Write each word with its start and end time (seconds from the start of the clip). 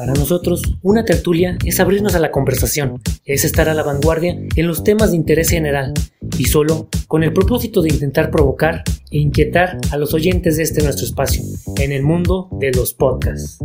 Para 0.00 0.14
nosotros, 0.14 0.62
una 0.80 1.04
tertulia 1.04 1.58
es 1.62 1.78
abrirnos 1.78 2.14
a 2.14 2.20
la 2.20 2.30
conversación, 2.30 3.02
es 3.26 3.44
estar 3.44 3.68
a 3.68 3.74
la 3.74 3.82
vanguardia 3.82 4.34
en 4.56 4.66
los 4.66 4.82
temas 4.82 5.10
de 5.10 5.18
interés 5.18 5.50
general 5.50 5.92
y 6.38 6.46
solo 6.46 6.88
con 7.06 7.22
el 7.22 7.34
propósito 7.34 7.82
de 7.82 7.90
intentar 7.90 8.30
provocar 8.30 8.82
e 9.10 9.18
inquietar 9.18 9.76
a 9.90 9.98
los 9.98 10.14
oyentes 10.14 10.56
de 10.56 10.62
este 10.62 10.82
nuestro 10.82 11.04
espacio, 11.04 11.42
en 11.76 11.92
el 11.92 12.02
mundo 12.02 12.48
de 12.52 12.72
los 12.72 12.94
podcasts. 12.94 13.58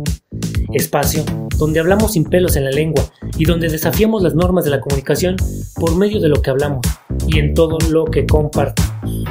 Espacio 0.74 1.24
donde 1.56 1.80
hablamos 1.80 2.12
sin 2.12 2.24
pelos 2.24 2.54
en 2.56 2.66
la 2.66 2.70
lengua 2.70 3.10
y 3.38 3.46
donde 3.46 3.70
desafiamos 3.70 4.22
las 4.22 4.34
normas 4.34 4.66
de 4.66 4.72
la 4.72 4.80
comunicación 4.80 5.36
por 5.76 5.96
medio 5.96 6.20
de 6.20 6.28
lo 6.28 6.42
que 6.42 6.50
hablamos 6.50 6.84
y 7.26 7.38
en 7.38 7.54
todo 7.54 7.78
lo 7.88 8.04
que 8.04 8.26
compartimos. 8.26 9.24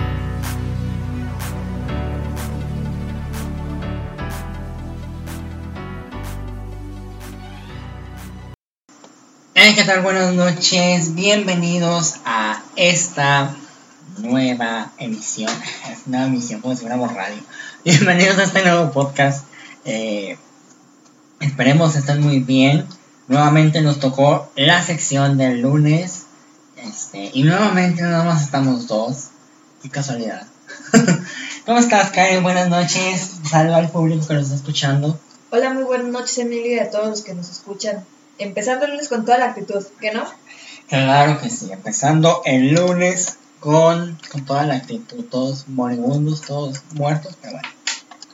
¿Qué 9.73 9.83
tal? 9.83 10.03
Buenas 10.03 10.31
noches, 10.35 11.15
bienvenidos 11.15 12.17
a 12.23 12.61
esta 12.75 13.55
nueva 14.19 14.91
emisión, 14.99 15.51
nueva 16.05 16.27
emisión, 16.27 16.61
como 16.61 16.75
si 16.75 16.81
fuéramos 16.81 17.11
radio. 17.13 17.41
Bienvenidos 17.83 18.37
a 18.37 18.43
este 18.43 18.61
nuevo 18.63 18.91
podcast. 18.91 19.47
Eh, 19.83 20.37
esperemos 21.39 21.95
estén 21.95 22.21
muy 22.21 22.41
bien. 22.41 22.85
Nuevamente 23.27 23.81
nos 23.81 23.99
tocó 23.99 24.51
la 24.55 24.83
sección 24.83 25.35
del 25.35 25.61
lunes. 25.61 26.27
Este, 26.77 27.31
y 27.33 27.41
nuevamente 27.41 28.03
nada 28.03 28.23
más 28.23 28.43
estamos 28.43 28.87
dos. 28.87 29.29
Qué 29.81 29.89
casualidad. 29.89 30.45
¿Cómo 31.65 31.79
estás, 31.79 32.11
Karen? 32.11 32.43
Buenas 32.43 32.69
noches. 32.69 33.37
Saludos 33.49 33.77
al 33.77 33.89
público 33.89 34.27
que 34.27 34.35
nos 34.35 34.43
está 34.43 34.55
escuchando. 34.57 35.19
Hola, 35.49 35.73
muy 35.73 35.83
buenas 35.83 36.07
noches, 36.07 36.37
Emilia, 36.37 36.75
y 36.75 36.79
a 36.79 36.91
todos 36.91 37.07
los 37.07 37.21
que 37.23 37.33
nos 37.33 37.49
escuchan 37.49 38.05
empezando 38.37 38.85
el 38.85 38.91
lunes 38.91 39.09
con 39.09 39.25
toda 39.25 39.37
la 39.37 39.45
actitud, 39.45 39.83
¿qué 39.99 40.11
no? 40.11 40.25
Claro 40.87 41.39
que 41.41 41.49
sí, 41.49 41.71
empezando 41.71 42.41
el 42.45 42.73
lunes 42.73 43.37
con, 43.59 44.19
con 44.31 44.45
toda 44.45 44.65
la 44.65 44.75
actitud, 44.75 45.25
todos 45.25 45.67
moribundos, 45.67 46.41
todos 46.41 46.81
muertos, 46.91 47.35
pero 47.41 47.53
bueno. 47.53 47.69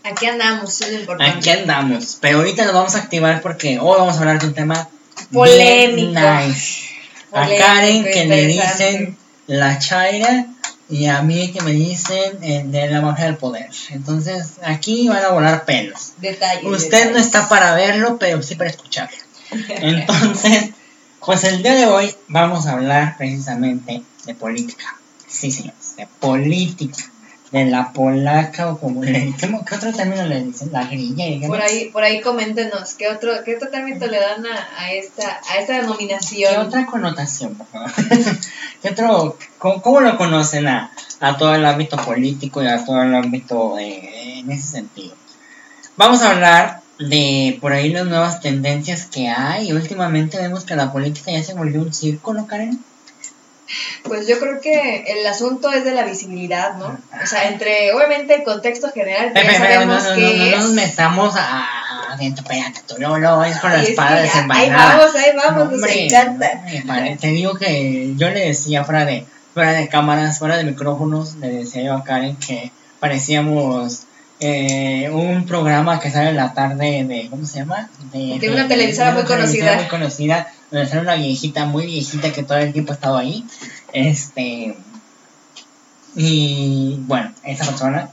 Aquí 0.04 0.26
andamos, 0.26 0.82
es 0.82 0.92
lo 0.92 1.00
importante. 1.00 1.38
Aquí 1.38 1.50
andamos, 1.50 2.18
pero 2.20 2.40
ahorita 2.40 2.66
nos 2.66 2.74
vamos 2.74 2.96
a 2.96 3.00
activar 3.00 3.42
porque 3.42 3.80
hoy 3.80 3.98
vamos 4.00 4.16
a 4.16 4.20
hablar 4.20 4.40
de 4.40 4.48
un 4.48 4.54
tema 4.54 4.90
polémico. 5.32 6.20
Nice. 6.20 6.90
a 7.32 7.48
Karen 7.48 8.04
que 8.04 8.26
le 8.26 8.48
dicen 8.48 9.18
la 9.48 9.80
Chaira 9.80 10.48
y 10.90 11.06
a 11.06 11.22
mí 11.22 11.52
que 11.54 11.62
me 11.62 11.72
dicen 11.72 12.44
el 12.44 12.72
de 12.72 12.90
la 12.90 13.02
magia 13.02 13.26
del 13.26 13.38
poder. 13.38 13.70
Entonces 13.92 14.56
aquí 14.64 15.08
van 15.08 15.24
a 15.24 15.30
volar 15.30 15.64
pelos. 15.64 16.14
Detalles. 16.18 16.66
Usted 16.66 17.12
no 17.12 17.18
está 17.18 17.48
para 17.48 17.76
verlo, 17.76 18.18
pero 18.20 18.42
sí 18.42 18.56
para 18.56 18.72
escucharlo. 18.72 19.16
Entonces, 19.52 20.72
pues 21.26 21.44
el 21.44 21.62
día 21.62 21.74
de 21.74 21.86
hoy 21.86 22.16
vamos 22.28 22.66
a 22.66 22.74
hablar 22.74 23.18
precisamente 23.18 24.02
de 24.26 24.36
política. 24.36 24.98
Sí, 25.28 25.52
señores, 25.52 25.96
de 25.98 26.08
política. 26.20 27.04
De 27.52 27.66
la 27.66 27.92
polaca 27.92 28.72
o 28.72 28.80
como 28.80 29.04
le 29.04 29.36
¿qué, 29.38 29.76
otro 29.76 29.92
término 29.92 30.26
le 30.26 30.42
dicen? 30.42 30.72
La 30.72 30.86
grilla. 30.86 31.48
Por 31.50 31.62
ahí, 31.62 31.90
por 31.90 32.02
ahí 32.02 32.22
coméntenos, 32.22 32.94
¿qué 32.94 33.10
otro, 33.10 33.44
qué 33.44 33.58
otro 33.58 33.68
término 33.68 34.08
le 34.08 34.20
dan 34.22 34.46
a, 34.46 34.94
esta, 34.94 35.42
a 35.50 35.58
esta 35.60 35.74
denominación? 35.74 36.54
¿Qué 36.54 36.60
otra 36.60 36.86
connotación, 36.86 37.56
por 37.56 37.68
favor? 37.68 37.92
¿Qué 38.82 38.90
otro, 38.90 39.38
cómo, 39.58 40.00
lo 40.00 40.18
conocen 40.18 40.70
a, 40.70 40.94
a, 41.20 41.36
todo 41.36 41.54
el 41.54 41.66
ámbito 41.66 41.98
político 41.98 42.64
y 42.64 42.68
a 42.68 42.86
todo 42.86 43.04
el 43.04 43.14
ámbito 43.14 43.78
eh, 43.78 44.40
en 44.40 44.50
ese 44.50 44.68
sentido? 44.68 45.14
Vamos 45.98 46.22
a 46.22 46.32
hablar 46.32 46.81
de 47.10 47.58
por 47.60 47.74
ahí 47.74 47.90
las 47.90 48.06
nuevas 48.06 48.42
tendencias 48.42 49.06
que 49.06 49.28
hay. 49.28 49.72
Últimamente 49.72 50.38
vemos 50.38 50.64
que 50.64 50.76
la 50.76 50.92
política 50.92 51.32
ya 51.32 51.44
se 51.44 51.54
volvió 51.54 51.82
un 51.82 51.94
circo, 51.94 52.34
¿no, 52.34 52.48
Karen? 52.48 52.80
Pues 54.04 54.28
yo 54.28 54.38
creo 54.40 54.60
que 54.60 55.06
el 55.08 55.26
asunto 55.26 55.72
es 55.72 55.86
de 55.86 55.92
la 55.92 56.04
visibilidad, 56.04 56.76
¿no? 56.76 56.88
O 56.88 57.28
sea, 57.28 57.48
entre, 57.48 57.94
obviamente, 57.94 58.36
el 58.36 58.44
contexto 58.44 58.92
general, 58.92 59.32
que 59.34 59.44
ya 59.44 59.58
sabemos 59.58 60.04
no, 60.04 60.16
que 60.16 60.22
no, 60.22 60.28
es... 60.28 60.52
no, 60.52 60.58
nos 60.58 60.72
metamos 60.72 61.36
a, 61.38 61.66
espérate, 62.20 62.82
tú 62.88 62.96
no 63.00 63.44
es 63.46 63.58
con 63.60 63.72
la 63.72 63.82
espada 63.82 64.22
desenvainada. 64.22 64.92
Ahí 64.92 64.98
vamos, 64.98 65.16
ahí 65.16 65.32
vamos, 65.36 65.72
nos 65.80 65.90
encanta. 65.90 66.62
te 67.20 67.28
digo 67.28 67.56
que 67.56 68.14
yo 68.18 68.30
le 68.30 68.48
decía 68.48 68.84
fuera 68.84 69.06
de, 69.06 69.26
fuera 69.54 69.72
de 69.72 69.88
cámaras, 69.88 70.40
fuera 70.40 70.58
de 70.58 70.66
micrófonos, 70.66 71.36
le 71.36 71.50
decía 71.50 71.84
yo 71.84 71.96
a 71.96 72.04
Karen 72.04 72.36
que 72.36 72.72
parecíamos 73.00 74.02
eh, 74.44 75.08
un 75.12 75.46
programa 75.46 76.00
que 76.00 76.10
sale 76.10 76.32
en 76.32 76.36
la 76.36 76.52
tarde 76.56 77.04
de, 77.04 77.28
¿cómo 77.30 77.46
se 77.46 77.60
llama? 77.60 77.92
De, 78.12 78.50
una 78.52 78.68
televisora 78.68 79.12
muy 79.12 79.24
conocida. 79.24 79.76
Muy 79.76 79.86
conocida, 79.86 80.52
donde 80.72 80.88
sale 80.88 81.02
una 81.02 81.14
viejita, 81.14 81.66
muy 81.66 81.86
viejita 81.86 82.34
que 82.34 82.42
todo 82.42 82.58
el 82.58 82.74
tiempo 82.74 82.92
ha 82.92 82.96
estado 82.96 83.18
ahí. 83.18 83.46
Este. 83.94 84.76
Y 86.16 86.98
bueno, 87.02 87.32
esa 87.44 87.66
persona. 87.66 88.10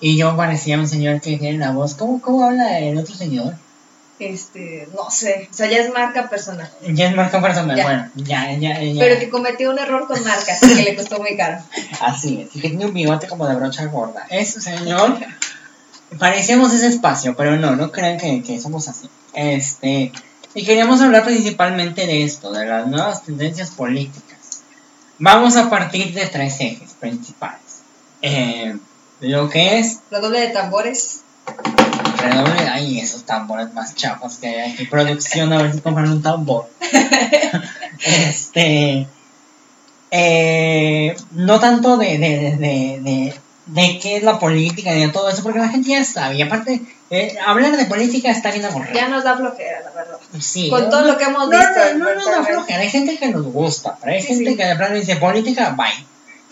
Y 0.00 0.16
yo 0.16 0.36
parecía 0.36 0.78
un 0.78 0.88
señor 0.88 1.20
que 1.20 1.38
tiene 1.38 1.58
la 1.58 1.70
voz. 1.70 1.94
¿Cómo, 1.94 2.20
cómo 2.20 2.44
habla 2.44 2.80
el 2.80 2.98
otro 2.98 3.14
señor? 3.14 3.54
Este, 4.18 4.88
no 4.96 5.08
sé, 5.10 5.48
o 5.48 5.54
sea, 5.54 5.70
ya 5.70 5.78
es 5.78 5.92
marca 5.92 6.28
personal. 6.28 6.68
Ya 6.88 7.08
es 7.08 7.14
marca 7.14 7.40
personal, 7.40 7.80
bueno, 7.80 8.10
ya, 8.16 8.50
ya, 8.54 8.82
ya. 8.82 8.98
Pero 8.98 9.20
que 9.20 9.30
cometió 9.30 9.70
un 9.70 9.78
error 9.78 10.08
con 10.08 10.20
marca, 10.24 10.58
que 10.60 10.82
le 10.82 10.96
costó 10.96 11.20
muy 11.20 11.36
caro. 11.36 11.62
Así 12.00 12.40
es, 12.40 12.56
y 12.56 12.60
que 12.60 12.70
tiene 12.70 12.86
un 12.86 12.94
bigote 12.94 13.28
como 13.28 13.46
de 13.46 13.54
brocha 13.54 13.86
gorda. 13.86 14.26
Ese 14.28 14.60
señor 14.60 15.20
parecemos 16.16 16.72
ese 16.72 16.86
espacio, 16.86 17.36
pero 17.36 17.56
no, 17.56 17.76
no 17.76 17.90
crean 17.92 18.18
que, 18.18 18.60
somos 18.60 18.88
así. 18.88 19.08
Este, 19.34 20.12
y 20.54 20.64
queríamos 20.64 21.00
hablar 21.00 21.24
principalmente 21.24 22.06
de 22.06 22.24
esto, 22.24 22.52
de 22.52 22.66
las 22.66 22.86
nuevas 22.86 23.24
tendencias 23.24 23.70
políticas. 23.70 24.62
Vamos 25.18 25.56
a 25.56 25.68
partir 25.68 26.14
de 26.14 26.26
tres 26.26 26.60
ejes 26.60 26.92
principales. 26.94 27.82
Eh, 28.22 28.76
lo 29.20 29.48
que 29.48 29.78
es... 29.78 29.98
Redoble 30.10 30.40
de 30.40 30.48
tambores. 30.48 31.22
Redoble, 32.18 32.68
ay, 32.68 33.00
esos 33.00 33.24
tambores 33.24 33.72
más 33.74 33.94
chafos 33.94 34.36
que 34.36 34.48
hay 34.48 34.72
aquí. 34.72 34.86
Producción, 34.86 35.52
a 35.52 35.62
ver 35.62 35.74
si 35.74 35.80
compran 35.80 36.10
un 36.10 36.22
tambor. 36.22 36.70
este... 38.04 39.06
Eh, 40.10 41.14
no 41.32 41.60
tanto 41.60 41.98
de, 41.98 42.16
de 42.16 42.56
de 42.56 43.34
qué 43.74 44.16
es 44.16 44.22
la 44.22 44.38
política 44.38 44.94
y 44.94 45.00
de 45.00 45.08
todo 45.08 45.28
eso, 45.28 45.42
porque 45.42 45.58
la 45.58 45.68
gente 45.68 45.90
ya 45.90 46.04
sabe. 46.04 46.36
Y 46.36 46.42
aparte, 46.42 46.80
eh, 47.10 47.36
hablar 47.46 47.76
de 47.76 47.86
política 47.86 48.30
está 48.30 48.50
bien 48.50 48.64
aburrido. 48.64 48.94
Ya 48.94 49.08
nos 49.08 49.24
da 49.24 49.36
flojera, 49.36 49.80
la 49.82 49.90
verdad. 49.90 50.18
Sí. 50.38 50.68
Con 50.68 50.90
todo 50.90 51.02
lo 51.02 51.16
que 51.16 51.24
hemos 51.24 51.48
visto. 51.48 51.66
No, 51.66 51.98
no, 51.98 52.04
no, 52.04 52.14
nos 52.14 52.24
da 52.26 52.44
flojera. 52.44 52.80
Hay 52.80 52.90
gente 52.90 53.16
que 53.16 53.28
nos 53.28 53.44
gusta, 53.46 53.96
pero 54.00 54.12
hay 54.14 54.22
gente 54.22 54.56
que 54.56 54.64
de 54.64 54.76
plano 54.76 54.94
dice 54.94 55.16
política, 55.16 55.74
bye. 55.76 56.06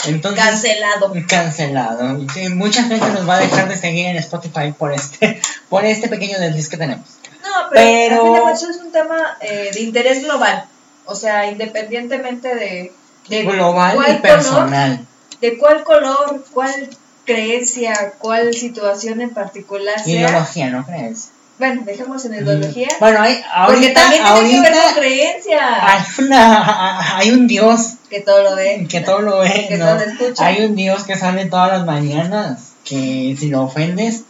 Entonces, 0.06 0.44
cancelado. 0.44 1.12
Cancelado. 1.28 2.19
mucha 2.55 2.82
gente 2.84 3.09
nos 3.10 3.28
va 3.28 3.37
a 3.37 3.41
dejar 3.41 3.69
de 3.69 3.76
seguir 3.76 4.06
en 4.06 4.16
Spotify 4.16 4.72
por 4.76 4.93
este, 4.93 5.41
por 5.69 5.84
este 5.84 6.09
pequeño 6.09 6.38
desliz 6.38 6.69
que 6.69 6.76
tenemos. 6.76 7.06
No, 7.43 7.69
pero, 7.71 8.22
pero... 8.22 8.49
es 8.50 8.62
un 8.62 8.93
tema 8.93 9.37
eh, 9.41 9.71
de 9.72 9.81
interés 9.81 10.22
global. 10.22 10.66
O 11.06 11.15
sea, 11.15 11.50
independientemente 11.50 12.55
de... 12.55 12.93
de 13.28 13.43
global 13.44 13.99
y 14.09 14.15
personal. 14.21 15.06
de 15.41 15.59
cuál 15.59 15.84
color, 15.84 16.44
cuál 16.53 16.88
creencia, 17.26 18.14
cuál 18.19 18.54
situación 18.54 19.20
en 19.20 19.31
particular 19.31 20.03
sea. 20.03 20.28
Ideología, 20.28 20.70
¿no 20.70 20.87
crees? 20.87 21.31
Bueno, 21.59 21.82
dejemos 21.87 22.25
en 22.26 22.34
ideología. 22.34 22.88
Bueno, 23.00 23.20
hay, 23.20 23.41
ahorita, 23.50 23.66
porque 23.66 23.88
también 23.91 24.22
tiene 24.22 24.28
ahorita 24.28 24.62
que 24.62 24.70
ver 24.70 24.82
con 24.82 24.94
creencia. 24.94 25.92
Hay, 25.92 26.04
una, 26.19 27.16
hay 27.19 27.31
un 27.31 27.47
Dios 27.47 27.94
que 28.10 28.20
todo 28.20 28.42
lo 28.42 28.56
ve. 28.56 28.87
Que 28.88 29.00
todo 29.00 29.20
lo 29.20 29.38
ve. 29.38 29.67
Que 29.69 29.78
¿no? 29.78 29.87
todo 29.87 29.94
lo 29.94 30.00
escucha. 30.02 30.46
Hay 30.46 30.64
un 30.64 30.75
Dios 30.75 31.05
que 31.05 31.17
sale 31.17 31.46
todas 31.46 31.70
las 31.70 31.87
mañanas. 31.87 32.73
Que 32.84 33.34
si 33.38 33.49
lo 33.49 33.62
ofendes, 33.62 34.22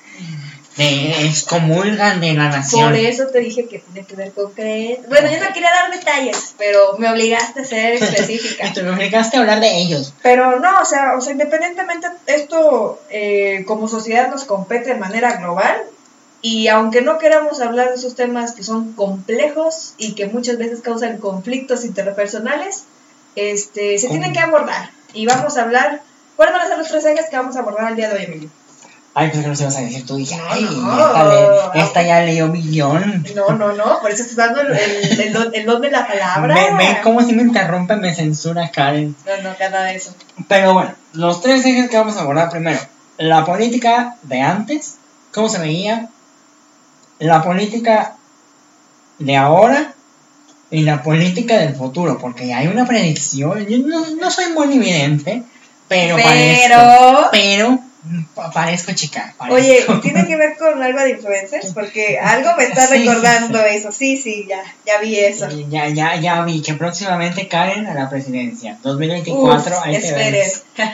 te 0.76 1.24
excomulgan 1.26 2.20
de 2.20 2.34
la 2.34 2.50
nación. 2.50 2.90
Por 2.90 2.96
eso 2.96 3.26
te 3.28 3.40
dije 3.40 3.66
que 3.66 3.78
tiene 3.78 4.06
que 4.06 4.14
ver 4.14 4.32
con 4.32 4.52
creencia. 4.52 5.06
Bueno, 5.08 5.30
yo 5.30 5.40
no 5.40 5.52
quería 5.54 5.70
dar 5.70 5.90
detalles, 5.90 6.54
pero 6.58 6.98
me 6.98 7.10
obligaste 7.10 7.62
a 7.62 7.64
ser 7.64 7.92
específica. 8.02 8.72
me 8.82 8.90
obligaste 8.90 9.38
a 9.38 9.40
hablar 9.40 9.60
de 9.60 9.78
ellos. 9.78 10.12
Pero 10.22 10.60
no, 10.60 10.80
o 10.80 10.84
sea, 10.84 11.16
o 11.16 11.20
sea 11.22 11.32
independientemente, 11.32 12.08
esto 12.26 13.00
eh, 13.08 13.64
como 13.66 13.88
sociedad 13.88 14.30
nos 14.30 14.44
compete 14.44 14.90
de 14.90 15.00
manera 15.00 15.36
global. 15.38 15.82
Y 16.42 16.68
aunque 16.68 17.00
no 17.00 17.18
queramos 17.18 17.60
hablar 17.60 17.88
de 17.88 17.94
esos 17.94 18.14
temas 18.14 18.52
que 18.52 18.62
son 18.62 18.92
complejos 18.92 19.94
y 19.96 20.14
que 20.14 20.26
muchas 20.26 20.58
veces 20.58 20.80
causan 20.82 21.16
conflictos 21.16 21.84
interpersonales, 21.84 22.84
este, 23.34 23.98
se 23.98 24.08
tienen 24.08 24.34
que 24.34 24.40
abordar. 24.40 24.90
Y 25.14 25.24
vamos 25.26 25.56
a 25.56 25.62
hablar, 25.62 26.02
¿cuáles 26.36 26.54
van 26.54 26.66
a 26.66 26.68
ser 26.68 26.78
los 26.78 26.88
tres 26.88 27.06
ejes 27.06 27.30
que 27.30 27.36
vamos 27.36 27.56
a 27.56 27.60
abordar 27.60 27.90
el 27.90 27.96
día 27.96 28.10
de 28.10 28.16
hoy, 28.16 28.24
Emilio? 28.24 28.50
Ay, 29.18 29.30
pues 29.30 29.42
que 29.42 29.48
no 29.48 29.56
se 29.56 29.64
vas 29.64 29.76
a 29.76 29.80
decir 29.80 30.04
tú. 30.04 30.16
Dije, 30.16 30.38
ay, 30.46 30.62
no, 30.62 31.72
esta, 31.72 32.02
ya 32.02 32.20
leyó 32.20 32.48
millón. 32.48 33.24
No, 33.34 33.48
no, 33.56 33.72
no, 33.72 34.00
por 34.02 34.10
eso 34.10 34.22
estás 34.22 34.36
dando 34.36 34.60
el, 34.60 34.76
el, 34.76 35.50
el, 35.54 35.64
don 35.64 35.80
de 35.80 35.90
la 35.90 36.06
palabra. 36.06 36.54
Ve, 36.54 36.76
ve 36.76 36.98
cómo 37.02 37.22
si 37.22 37.32
me 37.32 37.40
interrumpe, 37.40 37.96
me 37.96 38.14
censura 38.14 38.70
Karen. 38.70 39.16
No, 39.24 39.42
no, 39.42 39.56
nada 39.58 39.84
de 39.84 39.96
eso. 39.96 40.14
Pero 40.48 40.74
bueno, 40.74 40.94
los 41.14 41.40
tres 41.40 41.64
ejes 41.64 41.88
que 41.88 41.96
vamos 41.96 42.18
a 42.18 42.20
abordar 42.20 42.50
primero. 42.50 42.78
La 43.16 43.46
política 43.46 44.16
de 44.22 44.42
antes, 44.42 44.96
cómo 45.32 45.48
se 45.48 45.60
veía. 45.60 46.10
La 47.18 47.42
política 47.42 48.16
de 49.18 49.34
ahora 49.36 49.94
y 50.70 50.82
la 50.82 51.02
política 51.02 51.56
del 51.56 51.74
futuro, 51.74 52.18
porque 52.18 52.52
hay 52.52 52.66
una 52.66 52.84
predicción, 52.84 53.66
yo 53.66 53.78
no, 53.78 54.04
no 54.20 54.30
soy 54.30 54.52
muy 54.52 54.76
evidente, 54.76 55.42
pero, 55.88 56.16
Pero- 56.16 56.28
parezco, 56.28 57.28
pero 57.32 57.76
pa- 57.78 57.85
parezco 58.52 58.92
chica. 58.92 59.34
Oye, 59.50 59.82
parezco. 59.82 60.00
¿tiene 60.00 60.26
que 60.26 60.36
ver 60.36 60.56
con 60.56 60.82
algo 60.82 61.00
de 61.00 61.10
influencers? 61.10 61.72
Porque 61.72 62.18
algo 62.18 62.50
me 62.56 62.64
está 62.64 62.86
Sí, 62.88 62.98
recordando 62.98 63.58
sí. 63.58 63.64
eso. 63.70 63.92
Sí, 63.92 64.16
sí, 64.16 64.46
ya, 64.48 64.62
ya 64.86 64.98
vi 65.00 65.18
eso. 65.18 65.48
Ya, 65.68 65.88
ya, 65.88 66.16
ya 66.16 66.42
vi 66.42 66.62
que 66.62 66.74
próximamente 66.74 67.48
caen 67.48 67.86
a 67.86 67.94
la 67.94 68.08
presidencia. 68.08 68.78
2024, 68.82 69.76
Uf, 69.76 69.82
ahí 69.84 69.92
te 70.00 70.06
esperen. 70.06 70.32
ves. 70.32 70.62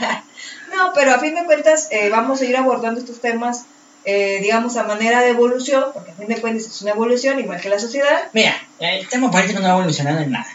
no, 0.75 0.93
pero 0.94 1.14
a 1.14 1.19
fin 1.19 1.35
de 1.35 1.44
cuentas 1.44 1.88
eh, 1.91 2.09
vamos 2.11 2.41
a 2.41 2.44
ir 2.44 2.56
abordando 2.56 3.00
estos 3.00 3.20
temas, 3.20 3.65
eh, 4.05 4.38
digamos, 4.43 4.76
a 4.76 4.85
manera 4.85 5.20
de 5.20 5.31
evolución, 5.31 5.85
porque 5.94 6.11
a 6.12 6.15
fin 6.15 6.29
de 6.29 6.41
cuentas 6.41 6.67
es 6.67 6.82
una 6.82 6.93
evolución, 6.93 7.38
igual 7.38 7.61
que 7.61 7.69
la 7.69 7.79
sociedad. 7.79 8.23
Mira, 8.32 8.55
el 8.79 9.08
tema 9.08 9.31
político 9.31 9.61
no 9.61 9.69
ha 9.69 9.73
evolucionado 9.79 10.19
en 10.20 10.31
nada. 10.32 10.47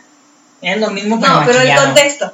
Es 0.61 0.77
lo 0.79 0.89
mismo 0.89 1.19
pero 1.19 1.33
No, 1.33 1.45
pero 1.45 1.61
el 1.61 1.75
contexto. 1.75 2.33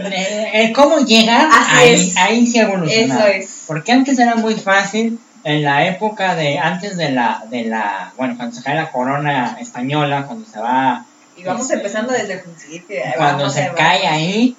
Eh, 0.00 0.50
el 0.54 0.72
cómo 0.72 0.98
llegar, 0.98 1.48
ahí, 1.50 1.94
es. 1.94 2.16
ahí 2.16 2.50
evolucionado. 2.54 3.26
Eso 3.26 3.28
es. 3.28 3.64
Porque 3.66 3.92
antes 3.92 4.18
era 4.18 4.34
muy 4.36 4.54
fácil, 4.54 5.18
en 5.44 5.62
la 5.62 5.86
época 5.86 6.34
de, 6.34 6.58
antes 6.58 6.96
de 6.96 7.10
la, 7.10 7.44
de 7.50 7.64
la, 7.64 8.12
bueno, 8.16 8.36
cuando 8.36 8.54
se 8.54 8.62
cae 8.62 8.74
la 8.74 8.90
corona 8.90 9.56
española, 9.60 10.26
cuando 10.26 10.46
se 10.46 10.58
va, 10.58 11.06
Y 11.36 11.44
vamos 11.44 11.62
Este, 11.62 11.74
empezando 11.74 12.12
desde 12.12 12.34
el 12.34 12.40
principio. 12.40 12.96
cuando 13.16 13.48
se 13.48 13.70
cae 13.76 14.06
ahí, 14.06 14.56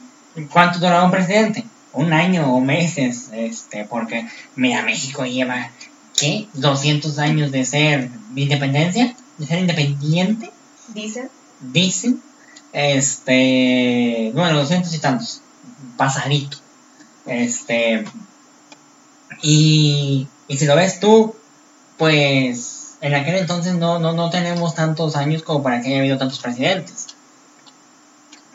¿cuánto 0.51 0.79
duraba 0.79 1.03
un 1.05 1.11
presidente? 1.11 1.63
Un 1.93 2.13
año 2.13 2.53
o 2.53 2.59
meses, 2.61 3.29
este, 3.33 3.83
porque, 3.83 4.27
mira, 4.55 4.81
México 4.83 5.25
lleva, 5.25 5.69
¿qué? 6.17 6.47
200 6.53 7.19
años 7.19 7.51
de 7.51 7.65
ser 7.65 8.09
independencia, 8.35 9.13
de 9.37 9.45
ser 9.45 9.59
independiente, 9.59 10.49
Dicen. 10.93 11.29
dicen, 11.59 12.21
este, 12.73 14.31
bueno, 14.33 14.59
200 14.59 14.93
y 14.93 14.99
tantos, 14.99 15.41
pasadito, 15.97 16.57
este, 17.25 18.05
y, 19.41 20.27
y 20.47 20.57
si 20.57 20.65
lo 20.65 20.75
ves 20.75 20.99
tú, 20.99 21.35
pues 21.97 22.95
en 23.01 23.15
aquel 23.15 23.35
entonces 23.35 23.75
no, 23.75 23.99
no, 23.99 24.13
no 24.13 24.29
tenemos 24.29 24.75
tantos 24.75 25.15
años 25.15 25.43
como 25.43 25.63
para 25.63 25.81
que 25.81 25.89
haya 25.89 25.99
habido 25.99 26.17
tantos 26.17 26.39
presidentes, 26.39 27.07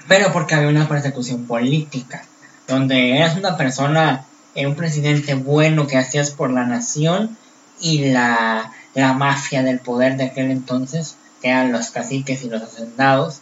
pero 0.08 0.32
porque 0.32 0.54
había 0.54 0.68
una 0.68 0.88
persecución 0.88 1.46
política, 1.46 2.24
donde 2.68 3.16
eras 3.16 3.36
una 3.36 3.56
persona, 3.56 4.24
eh, 4.54 4.66
un 4.66 4.74
presidente 4.74 5.34
bueno 5.34 5.86
que 5.86 5.96
hacías 5.96 6.30
por 6.30 6.50
la 6.50 6.64
nación 6.64 7.36
y 7.80 8.10
la, 8.10 8.72
la 8.94 9.12
mafia 9.14 9.62
del 9.62 9.80
poder 9.80 10.16
de 10.16 10.24
aquel 10.24 10.50
entonces, 10.50 11.16
que 11.40 11.48
eran 11.48 11.72
los 11.72 11.90
caciques 11.90 12.42
y 12.44 12.48
los 12.48 12.62
hacendados, 12.62 13.40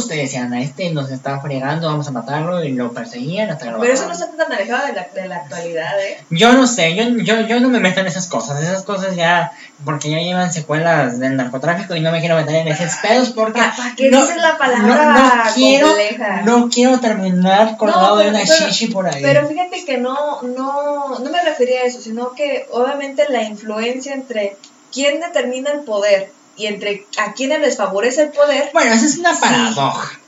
te 0.00 0.16
decían, 0.16 0.52
a 0.52 0.60
este 0.60 0.90
nos 0.90 1.10
está 1.10 1.40
fregando, 1.40 1.86
vamos 1.88 2.06
a 2.08 2.10
matarlo, 2.10 2.62
y 2.64 2.72
lo 2.72 2.92
perseguían 2.92 3.50
hasta 3.50 3.64
que 3.66 3.70
lo 3.70 3.80
Pero 3.80 3.92
eso 3.92 4.06
no 4.06 4.12
está 4.12 4.28
tan 4.36 4.52
alejado 4.52 4.86
de 4.86 4.92
la, 4.92 5.06
de 5.14 5.28
la 5.28 5.36
actualidad, 5.36 6.00
¿eh? 6.00 6.18
Yo 6.30 6.52
no 6.52 6.66
sé, 6.66 6.94
yo, 6.94 7.04
yo, 7.22 7.40
yo 7.42 7.60
no 7.60 7.68
me 7.68 7.80
meto 7.80 8.00
en 8.00 8.06
esas 8.06 8.26
cosas, 8.26 8.62
esas 8.62 8.82
cosas 8.82 9.14
ya, 9.16 9.52
porque 9.84 10.10
ya 10.10 10.18
llevan 10.18 10.52
secuelas 10.52 11.18
del 11.18 11.36
narcotráfico 11.36 11.94
y 11.94 12.00
no 12.00 12.10
me 12.12 12.20
quiero 12.20 12.36
meter 12.36 12.56
en 12.56 12.68
esos 12.68 12.94
pedos 12.96 13.30
porque 13.30 13.60
¿Para 13.60 13.94
qué 13.96 14.10
no- 14.10 14.20
dices 14.22 14.36
la 14.42 14.58
palabra 14.58 15.44
no 15.46 15.54
quiero, 15.54 15.86
compleja? 15.88 16.42
no 16.42 16.68
quiero 16.68 17.00
terminar 17.00 17.76
colgado 17.76 18.16
de 18.18 18.28
una 18.30 18.40
pero- 18.40 18.66
shishi 18.66 18.88
por 18.88 19.06
ahí. 19.08 19.22
Pero 19.22 19.46
fíjate 19.48 19.84
que 19.84 19.98
no, 19.98 20.42
no, 20.42 21.18
no 21.18 21.30
me 21.30 21.42
refería 21.42 21.80
a 21.80 21.84
eso, 21.84 22.00
sino 22.00 22.32
que 22.32 22.66
obviamente 22.72 23.24
la 23.28 23.42
influencia 23.42 24.12
entre 24.14 24.56
quién 24.92 25.20
determina 25.20 25.70
el 25.72 25.80
poder 25.80 26.30
y 26.56 26.66
entre 26.66 27.06
a 27.18 27.32
quienes 27.32 27.60
les 27.60 27.76
favorece 27.76 28.22
el 28.22 28.28
poder, 28.30 28.70
Bueno, 28.72 28.92
esa 28.92 29.06
es 29.06 29.18
una 29.18 29.34
Sí. 29.34 29.40
paradoja. 29.40 30.18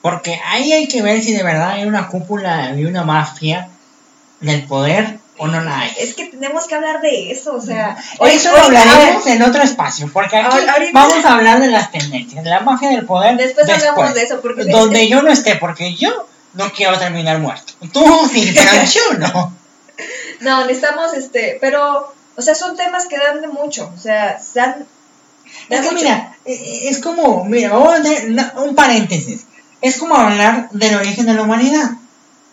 Porque 0.00 0.40
ahí 0.46 0.72
hay 0.72 0.88
que 0.88 1.00
ver 1.02 1.22
si 1.22 1.32
de 1.32 1.42
verdad 1.44 1.70
hay 1.72 1.84
una 1.84 2.08
cúpula 2.08 2.72
y 2.76 2.84
una 2.84 3.04
mafia 3.04 3.68
del 4.40 4.64
poder 4.66 5.18
o 5.38 5.46
no 5.46 5.60
la 5.60 5.80
hay. 5.80 5.92
es 5.98 6.14
que 6.14 6.26
tenemos 6.26 6.66
que 6.66 6.74
hablar 6.74 7.00
de 7.00 7.30
eso, 7.32 7.54
o 7.54 7.60
sea, 7.60 7.96
Eso 7.98 8.16
hoy- 8.22 8.38
lo 8.44 8.52
hoy- 8.68 8.76
a 8.76 8.82
hablaremos 8.82 9.26
en 9.26 9.42
otro 9.42 9.62
espacio, 9.62 10.10
porque 10.12 10.36
aquí 10.36 10.66
ahorita- 10.68 10.90
vamos 10.92 11.24
a 11.24 11.34
hablar 11.34 11.60
de 11.60 11.68
las 11.68 11.90
tendencias, 11.90 12.42
de 12.44 12.50
la 12.50 12.60
mafia 12.60 12.90
del 12.90 13.06
poder 13.06 13.36
Después 13.36 13.68
hablamos 13.68 14.14
de 14.14 14.22
eso, 14.22 14.40
porque 14.40 14.64
donde 14.64 15.04
es- 15.04 15.10
yo 15.10 15.22
no 15.22 15.30
esté, 15.32 15.56
porque 15.56 15.94
yo 15.94 16.26
no 16.54 16.70
quiero 16.72 16.98
terminar 16.98 17.38
muerto. 17.38 17.72
Tú 17.92 18.04
sí, 18.32 18.52
pero 18.54 18.70
yo 18.84 19.18
no. 19.18 19.56
No, 20.40 20.64
necesitamos 20.66 21.14
este, 21.14 21.58
pero, 21.60 22.12
o 22.36 22.42
sea, 22.42 22.54
son 22.56 22.76
temas 22.76 23.06
que 23.06 23.16
dan 23.18 23.40
de 23.40 23.48
mucho, 23.48 23.90
o 23.96 23.98
sea, 24.00 24.38
dan, 24.54 24.86
Es 25.68 25.80
que 25.80 25.94
mira, 25.94 26.34
eh, 26.44 26.80
es 26.88 26.98
como, 26.98 27.44
mira, 27.44 27.70
vamos 27.70 27.94
a 27.94 28.00
hacer 28.00 28.32
un 28.64 28.74
paréntesis. 28.74 29.46
Es 29.80 29.96
como 29.98 30.14
hablar 30.14 30.68
del 30.70 30.94
origen 30.96 31.26
de 31.26 31.34
la 31.34 31.42
humanidad. 31.42 31.90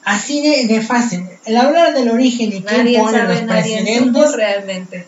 Así 0.06 0.42
de, 0.42 0.74
de 0.74 0.82
fácil. 0.82 1.26
El 1.46 1.58
hablar 1.58 1.94
del 1.94 2.10
origen 2.10 2.48
y 2.54 2.62
quién 2.64 2.78
nadie 2.86 3.00
pone 3.00 3.18
sabe, 3.20 3.34
los 3.36 3.44
presidentes 3.44 4.34
realmente, 4.34 5.08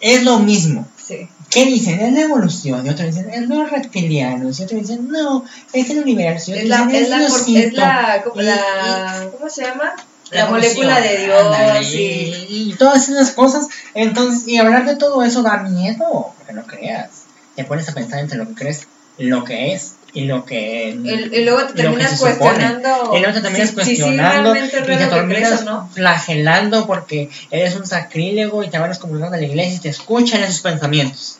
es 0.00 0.22
lo 0.24 0.38
mismo. 0.40 0.86
sí. 0.96 1.28
¿Qué 1.50 1.66
dicen? 1.66 2.00
Es 2.00 2.14
la 2.14 2.20
evolución. 2.22 2.86
Y 2.86 2.88
otros 2.88 3.14
dicen, 3.14 3.28
es 3.30 3.46
los 3.46 3.70
reptilianos. 3.70 4.58
Y 4.58 4.62
otros 4.62 4.80
dicen, 4.80 5.08
no, 5.10 5.44
es 5.74 5.90
el 5.90 5.98
universo. 5.98 6.50
Y 6.54 6.60
Es 6.60 6.64
la, 6.66 6.86
dicen, 6.86 7.02
es 7.02 7.08
la, 7.10 7.16
por- 7.18 7.26
Diosito". 7.44 7.58
es 7.68 7.72
la, 7.74 8.22
como 8.24 8.40
Y- 8.40 8.44
la, 8.46 9.28
¿cómo 9.36 9.50
se 9.50 9.62
llama? 9.62 9.92
La 10.30 10.48
molécula 10.48 10.98
de 11.02 11.26
Dios, 11.26 11.92
y... 11.92 11.96
y, 11.98 12.70
y 12.70 12.74
todas 12.78 13.06
esas 13.06 13.32
cosas. 13.32 13.66
Entonces, 13.92 14.48
y 14.48 14.56
hablar 14.56 14.86
de 14.86 14.96
todo 14.96 15.22
eso 15.24 15.42
da 15.42 15.58
miedo, 15.58 16.32
porque 16.38 16.54
no 16.54 16.64
creas. 16.66 17.21
Te 17.56 17.64
pones 17.64 17.88
a 17.88 17.94
pensar 17.94 18.20
entre 18.20 18.38
lo 18.38 18.48
que 18.48 18.54
crees, 18.54 18.86
lo 19.18 19.44
que 19.44 19.72
es 19.74 19.92
y 20.14 20.24
lo 20.24 20.44
que. 20.44 20.90
El- 20.90 21.32
y 21.34 21.44
luego 21.44 21.66
te 21.66 21.74
terminas 21.74 22.18
cuestionando 22.18 23.12
Y 23.14 23.18
luego 23.20 23.34
te 23.34 23.40
terminas 23.40 23.68
si- 23.68 23.74
si 23.74 23.74
cuestionando 23.74 24.52
realmente 24.52 24.76
es 24.78 24.82
y 24.82 24.86
te 24.86 25.06
terminas 25.06 25.48
crees 25.50 25.64
no. 25.64 25.90
flagelando 25.92 26.86
porque 26.86 27.30
eres 27.50 27.74
un 27.76 27.86
sacrílego 27.86 28.62
y 28.64 28.70
te 28.70 28.78
van 28.78 28.90
a 28.90 28.92
excomulgar 28.94 29.30
de 29.30 29.38
la 29.40 29.46
iglesia 29.46 29.76
y 29.76 29.80
te 29.80 29.88
escuchan 29.88 30.42
esos 30.42 30.60
pensamientos. 30.60 31.38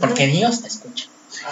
Porque 0.00 0.26
Dios 0.26 0.62
te 0.62 0.68
escucha. 0.68 1.06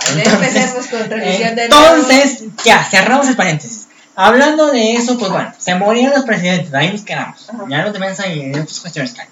Ay, 0.09 0.23
ya 0.25 0.33
empecemos 0.33 0.87
con 0.87 1.09
de 1.09 1.65
Entonces, 1.65 2.43
ya, 2.65 2.83
cerramos 2.85 3.29
el 3.29 3.37
paréntesis. 3.37 3.89
Hablando 4.15 4.69
de 4.71 4.95
eso, 4.95 5.19
pues 5.19 5.31
bueno, 5.31 5.53
se 5.59 5.75
morían 5.75 6.13
los 6.13 6.25
presidentes, 6.25 6.73
ahí 6.73 6.91
nos 6.91 7.03
quedamos. 7.03 7.47
Ya 7.69 7.83
no 7.85 7.93
te 7.93 7.99
ahí 8.23 8.41
en 8.41 8.59
otras 8.59 8.81
cuestiones 8.81 9.13
que 9.13 9.23
hay. 9.23 9.29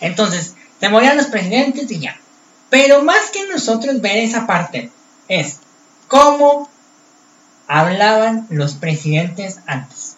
Entonces, 0.00 0.54
se 0.80 0.88
morían 0.88 1.16
los 1.16 1.26
presidentes 1.26 1.90
y 1.90 2.00
ya. 2.00 2.18
Pero 2.70 3.02
más 3.02 3.30
que 3.30 3.46
nosotros 3.48 4.00
ver 4.00 4.18
esa 4.18 4.46
parte, 4.46 4.90
es 5.28 5.58
cómo 6.08 6.68
hablaban 7.68 8.46
los 8.50 8.74
presidentes 8.74 9.60
antes. 9.66 10.16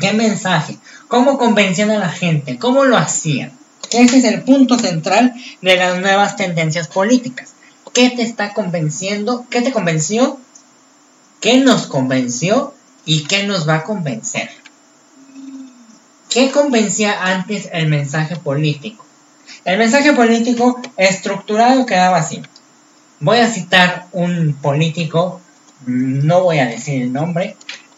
¿Qué 0.00 0.12
mensaje? 0.12 0.78
¿Cómo 1.08 1.38
convencían 1.38 1.90
a 1.90 1.98
la 1.98 2.08
gente? 2.08 2.58
¿Cómo 2.58 2.84
lo 2.84 2.96
hacían? 2.96 3.52
Ese 3.90 4.18
es 4.18 4.24
el 4.24 4.42
punto 4.42 4.78
central 4.78 5.34
de 5.62 5.76
las 5.76 6.00
nuevas 6.00 6.36
tendencias 6.36 6.88
políticas. 6.88 7.50
¿Qué 7.92 8.10
te 8.10 8.22
está 8.22 8.52
convenciendo? 8.54 9.46
¿Qué 9.50 9.62
te 9.62 9.70
convenció? 9.70 10.40
¿Qué 11.40 11.58
nos 11.58 11.86
convenció? 11.86 12.74
¿Y 13.04 13.24
qué 13.24 13.44
nos 13.44 13.68
va 13.68 13.76
a 13.76 13.84
convencer? 13.84 14.50
¿Qué 16.28 16.50
convencía 16.50 17.24
antes 17.26 17.68
el 17.72 17.86
mensaje 17.86 18.34
político? 18.34 19.04
El 19.64 19.78
mensaje 19.78 20.12
político 20.12 20.78
estructurado 20.98 21.86
quedaba 21.86 22.18
así. 22.18 22.42
Voy 23.20 23.38
a 23.38 23.48
citar 23.48 24.06
un 24.12 24.54
político, 24.60 25.40
no 25.86 26.42
voy 26.42 26.58
a 26.58 26.66
decir 26.66 27.00
el 27.00 27.12
nombre, 27.14 27.56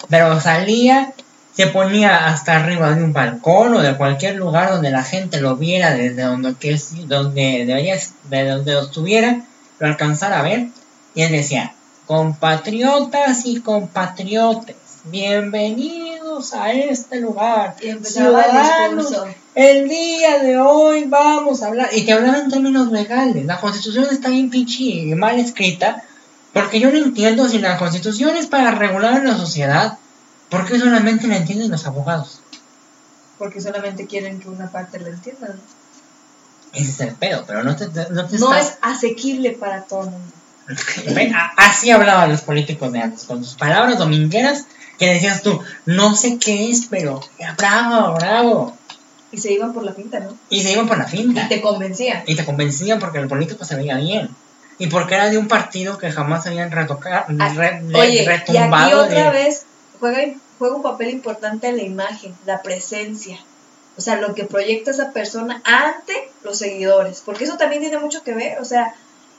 pero 0.09 0.41
salía, 0.41 1.13
se 1.55 1.67
ponía 1.67 2.27
hasta 2.27 2.57
arriba 2.57 2.95
de 2.95 3.03
un 3.03 3.13
balcón 3.13 3.75
o 3.75 3.83
de 3.83 3.97
cualquier 3.97 4.37
lugar 4.37 4.71
donde 4.71 4.91
la 4.91 5.03
gente 5.03 5.41
lo 5.41 5.57
viera 5.57 5.93
desde 5.93 6.23
donde, 6.23 6.55
que, 6.55 6.79
donde 7.07 7.65
debería, 7.67 7.97
de 8.31 8.49
donde 8.49 8.73
lo 8.73 8.83
estuviera, 8.83 9.41
lo 9.81 9.87
alcanzara 9.89 10.39
a 10.39 10.43
ver, 10.43 10.69
y 11.17 11.23
él 11.23 11.33
decía, 11.33 11.75
compatriotas 12.07 13.45
y 13.45 13.61
compatriotes, 13.61 14.77
bienvenidos 15.05 16.55
a 16.55 16.71
este 16.71 17.21
lugar. 17.21 17.75
Ciudadanos. 18.05 19.13
El 19.57 19.89
día 19.89 20.39
de 20.41 20.59
hoy 20.59 21.05
vamos 21.05 21.63
a 21.63 21.69
hablar, 21.69 21.89
y 21.93 22.05
te 22.05 22.13
hablaba 22.13 22.39
en 22.39 22.51
términos 22.51 22.93
legales, 22.93 23.47
la 23.47 23.59
constitución 23.59 24.07
está 24.11 24.29
bien 24.29 24.51
pinche 24.51 24.83
y 24.83 25.15
mal 25.15 25.41
escrita, 25.41 26.05
porque 26.53 26.79
yo 26.79 26.91
no 26.91 26.99
entiendo 26.99 27.49
si 27.49 27.59
la 27.59 27.79
constitución 27.79 28.37
es 28.37 28.49
para 28.49 28.73
regular 28.73 29.25
la 29.25 29.35
sociedad, 29.35 29.97
¿por 30.51 30.67
qué 30.67 30.79
solamente 30.79 31.27
la 31.27 31.39
entienden 31.39 31.71
los 31.71 31.87
abogados? 31.87 32.41
Porque 33.39 33.63
solamente 33.63 34.07
quieren 34.07 34.41
que 34.41 34.51
una 34.51 34.71
parte 34.71 35.01
lo 35.01 35.07
entienda. 35.07 35.55
Ese 36.75 36.91
es 36.91 37.01
el 37.01 37.15
pedo, 37.15 37.45
pero 37.47 37.65
no 37.65 37.75
te, 37.77 37.87
no 38.11 38.27
te 38.27 38.39
No 38.39 38.55
es 38.55 38.77
asequible 38.83 39.53
para 39.53 39.85
todo 39.85 40.05
el 40.05 40.11
mundo. 40.11 40.33
Así 41.57 41.91
hablaban 41.91 42.31
los 42.31 42.43
políticos 42.43 42.93
de 42.93 43.01
antes, 43.01 43.25
con 43.25 43.43
sus 43.43 43.55
palabras 43.55 43.97
domingueras, 43.97 44.67
que 44.99 45.07
decías 45.15 45.41
tú, 45.41 45.63
no 45.87 46.15
sé 46.15 46.39
qué 46.39 46.71
es, 46.71 46.89
pero 46.91 47.23
bravo, 47.57 48.17
bravo. 48.17 48.77
Y 49.33 49.39
se 49.39 49.53
iban 49.53 49.73
por 49.73 49.83
la 49.85 49.93
pinta, 49.93 50.21
¿no? 50.21 50.37
Y 50.51 50.63
se 50.63 50.73
iban 50.73 50.87
por 50.87 50.99
la 50.99 51.05
Y 51.05 51.17
finta. 51.17 51.49
te 51.49 51.61
convencían. 51.61 52.23
Y 52.27 52.37
te 52.37 52.45
convencían 52.45 52.99
porque 53.01 53.19
el 53.19 53.29
político 53.29 53.65
se 53.65 53.77
veía 53.77 53.97
bien. 53.97 54.29
y 54.79 54.89
porque 54.89 55.15
era 55.15 55.31
de 55.31 55.39
un 55.39 55.49
partido 55.49 55.97
que 55.97 56.11
jamás 56.13 56.47
habían 56.47 56.71
retocado, 56.71 57.25
Ah, 57.41 57.53
re- 57.55 57.83
Oye, 57.95 58.09
y 58.13 58.19
aquí 58.19 58.27
retumbado 58.29 59.05
otra 59.07 59.31
de- 59.33 59.39
vez 59.45 59.65
juega, 59.99 60.19
juega 60.59 60.77
un 60.77 60.83
papel 60.83 61.09
importante 61.11 61.73
la 61.73 61.83
imagen, 61.83 62.35
la 62.45 62.61
presencia. 62.61 63.39
O 63.97 64.03
sea, 64.03 64.17
lo 64.21 64.35
que 64.35 64.45
proyecta 64.45 64.91
esa 64.91 65.13
persona 65.13 65.63
ante 65.65 66.31
los 66.45 66.59
seguidores. 66.59 67.23
Porque 67.25 67.45
eso 67.45 67.57
también 67.57 67.81
tiene 67.81 67.99
mucho 67.99 68.23
que 68.23 68.35
ver. 68.35 68.59
O 68.61 68.67
sea, 68.67 68.95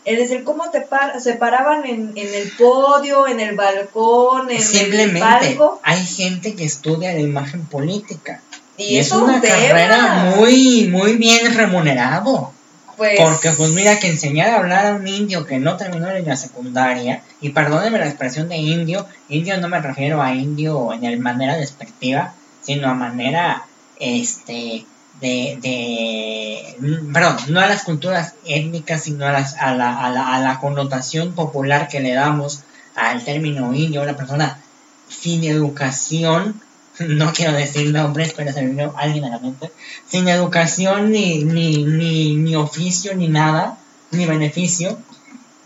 el- 0.06 0.18
desde 0.18 0.38
el 0.38 0.44
cómo 0.44 0.72
te 0.72 0.82
par- 0.82 1.22
se 1.22 1.34
paraban 1.34 1.86
en, 1.86 2.14
en 2.16 2.34
el 2.34 2.52
podio, 2.58 3.28
en 3.28 3.40
el 3.40 3.56
balcón, 3.56 4.50
en 4.50 4.58
el 4.58 4.64
Simplemente 4.64 5.20
palco. 5.20 5.80
hay 5.84 6.04
gente 6.04 6.56
que 6.56 6.64
estudia 6.64 7.14
la 7.14 7.20
imagen 7.20 7.64
política. 7.68 8.42
Y, 8.78 8.84
Y, 8.84 8.98
es 9.00 9.08
es 9.08 9.14
un 9.14 9.24
una 9.24 9.42
tema. 9.42 9.56
carrera 9.56 10.34
muy, 10.36 10.88
muy 10.88 11.16
bien 11.18 11.54
remunerado. 11.56 12.52
Pues, 12.96 13.20
Porque 13.20 13.52
pues 13.52 13.70
mira 13.72 14.00
que 14.00 14.08
enseñar 14.10 14.50
a 14.50 14.58
hablar 14.58 14.86
a 14.88 14.96
un 14.96 15.08
indio 15.08 15.46
que 15.46 15.60
no 15.60 15.78
terminó 15.78 16.10
en 16.10 16.26
la 16.26 16.36
secundaria, 16.36 17.22
y 17.42 17.50
perdóneme 17.50 18.00
la 18.00 18.08
expresión 18.08 18.50
de 18.50 18.58
indio, 18.58 19.06
indio 19.30 19.58
no 19.60 19.68
me 19.70 19.80
refiero 19.80 20.22
a 20.22 20.34
indio 20.34 20.92
en 20.94 21.04
el 21.04 21.20
manera 21.20 21.56
despectiva, 21.58 22.34
sino 22.62 22.90
a 22.90 22.96
manera 22.96 23.66
este 24.00 24.86
de, 25.22 25.58
de 25.62 26.76
perdón, 27.14 27.38
no 27.50 27.60
a 27.60 27.68
las 27.68 27.84
culturas 27.84 28.34
étnicas, 28.46 29.04
sino 29.04 29.26
a, 29.28 29.32
las, 29.32 29.56
a, 29.58 29.74
la, 29.76 29.96
a, 30.06 30.10
la, 30.10 30.34
a 30.36 30.40
la 30.40 30.60
connotación 30.60 31.34
popular 31.34 31.88
que 31.88 32.00
le 32.00 32.14
damos 32.14 32.62
al 32.96 33.24
término 33.24 33.74
indio, 33.76 34.02
una 34.02 34.16
persona 34.18 34.60
sin 35.08 35.44
educación, 35.44 36.62
no 37.08 37.34
quiero 37.34 37.54
decir 37.54 37.92
nombres, 37.92 38.34
pero 38.36 38.52
se 38.52 38.62
me 38.62 38.70
vino 38.70 38.94
alguien 38.98 39.26
a 39.26 39.30
la 39.30 39.40
mente, 39.40 39.72
sin 40.08 40.28
educación 40.28 41.12
ni, 41.12 41.44
ni, 41.44 41.84
ni, 41.84 42.36
ni 42.36 42.56
oficio 42.56 43.16
ni 43.16 43.28
nada, 43.28 43.78
ni 44.12 44.26
beneficio, 44.26 44.98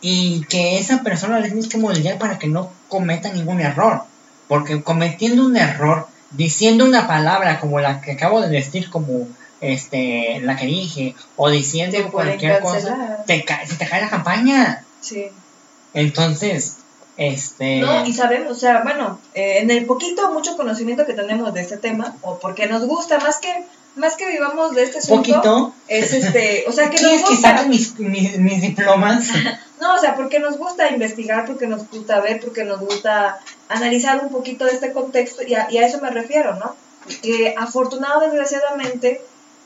y 0.01 0.45
que 0.49 0.79
esa 0.79 1.03
persona 1.03 1.39
le 1.39 1.47
tienes 1.47 1.67
que 1.67 1.77
moldear 1.77 2.17
para 2.17 2.39
que 2.39 2.47
no 2.47 2.71
cometa 2.89 3.31
ningún 3.31 3.61
error, 3.61 4.03
porque 4.47 4.81
cometiendo 4.81 5.45
un 5.45 5.55
error, 5.57 6.07
diciendo 6.31 6.85
una 6.85 7.07
palabra 7.07 7.59
como 7.59 7.79
la 7.79 8.01
que 8.01 8.13
acabo 8.13 8.41
de 8.41 8.49
decir, 8.49 8.89
como 8.89 9.27
este 9.61 10.39
la 10.41 10.55
que 10.55 10.65
dije, 10.65 11.15
o 11.35 11.49
diciendo 11.49 11.97
cualquier 12.11 12.61
cosa, 12.61 13.23
te 13.27 13.45
se 13.65 13.75
te 13.75 13.87
cae 13.87 14.01
la 14.01 14.09
campaña. 14.09 14.83
sí. 14.99 15.27
Entonces, 15.93 16.77
este... 17.27 17.79
No, 17.79 18.05
y 18.05 18.13
sabemos, 18.13 18.51
o 18.51 18.59
sea, 18.59 18.81
bueno, 18.83 19.19
eh, 19.33 19.59
en 19.59 19.71
el 19.71 19.85
poquito 19.85 20.31
mucho 20.31 20.57
conocimiento 20.57 21.05
que 21.05 21.13
tenemos 21.13 21.53
de 21.53 21.61
este 21.61 21.77
tema, 21.77 22.15
o 22.21 22.39
porque 22.39 22.67
nos 22.67 22.85
gusta, 22.85 23.19
más 23.19 23.37
que, 23.37 23.65
más 23.95 24.15
que 24.15 24.27
vivamos 24.27 24.75
de 24.75 24.83
este 24.83 24.99
asunto, 24.99 25.33
poquito. 25.33 25.73
es 25.87 26.13
este, 26.13 26.65
o 26.67 26.71
sea, 26.71 26.89
que 26.89 26.97
nos 26.97 27.01
¿Quieres 27.01 27.23
que 27.23 27.33
gusta. 27.33 27.57
saque 27.57 27.69
mis, 27.69 27.99
mis, 27.99 28.37
mis 28.37 28.61
diplomas? 28.61 29.27
No, 29.81 29.95
o 29.95 29.99
sea, 29.99 30.15
porque 30.15 30.37
nos 30.37 30.59
gusta 30.59 30.91
investigar, 30.91 31.47
porque 31.47 31.65
nos 31.65 31.89
gusta 31.89 32.21
ver, 32.21 32.39
porque 32.39 32.63
nos 32.63 32.79
gusta 32.81 33.39
analizar 33.67 34.23
un 34.23 34.29
poquito 34.29 34.65
de 34.65 34.73
este 34.73 34.93
contexto, 34.93 35.41
y 35.41 35.55
a, 35.55 35.71
y 35.71 35.79
a 35.79 35.87
eso 35.87 35.99
me 35.99 36.11
refiero, 36.11 36.53
¿no? 36.53 36.75
Que 37.23 37.55
afortunado, 37.57 38.21
desgraciadamente, 38.21 39.21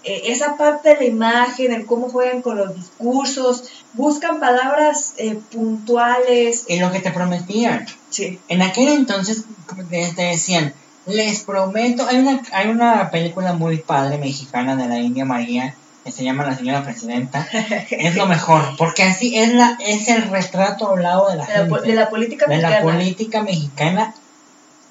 eh, 0.06 0.32
esa 0.32 0.56
parte 0.56 0.90
de 0.90 0.96
la 0.98 1.06
imagen, 1.06 1.74
el 1.74 1.86
cómo 1.88 2.10
juegan 2.10 2.44
con 2.44 2.58
los 2.58 2.76
discursos, 2.76 3.64
buscan 3.94 4.40
palabras 4.40 5.14
eh, 5.18 5.40
puntuales. 5.52 6.66
y 6.68 6.80
lo 6.80 6.92
que 6.92 7.00
te 7.00 7.10
prometían. 7.10 7.88
Sí. 8.12 8.40
En 8.48 8.62
aquel 8.62 8.90
entonces 8.90 9.46
te, 9.90 10.22
decían, 10.22 10.74
les 11.08 11.42
prometo, 11.42 12.06
hay 12.08 12.20
una, 12.20 12.42
hay 12.52 12.70
una 12.70 13.10
película 13.10 13.54
muy 13.54 13.78
padre 13.78 14.20
mexicana 14.20 14.76
de 14.76 14.88
la 14.88 15.00
India 15.00 15.26
María 15.26 15.74
que 16.04 16.12
se 16.12 16.24
llama 16.24 16.46
La 16.46 16.56
Señora 16.56 16.84
Presidenta. 16.84 17.48
es 17.90 18.16
lo 18.16 18.28
mejor, 18.28 18.78
porque 18.78 19.02
así 19.02 19.36
es 19.40 19.56
la 19.56 19.76
es 19.80 20.08
el 20.08 20.30
retrato 20.30 20.88
hablado 20.88 21.32
de 21.32 21.38
la 21.38 21.46
De 21.48 21.54
la, 21.54 21.66
gente, 21.66 21.82
de 21.82 21.96
la 21.96 22.10
política 22.10 22.46
de 22.46 22.58
la 22.58 22.82
política 22.84 23.42
mexicana 23.42 24.14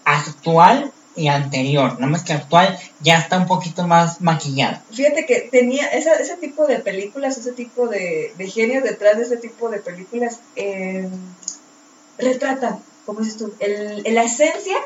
actual 0.05 0.91
y 1.17 1.29
anterior. 1.29 1.93
Nada 1.95 2.07
más 2.07 2.25
que 2.25 2.33
actual 2.33 2.79
ya 3.01 3.19
está 3.19 3.39
un 3.39 3.47
poquito 3.47 3.87
más 3.87 4.21
maquillada. 4.21 4.83
Fíjate 4.91 5.27
que 5.27 5.41
tenía 5.51 5.87
esa- 5.89 6.15
ese 6.17 6.37
tipo 6.37 6.67
de 6.67 6.79
películas, 6.81 7.37
ese 7.39 7.53
tipo 7.53 7.87
de, 7.89 8.33
de 8.37 8.51
genios 8.51 8.83
detrás 8.83 9.17
de 9.17 9.23
ese 9.25 9.37
tipo 9.37 9.69
de 9.69 9.79
películas, 9.79 10.41
eh, 10.57 11.09
retratan, 12.19 12.79
como 13.07 13.21
dices 13.21 13.37
tú, 13.39 13.53
el, 13.61 14.03
la 14.15 14.23
esencia 14.25 14.77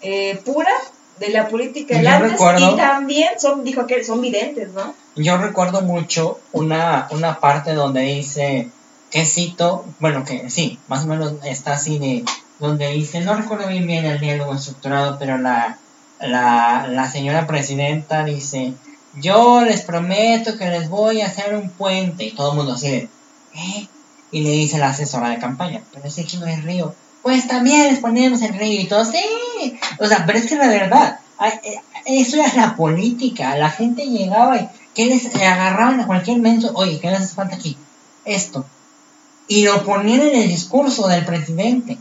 eh, 0.00 0.40
pura 0.44 0.72
de 1.18 1.28
la 1.28 1.48
política 1.48 1.96
del 1.96 2.06
antes 2.06 2.32
recuerdo- 2.32 2.72
y 2.72 2.76
también 2.76 3.28
son, 3.38 3.64
dijo 3.64 3.86
que 3.86 4.02
son 4.04 4.20
videntes, 4.20 4.70
¿no? 4.72 4.94
Yo 5.14 5.36
recuerdo 5.36 5.82
mucho 5.82 6.40
una, 6.52 7.06
una 7.10 7.38
parte 7.40 7.74
donde 7.74 8.00
dice, 8.02 8.68
que 9.10 9.26
cito, 9.26 9.84
bueno, 10.00 10.24
que 10.24 10.48
sí, 10.50 10.78
más 10.88 11.04
o 11.04 11.08
menos 11.08 11.34
está 11.44 11.74
así 11.74 11.98
de, 11.98 12.24
donde 12.62 12.88
dice, 12.92 13.20
no 13.20 13.34
recuerdo 13.34 13.66
bien 13.66 13.86
bien 13.86 14.06
el 14.06 14.20
diálogo 14.20 14.54
estructurado, 14.54 15.18
pero 15.18 15.36
la, 15.36 15.78
la, 16.20 16.86
la 16.88 17.10
señora 17.10 17.46
presidenta 17.46 18.24
dice, 18.24 18.72
yo 19.20 19.62
les 19.62 19.82
prometo 19.82 20.56
que 20.56 20.70
les 20.70 20.88
voy 20.88 21.20
a 21.20 21.26
hacer 21.26 21.56
un 21.56 21.70
puente, 21.70 22.24
y 22.24 22.30
todo 22.30 22.52
el 22.52 22.56
mundo 22.58 22.74
así 22.74 23.08
¿eh? 23.54 23.88
Y 24.30 24.40
le 24.42 24.50
dice 24.50 24.78
la 24.78 24.90
asesora 24.90 25.28
de 25.28 25.38
campaña, 25.38 25.82
pero 25.92 26.06
es 26.06 26.14
que 26.14 26.36
no 26.38 26.46
hay 26.46 26.56
río. 26.56 26.94
Pues 27.22 27.48
también 27.48 27.90
les 27.90 27.98
ponemos 27.98 28.40
el 28.42 28.54
río 28.54 28.80
y 28.80 28.86
todo, 28.86 29.04
sí. 29.04 29.78
O 29.98 30.06
sea, 30.06 30.24
pero 30.24 30.38
es 30.38 30.46
que 30.46 30.56
la 30.56 30.68
verdad, 30.68 31.18
eh, 31.64 31.80
eso 32.06 32.36
era 32.36 32.54
la 32.54 32.76
política. 32.76 33.56
La 33.56 33.70
gente 33.70 34.06
llegaba 34.06 34.56
y 34.56 34.68
que 34.94 35.06
les 35.06 35.34
le 35.34 35.46
agarraban 35.46 36.00
a 36.00 36.06
cualquier 36.06 36.38
menso, 36.38 36.70
oye, 36.74 36.98
¿qué 37.00 37.10
les 37.10 37.20
hace 37.20 37.34
falta 37.34 37.56
aquí? 37.56 37.76
Esto. 38.24 38.64
Y 39.48 39.64
lo 39.64 39.84
ponían 39.84 40.22
en 40.22 40.34
el 40.34 40.48
discurso 40.48 41.08
del 41.08 41.26
presidente. 41.26 41.98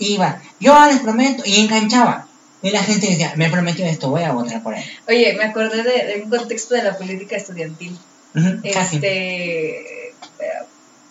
Iba, 0.00 0.42
yo 0.58 0.74
les 0.86 1.00
prometo, 1.00 1.42
y 1.46 1.60
enganchaba. 1.60 2.26
Y 2.62 2.70
la 2.70 2.82
gente 2.82 3.06
decía, 3.06 3.32
me 3.36 3.48
prometió 3.48 3.86
esto, 3.86 4.10
voy 4.10 4.24
a 4.24 4.32
votar 4.32 4.62
por 4.62 4.74
él. 4.74 4.84
Oye, 5.08 5.34
me 5.34 5.44
acordé 5.44 5.82
de, 5.82 6.04
de 6.06 6.22
un 6.22 6.30
contexto 6.30 6.74
de 6.74 6.82
la 6.82 6.98
política 6.98 7.36
estudiantil. 7.36 7.96
Este, 8.62 10.08
eh, 10.08 10.14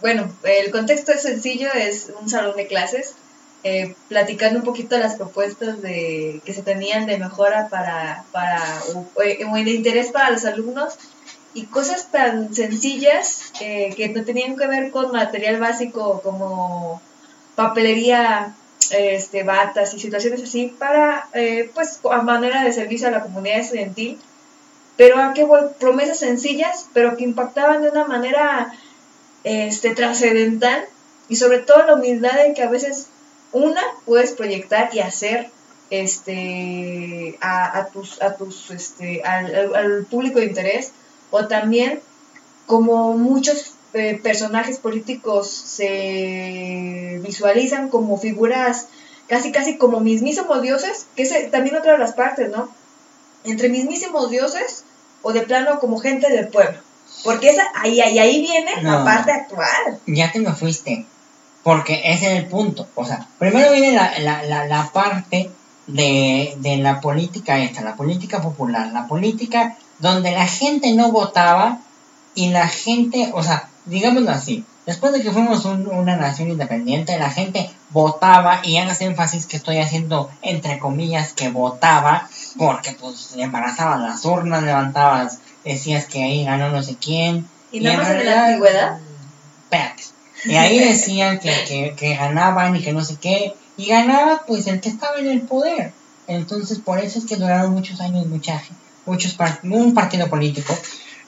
bueno, 0.01 0.31
el 0.43 0.72
contexto 0.72 1.12
es 1.12 1.22
sencillo, 1.22 1.69
es 1.74 2.12
un 2.22 2.29
salón 2.29 2.55
de 2.55 2.67
clases, 2.67 3.15
eh, 3.63 3.96
platicando 4.08 4.60
un 4.60 4.65
poquito 4.65 4.98
las 4.98 5.15
propuestas 5.15 5.81
de 5.81 6.41
que 6.46 6.53
se 6.53 6.62
tenían 6.62 7.08
de 7.08 7.17
mejora 7.17 7.67
para, 7.67 8.24
para 8.31 8.63
o, 8.93 9.05
o 9.15 9.22
de 9.22 9.72
interés 9.72 10.12
para 10.12 10.29
los 10.29 10.46
alumnos 10.46 10.93
y 11.53 11.65
cosas 11.65 12.10
tan 12.12 12.53
sencillas 12.53 13.51
eh, 13.60 13.93
que 13.98 14.08
no 14.10 14.24
tenían 14.24 14.55
que 14.55 14.67
ver 14.67 14.91
con 14.91 15.12
material 15.12 15.60
básico 15.60 16.22
como 16.22 17.01
papelería, 17.55 18.55
este, 18.91 19.43
batas 19.43 19.93
y 19.93 20.00
situaciones 20.00 20.41
así 20.43 20.74
para, 20.77 21.27
eh, 21.34 21.69
pues, 21.74 22.00
a 22.12 22.22
manera 22.22 22.63
de 22.63 22.74
servicio 22.74 23.08
a 23.08 23.12
la 23.12 23.22
comunidad 23.24 23.60
estudiantil 23.60 24.19
pero 24.98 25.17
a 25.22 25.34
qué 25.34 25.48
promesas 25.79 26.19
sencillas, 26.19 26.88
pero 26.93 27.15
que 27.15 27.24
impactaban 27.24 27.81
de 27.81 27.89
una 27.89 28.03
manera 28.03 28.74
este, 29.46 29.96
trascendental 29.96 30.84
y 31.29 31.38
sobre 31.38 31.60
todo 31.60 31.86
la 31.86 31.93
humildad 31.93 32.46
en 32.46 32.53
que 32.53 32.63
a 32.63 32.69
veces 32.69 33.08
una 33.53 33.81
puedes 34.05 34.34
proyectar 34.34 34.89
y 34.93 35.00
hacer 35.00 35.50
este 35.89 37.38
a, 37.41 37.88
tus 37.93 38.22
a 38.22 38.36
tus 38.36 38.72
este 38.72 39.22
al- 39.24 39.74
al 39.75 40.05
público 40.05 40.39
de 40.39 40.46
interés 40.48 40.91
o 41.31 41.48
también 41.48 42.01
como 42.65 43.17
muchos 43.17 43.72
eh, 43.93 44.19
personajes 44.22 44.77
políticos 44.77 45.50
se 45.50 47.19
visualizan 47.24 47.89
como 47.89 48.17
figuras 48.17 48.88
casi 49.27 49.51
casi 49.51 49.77
como 49.77 50.00
mismísimos 50.00 50.62
dioses 50.62 51.08
que 51.15 51.24
es 51.24 51.51
también 51.51 51.75
otra 51.75 51.93
de 51.93 51.98
las 52.00 52.13
partes 52.13 52.50
no 52.50 52.69
entre 53.43 53.69
mismísimos 53.69 54.29
dioses 54.29 54.84
o 55.22 55.34
de 55.34 55.41
plano 55.41 55.79
como 55.79 56.00
gente 56.00 56.29
del 56.31 56.48
pueblo. 56.48 56.79
Porque 57.24 57.50
esa, 57.50 57.63
ahí, 57.75 58.00
ahí, 58.00 58.19
ahí 58.19 58.41
viene 58.41 58.81
la 58.81 59.03
parte 59.03 59.31
actual. 59.31 60.00
ya 60.05 60.31
te 60.31 60.39
me 60.39 60.53
fuiste. 60.53 61.05
Porque 61.63 62.01
ese 62.05 62.31
es 62.34 62.39
el 62.39 62.48
punto. 62.48 62.88
O 62.96 63.05
sea, 63.05 63.27
primero 63.38 63.72
viene 63.72 63.91
la, 63.91 64.17
la, 64.19 64.43
la, 64.43 64.65
la 64.65 64.89
parte 64.91 65.50
de, 65.88 66.55
de 66.58 66.77
la 66.77 67.01
política 67.01 67.60
esta, 67.60 67.81
la 67.81 67.96
política 67.96 68.41
popular, 68.41 68.91
la 68.93 69.08
política 69.08 69.75
donde 70.00 70.31
la 70.31 70.48
gente 70.48 70.93
no 70.93 71.12
votaba 71.12 71.79
y 72.36 72.50
la 72.50 72.67
gente, 72.67 73.31
o 73.34 73.43
sea, 73.43 73.69
digámoslo 73.86 74.31
así, 74.31 74.63
después 74.86 75.13
de 75.13 75.21
que 75.21 75.31
fuimos 75.31 75.65
un- 75.65 75.88
una 75.88 76.15
nación 76.15 76.50
independiente, 76.50 77.17
la 77.19 77.29
gente 77.29 77.69
votaba, 77.91 78.62
y 78.63 78.77
hagas 78.77 79.01
énfasis 79.01 79.45
que 79.45 79.57
estoy 79.57 79.77
haciendo 79.79 80.29
entre 80.41 80.79
comillas 80.79 81.33
que 81.33 81.50
votaba, 81.50 82.29
porque 82.57 82.91
pues 83.00 83.33
embarazaban 83.38 84.03
las 84.03 84.25
urnas, 84.25 84.63
levantabas, 84.63 85.39
decías 85.65 86.05
que 86.05 86.24
ahí 86.24 86.45
ganó 86.45 86.69
no 86.69 86.81
sé 86.83 86.95
quién. 86.95 87.48
Y 87.71 87.79
nada 87.81 87.95
en 87.95 88.00
más 88.01 88.09
en 88.09 88.25
la 88.25 88.45
antigüedad. 88.48 89.00
Espérate. 89.63 90.03
Y 90.45 90.55
ahí 90.55 90.79
decían 90.79 91.39
que, 91.39 91.53
que, 91.67 91.95
que 91.98 92.15
ganaban 92.15 92.75
y 92.75 92.81
que 92.81 92.93
no 92.93 93.03
sé 93.03 93.17
qué. 93.17 93.53
Y 93.77 93.88
ganaba 93.88 94.43
pues 94.48 94.67
el 94.67 94.79
que 94.81 94.89
estaba 94.89 95.17
en 95.19 95.27
el 95.27 95.41
poder. 95.41 95.91
Entonces 96.27 96.79
por 96.79 97.00
eso 97.00 97.19
es 97.19 97.25
que 97.25 97.36
duraron 97.36 97.74
muchos 97.74 98.00
años 98.01 98.25
mucha, 98.27 98.62
muchos 99.05 99.33
par- 99.33 99.59
un 99.63 99.93
partido 99.93 100.29
político. 100.29 100.77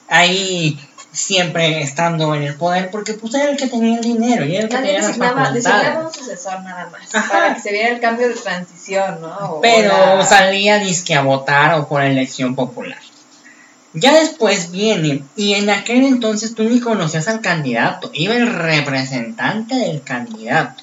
Ahí 0.08 0.78
siempre 1.12 1.82
estando 1.82 2.34
en 2.34 2.42
el 2.42 2.54
poder, 2.54 2.90
porque 2.90 3.12
pues 3.14 3.34
era 3.34 3.50
el 3.50 3.56
que 3.56 3.66
tenía 3.66 3.96
el 3.98 4.02
dinero 4.02 4.44
y 4.46 4.54
era 4.56 4.64
el 4.64 4.68
que 4.70 4.74
Nadie 4.76 4.86
tenía 4.86 4.98
las 5.00 5.06
designaba, 5.08 5.50
designaba 5.50 5.82
facultades. 5.84 6.16
un 6.18 6.24
sucesor 6.24 6.60
nada 6.62 6.90
más. 6.90 7.14
Ajá. 7.14 7.28
Para 7.32 7.54
que 7.54 7.60
se 7.60 7.72
viera 7.72 7.88
el 7.90 8.00
cambio 8.00 8.28
de 8.28 8.34
transición, 8.34 9.20
¿no? 9.20 9.28
O- 9.36 9.60
Pero 9.60 10.16
la- 10.18 10.24
salía 10.24 10.78
disque 10.78 11.14
a 11.14 11.22
votar 11.22 11.74
o 11.78 11.86
por 11.88 12.02
elección 12.02 12.54
popular. 12.54 12.98
Ya 13.94 14.14
después 14.14 14.70
viene, 14.70 15.22
y 15.36 15.52
en 15.52 15.68
aquel 15.68 16.04
entonces 16.06 16.54
tú 16.54 16.62
ni 16.64 16.80
conocías 16.80 17.28
al 17.28 17.42
candidato, 17.42 18.10
iba 18.14 18.34
el 18.34 18.50
representante 18.50 19.74
del 19.74 20.02
candidato. 20.02 20.82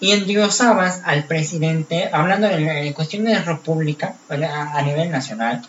Y 0.00 0.12
endiosabas 0.12 1.00
al 1.04 1.24
presidente, 1.24 2.10
hablando 2.12 2.48
de, 2.48 2.92
cuestiones 2.92 3.38
de 3.38 3.44
república 3.44 4.16
a, 4.28 4.76
a 4.78 4.82
nivel 4.82 5.10
nacional, 5.10 5.62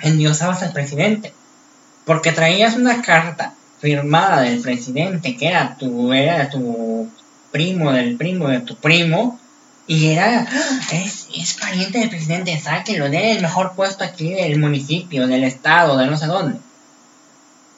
endiosabas 0.00 0.62
al 0.62 0.72
presidente. 0.72 1.32
Porque 2.04 2.32
traías 2.32 2.74
una 2.76 3.02
carta 3.02 3.54
firmada 3.80 4.42
del 4.42 4.60
presidente, 4.60 5.36
que 5.36 5.48
era 5.48 5.76
tu, 5.78 6.12
era 6.12 6.48
tu 6.50 7.08
primo 7.50 7.92
del 7.92 8.16
primo 8.16 8.48
de 8.48 8.60
tu 8.60 8.76
primo, 8.76 9.38
y 9.86 10.08
era, 10.08 10.46
¡ah! 10.48 10.80
es, 10.92 11.26
es 11.36 11.54
pariente 11.54 11.98
del 11.98 12.08
presidente, 12.08 12.58
sáquelo, 12.60 13.10
de 13.10 13.32
el 13.32 13.42
mejor 13.42 13.74
puesto 13.74 14.04
aquí 14.04 14.32
del 14.32 14.58
municipio, 14.58 15.26
del 15.26 15.44
estado, 15.44 15.96
de 15.98 16.06
no 16.06 16.16
sé 16.16 16.26
dónde. 16.26 16.58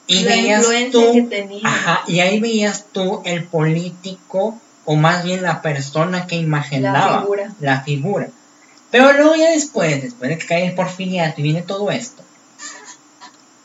Y 0.07 0.21
la 0.23 0.31
veías 0.31 0.65
tú, 0.91 1.13
que 1.13 1.21
tenía. 1.23 1.61
ajá, 1.63 2.03
y 2.07 2.19
ahí 2.19 2.39
veías 2.39 2.85
tú 2.91 3.21
el 3.25 3.43
político, 3.43 4.59
o 4.85 4.95
más 4.95 5.23
bien 5.23 5.41
la 5.41 5.61
persona 5.63 6.27
que 6.27 6.35
imaginaba, 6.35 7.11
La 7.11 7.19
figura. 7.21 7.51
la 7.59 7.81
figura. 7.81 8.27
Pero 8.91 9.13
luego 9.13 9.35
ya 9.35 9.49
después, 9.49 10.01
después 10.03 10.29
de 10.29 10.37
que 10.37 10.45
cae 10.45 10.67
el 10.67 10.75
porfiriato 10.75 11.41
y 11.41 11.43
viene 11.43 11.63
todo 11.63 11.89
esto, 11.89 12.23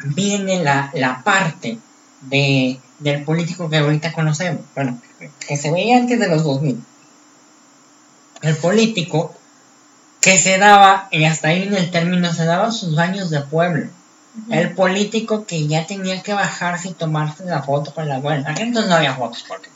viene 0.04 0.62
la, 0.62 0.90
la 0.94 1.22
parte 1.22 1.78
de, 2.22 2.78
del 2.98 3.24
político 3.24 3.68
que 3.68 3.78
ahorita 3.78 4.12
conocemos, 4.12 4.62
bueno, 4.74 5.00
que 5.46 5.56
se 5.56 5.70
veía 5.70 5.96
antes 5.96 6.18
de 6.18 6.28
los 6.28 6.44
2000. 6.44 6.82
El 8.42 8.56
político 8.56 9.34
que 10.20 10.38
se 10.38 10.58
daba, 10.58 11.08
y 11.10 11.24
hasta 11.24 11.48
ahí 11.48 11.62
en 11.62 11.74
el 11.74 11.90
término, 11.90 12.32
se 12.32 12.44
daba 12.44 12.70
sus 12.70 12.94
baños 12.94 13.30
de 13.30 13.40
pueblo. 13.40 13.88
El 14.48 14.72
político 14.74 15.44
que 15.44 15.66
ya 15.66 15.86
tenía 15.86 16.22
que 16.22 16.32
bajarse 16.32 16.88
y 16.88 16.92
tomarse 16.92 17.44
la 17.44 17.62
foto 17.62 17.92
con 17.92 18.08
la 18.08 18.20
buena. 18.20 18.50
Aquí 18.50 18.62
entonces 18.62 18.88
no 18.88 18.96
había 18.96 19.14
fotos 19.14 19.44
porque 19.46 19.68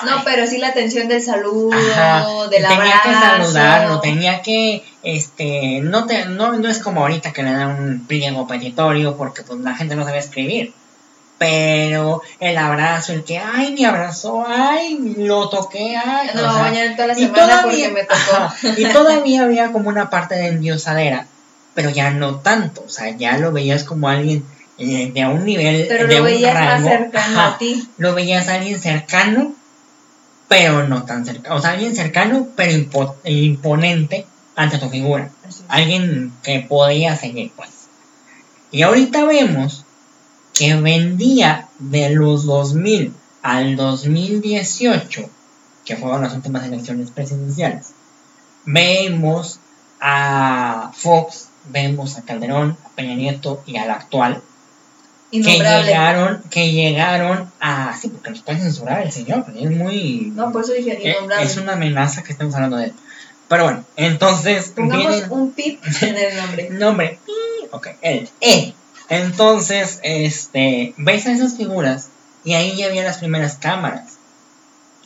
pues... 0.00 0.10
No, 0.10 0.22
pero 0.24 0.46
sí 0.46 0.58
la 0.58 0.68
atención 0.68 1.08
del 1.08 1.22
saludo, 1.22 1.70
Ajá, 1.76 2.24
del 2.50 2.62
tenía 2.66 3.00
que 3.02 3.08
abrazo. 3.10 3.20
saludarlo, 3.44 4.00
tenía 4.00 4.42
que, 4.42 4.84
este, 5.02 5.80
no 5.82 6.06
te, 6.06 6.26
no, 6.26 6.52
no 6.54 6.68
es 6.68 6.78
como 6.78 7.02
ahorita 7.02 7.32
que 7.32 7.42
le 7.42 7.52
dan 7.52 7.70
un 7.82 8.06
pliego 8.06 8.46
petitorio 8.46 9.16
porque 9.16 9.42
pues 9.42 9.60
la 9.60 9.74
gente 9.74 9.94
no 9.96 10.04
sabe 10.04 10.18
escribir. 10.18 10.72
Pero 11.36 12.22
el 12.38 12.56
abrazo, 12.56 13.12
el 13.12 13.24
que, 13.24 13.38
ay, 13.38 13.74
me 13.78 13.86
abrazó, 13.86 14.44
ay, 14.46 15.14
lo 15.18 15.48
toqué, 15.48 15.96
ay. 15.96 16.28
No, 16.34 16.48
o 16.48 16.52
sea, 16.52 16.62
bañar 16.62 16.94
toda 16.94 17.08
la 17.08 17.14
y 17.14 17.24
semana 17.24 17.60
porque 17.62 17.88
me 17.88 18.04
tocó. 18.04 18.36
ajá, 18.36 18.54
y 18.76 18.84
todavía 18.86 19.42
había 19.42 19.72
como 19.72 19.88
una 19.88 20.08
parte 20.10 20.36
de 20.36 20.46
endiosadera, 20.46 21.26
pero 21.74 21.90
ya 21.90 22.10
no 22.10 22.36
tanto, 22.36 22.84
o 22.86 22.88
sea, 22.88 23.10
ya 23.16 23.36
lo 23.38 23.50
veías 23.50 23.82
como 23.82 24.08
alguien 24.08 24.44
eh, 24.78 25.10
de 25.12 25.26
un 25.26 25.44
nivel, 25.44 25.86
Pero 25.88 26.06
de 26.06 26.14
lo 26.14 26.20
un 26.20 26.26
veías 26.26 26.54
más 26.54 26.64
rango, 26.66 26.88
cercano 26.88 27.40
ajá, 27.40 27.48
a 27.48 27.58
ti. 27.58 27.88
lo 27.98 28.14
veías 28.14 28.48
a 28.48 28.54
alguien 28.54 28.80
cercano, 28.80 29.53
pero 30.48 30.86
no 30.88 31.04
tan 31.04 31.24
cercano. 31.24 31.56
O 31.56 31.60
sea, 31.60 31.70
alguien 31.70 31.94
cercano, 31.96 32.48
pero 32.56 32.72
impo- 32.72 33.14
imponente 33.24 34.26
ante 34.56 34.78
tu 34.78 34.88
figura. 34.88 35.30
Alguien 35.68 36.32
que 36.42 36.60
podía 36.60 37.16
seguir, 37.16 37.52
pues. 37.56 37.70
Y 38.70 38.82
ahorita 38.82 39.24
vemos 39.24 39.84
que 40.52 40.74
vendía 40.76 41.68
de 41.78 42.10
los 42.10 42.44
2000 42.44 43.14
al 43.42 43.76
2018, 43.76 45.28
que 45.84 45.96
fueron 45.96 46.22
las 46.22 46.34
últimas 46.34 46.64
elecciones 46.64 47.10
presidenciales, 47.10 47.92
vemos 48.64 49.60
a 50.00 50.90
Fox, 50.94 51.48
vemos 51.70 52.16
a 52.16 52.22
Calderón, 52.22 52.76
a 52.84 52.88
Peña 52.90 53.14
Nieto 53.14 53.62
y 53.66 53.76
al 53.76 53.90
actual, 53.90 54.42
que 55.30 55.40
llegaron, 55.42 56.42
que 56.50 56.70
llegaron 56.72 57.50
a... 57.60 57.96
Sí, 58.00 58.08
porque 58.08 58.30
nos 58.30 58.40
pueden 58.42 58.60
censurar 58.62 59.02
el 59.02 59.10
señor, 59.12 59.44
es 59.56 59.70
muy... 59.70 60.32
No, 60.34 60.52
por 60.52 60.62
eso 60.62 60.72
dije 60.72 60.92
eh, 60.92 61.10
innombrable. 61.16 61.44
es 61.46 61.56
una 61.56 61.72
amenaza 61.72 62.22
que 62.22 62.32
estamos 62.32 62.54
hablando 62.54 62.76
de 62.76 62.84
él. 62.86 62.92
Pero 63.48 63.64
bueno, 63.64 63.84
entonces... 63.96 64.68
Pongamos 64.76 65.06
vienen- 65.08 65.30
un 65.32 65.52
pip 65.52 65.82
en 66.02 66.16
el 66.16 66.36
nombre. 66.36 66.70
nombre. 66.70 67.18
Ok, 67.72 67.88
él. 68.02 68.28
Él. 68.40 68.74
Entonces, 69.08 70.00
este, 70.02 70.94
ves 70.96 71.26
a 71.26 71.32
esas 71.32 71.56
figuras 71.56 72.08
y 72.44 72.54
ahí 72.54 72.76
ya 72.76 72.86
había 72.86 73.02
las 73.02 73.18
primeras 73.18 73.56
cámaras. 73.56 74.14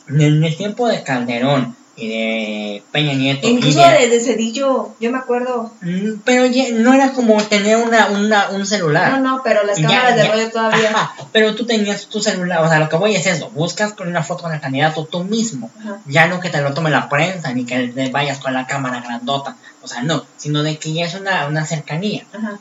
En 0.07 0.21
el 0.43 0.55
tiempo 0.57 0.87
de 0.87 1.03
Calderón 1.03 1.75
y 1.99 2.07
de 2.07 2.83
Peña 2.91 3.13
Nieto. 3.13 3.47
Incluso 3.47 3.79
de- 3.79 4.07
de, 4.07 4.19
Cedillo, 4.19 4.95
yo 4.99 5.11
me 5.11 5.17
acuerdo. 5.17 5.71
Mm, 5.81 6.19
pero 6.23 6.45
ya 6.45 6.65
no 6.73 6.93
era 6.93 7.11
como 7.13 7.41
tener 7.43 7.77
una, 7.77 8.07
una, 8.07 8.49
un 8.49 8.65
celular. 8.65 9.11
No, 9.11 9.19
no, 9.37 9.41
pero 9.43 9.63
las 9.63 9.77
Ya, 9.77 9.87
cámaras 9.87 10.15
de 10.15 10.27
rollo 10.27 10.49
todavía. 10.51 10.89
Ajá, 10.89 11.13
pero 11.31 11.55
tú 11.55 11.65
tenías 11.65 12.07
tu 12.07 12.21
celular, 12.21 12.63
o 12.63 12.67
sea, 12.69 12.79
lo 12.79 12.89
que 12.89 12.95
voy 12.97 13.15
es 13.15 13.25
eso, 13.27 13.49
buscas 13.51 13.93
con 13.93 14.07
una 14.07 14.23
foto 14.23 14.43
con 14.43 14.53
el 14.53 14.61
candidato 14.61 15.05
tú 15.05 15.23
mismo, 15.23 15.69
Ajá. 15.79 15.97
ya 16.05 16.27
no 16.27 16.39
que 16.39 16.49
te 16.49 16.61
lo 16.61 16.73
tome 16.73 16.89
la 16.89 17.09
prensa, 17.09 17.53
ni 17.53 17.65
que 17.65 17.91
vayas 18.11 18.39
con 18.39 18.53
la 18.53 18.65
cámara 18.67 19.01
grandota, 19.01 19.55
o 19.81 19.87
sea, 19.87 20.01
no, 20.01 20.23
sino 20.37 20.63
de 20.63 20.77
que 20.77 20.93
ya 20.93 21.05
es 21.05 21.15
una, 21.15 21.47
una 21.47 21.65
cercanía. 21.65 22.25
Ajá. 22.33 22.59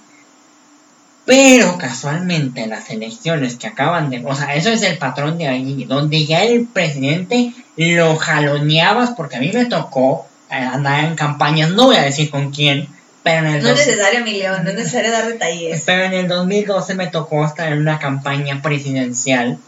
Pero 1.29 1.77
casualmente 1.77 2.67
las 2.67 2.89
elecciones 2.89 3.57
que 3.57 3.67
acaban 3.67 4.09
de... 4.09 4.25
O 4.25 4.35
sea, 4.35 4.55
eso 4.55 4.71
es 4.71 4.83
el 4.83 4.97
patrón 4.97 5.37
de 5.37 5.47
ahí, 5.47 5.85
donde 5.85 6.25
ya 6.25 6.43
el 6.43 6.65
presidente 6.65 7.53
lo 7.77 8.17
jaloneabas, 8.17 9.11
porque 9.11 9.37
a 9.37 9.41
mí 9.41 9.51
me 9.53 9.67
tocó 9.67 10.27
eh, 10.51 10.55
andar 10.55 11.05
en 11.05 11.17
campañas, 11.17 11.71
no 11.73 11.85
voy 11.85 11.97
a 11.97 12.03
decir 12.03 12.31
con 12.31 12.51
quién, 12.51 12.89
pero 13.23 13.47
en 13.47 13.57
el, 13.57 13.63
No 13.63 13.69
es 13.69 13.87
necesario, 13.87 14.25
mi 14.25 14.39
león, 14.39 14.65
no 14.65 14.71
es 14.71 14.77
necesario 14.77 15.13
dar 15.13 15.27
detalles. 15.27 15.83
pero 15.85 16.05
en 16.05 16.15
el 16.15 16.29
2012 16.29 16.95
me 16.95 17.09
tocó 17.09 17.45
estar 17.45 17.71
en 17.71 17.79
una 17.79 17.99
campaña 17.99 18.63
presidencial. 18.63 19.59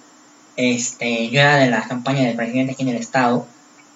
Este, 0.56 1.28
yo 1.28 1.42
era 1.42 1.56
de 1.56 1.68
la 1.68 1.82
campaña 1.82 2.22
del 2.22 2.36
presidente 2.36 2.72
aquí 2.72 2.84
en 2.84 2.88
el 2.88 2.96
estado. 2.96 3.46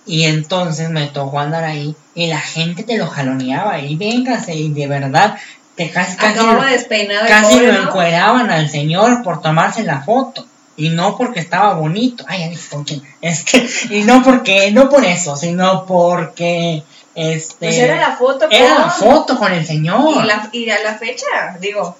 Y 0.05 0.24
entonces 0.24 0.90
me 0.90 1.07
tocó 1.07 1.40
andar 1.40 1.64
ahí 1.64 1.96
y 2.14 2.27
la 2.27 2.40
gente 2.40 2.83
te 2.83 2.98
lo 2.98 3.07
jaloneaba 3.07 3.81
y 3.81 3.96
véngase 3.96 4.55
y 4.55 4.70
de 4.70 4.87
verdad 4.87 5.38
te 5.76 5.90
casi 5.90 6.16
casi 6.16 6.38
Acababa 6.38 6.66
despeinado 6.66 7.22
el 7.22 7.28
casi 7.28 7.54
pobre, 7.54 7.66
lo 7.72 7.72
¿no? 7.82 7.88
encueraban 7.88 8.50
al 8.50 8.68
señor 8.70 9.22
por 9.22 9.40
tomarse 9.42 9.82
la 9.82 10.02
foto. 10.02 10.46
Y 10.76 10.88
no 10.90 11.16
porque 11.16 11.38
estaba 11.40 11.74
bonito. 11.74 12.24
Ay, 12.28 12.42
con. 12.70 12.84
Es 13.20 13.44
que, 13.44 13.68
y 13.90 14.02
no 14.02 14.22
porque, 14.24 14.72
no 14.72 14.88
por 14.88 15.04
eso, 15.04 15.37
sino 15.37 15.87
porque, 15.87 16.82
este. 17.14 17.66
Pues 17.66 17.76
era 17.78 17.96
la 17.96 18.16
foto 18.16 18.46
era 18.50 18.70
la 18.78 18.82
con- 18.82 18.90
foto 18.90 19.38
con 19.38 19.52
el 19.52 19.64
señor. 19.64 20.00
Y, 20.24 20.26
la, 20.26 20.48
y 20.52 20.68
a 20.70 20.82
la 20.82 20.94
fecha, 20.94 21.26
digo. 21.60 21.96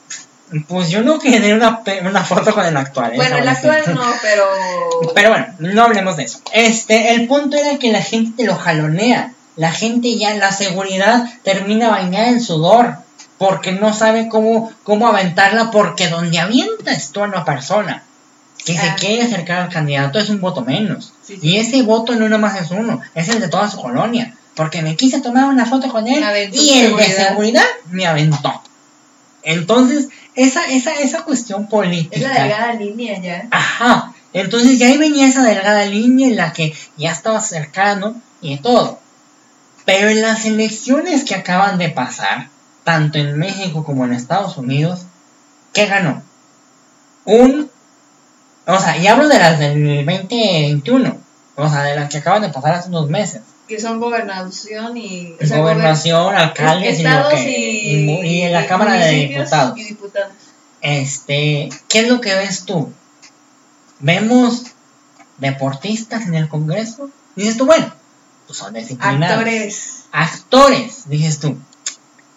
Pues 0.69 0.89
yo 0.91 1.03
no 1.03 1.19
quería 1.19 1.55
una, 1.55 1.83
una 2.05 2.23
foto 2.25 2.53
con 2.55 2.67
el 2.67 2.77
actual. 2.77 3.13
¿eh? 3.13 3.17
Bueno, 3.17 3.39
el 3.39 3.49
actual 3.49 3.83
no, 3.95 4.03
pero. 4.23 4.45
Pero 5.15 5.31
bueno, 5.31 5.47
no 5.61 5.83
hablemos 5.85 6.17
de 6.17 6.25
eso. 6.25 6.41
Este, 6.53 7.15
el 7.15 7.27
punto 7.29 7.57
era 7.57 7.79
que 7.79 7.91
la 7.93 8.03
gente 8.03 8.43
te 8.43 8.45
lo 8.45 8.57
jalonea. 8.57 9.33
La 9.57 9.71
gente 9.71 10.17
ya, 10.19 10.35
la 10.35 10.51
seguridad 10.51 11.25
termina 11.45 11.91
bañada 11.91 12.29
en 12.29 12.41
sudor. 12.41 12.97
Porque 13.47 13.73
no 13.73 13.93
sabe 13.93 14.29
cómo, 14.29 14.73
cómo 14.85 15.07
aventarla. 15.07 15.71
Porque 15.71 16.09
donde 16.09 16.39
avientas 16.39 17.11
tú 17.11 17.23
a 17.23 17.25
una 17.25 17.45
persona 17.45 18.03
que 18.65 18.79
se 18.79 18.95
quiere 18.95 19.23
acercar 19.23 19.61
al 19.61 19.69
candidato 19.69 20.19
es 20.19 20.31
un 20.31 20.41
voto 20.41 20.63
menos. 20.63 21.13
Sí, 21.23 21.39
sí. 21.41 21.49
Y 21.49 21.57
ese 21.59 21.83
voto 21.83 22.15
no 22.15 22.29
nomás 22.29 22.59
es 22.61 22.71
uno, 22.71 23.03
es 23.15 23.29
el 23.29 23.41
de 23.41 23.49
toda 23.49 23.71
su 23.71 23.79
colonia. 23.81 24.35
Porque 24.55 24.81
me 24.81 24.97
quise 24.97 25.21
tomar 25.21 25.45
una 25.47 25.67
foto 25.67 25.89
con 25.89 26.07
él 26.07 26.25
y 26.53 26.79
el 26.79 26.97
de 26.97 27.05
seguridad. 27.05 27.29
seguridad 27.29 27.65
me 27.91 28.07
aventó. 28.07 28.63
Entonces, 29.43 30.09
esa, 30.35 30.65
esa, 30.65 30.95
esa 30.95 31.23
cuestión 31.23 31.69
política. 31.69 32.17
Es 32.17 32.23
la 32.23 32.33
delgada 32.33 32.73
línea 32.75 33.21
ya. 33.21 33.47
Ajá. 33.51 34.15
Entonces 34.33 34.79
ya 34.79 34.87
ahí 34.87 34.97
venía 34.97 35.27
esa 35.27 35.43
delgada 35.43 35.85
línea 35.85 36.29
en 36.29 36.37
la 36.37 36.53
que 36.53 36.75
ya 36.97 37.11
estaba 37.11 37.41
cercano 37.41 38.21
y 38.41 38.57
todo. 38.59 39.01
Pero 39.85 40.09
en 40.09 40.23
las 40.23 40.47
elecciones 40.47 41.25
que 41.25 41.35
acaban 41.35 41.77
de 41.77 41.91
pasar, 41.91 42.49
tanto 42.85 43.19
en 43.19 43.37
México 43.39 43.83
como 43.85 44.05
en 44.05 44.13
Estados 44.13 44.57
Unidos, 44.57 45.03
¿qué 45.73 45.87
ganó? 45.87 46.23
Un... 47.25 47.71
O 48.67 48.79
sea, 48.79 48.97
y 48.97 49.07
hablo 49.07 49.29
de 49.29 49.39
las 49.39 49.59
del 49.59 49.75
2021. 50.07 51.19
O 51.57 51.69
sea, 51.69 51.83
de 51.83 51.97
las 51.97 52.09
que 52.11 52.19
acaban 52.19 52.43
de 52.43 52.49
pasar 52.49 52.75
hace 52.75 52.89
unos 52.89 53.09
meses. 53.11 53.43
Que 53.69 53.79
son 53.81 54.01
gobernación 54.01 54.97
y. 54.97 55.35
o 55.43 55.47
sea, 55.47 55.59
Gobernación, 55.59 56.27
gober- 56.27 56.37
alcaldes 56.37 56.99
y 56.99 57.03
lo 57.03 57.09
estados 57.11 57.33
que... 57.35 57.59
y, 57.61 58.11
y 58.11 58.27
y 58.27 58.43
en 58.43 58.53
la 58.53 58.67
Cámara 58.67 58.95
de 58.95 59.11
Diputados. 59.13 59.79
Y 59.79 59.85
diputados. 59.85 60.33
Este, 60.81 61.69
¿qué 61.89 62.01
es 62.01 62.09
lo 62.09 62.21
que 62.21 62.35
ves 62.35 62.65
tú? 62.65 62.91
¿Vemos 64.01 64.65
deportistas 65.39 66.27
en 66.27 66.35
el 66.35 66.49
Congreso? 66.49 67.11
Dices 67.37 67.57
tú, 67.57 67.67
bueno, 67.67 67.93
pues 68.47 68.59
son 68.59 68.75
disciplinados. 68.75 69.39
Actores. 69.39 70.05
Actores, 70.13 71.09
dices 71.09 71.39
tú. 71.41 71.57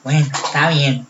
Bueno, 0.08 0.26
está 0.34 0.70
bien. 0.70 1.06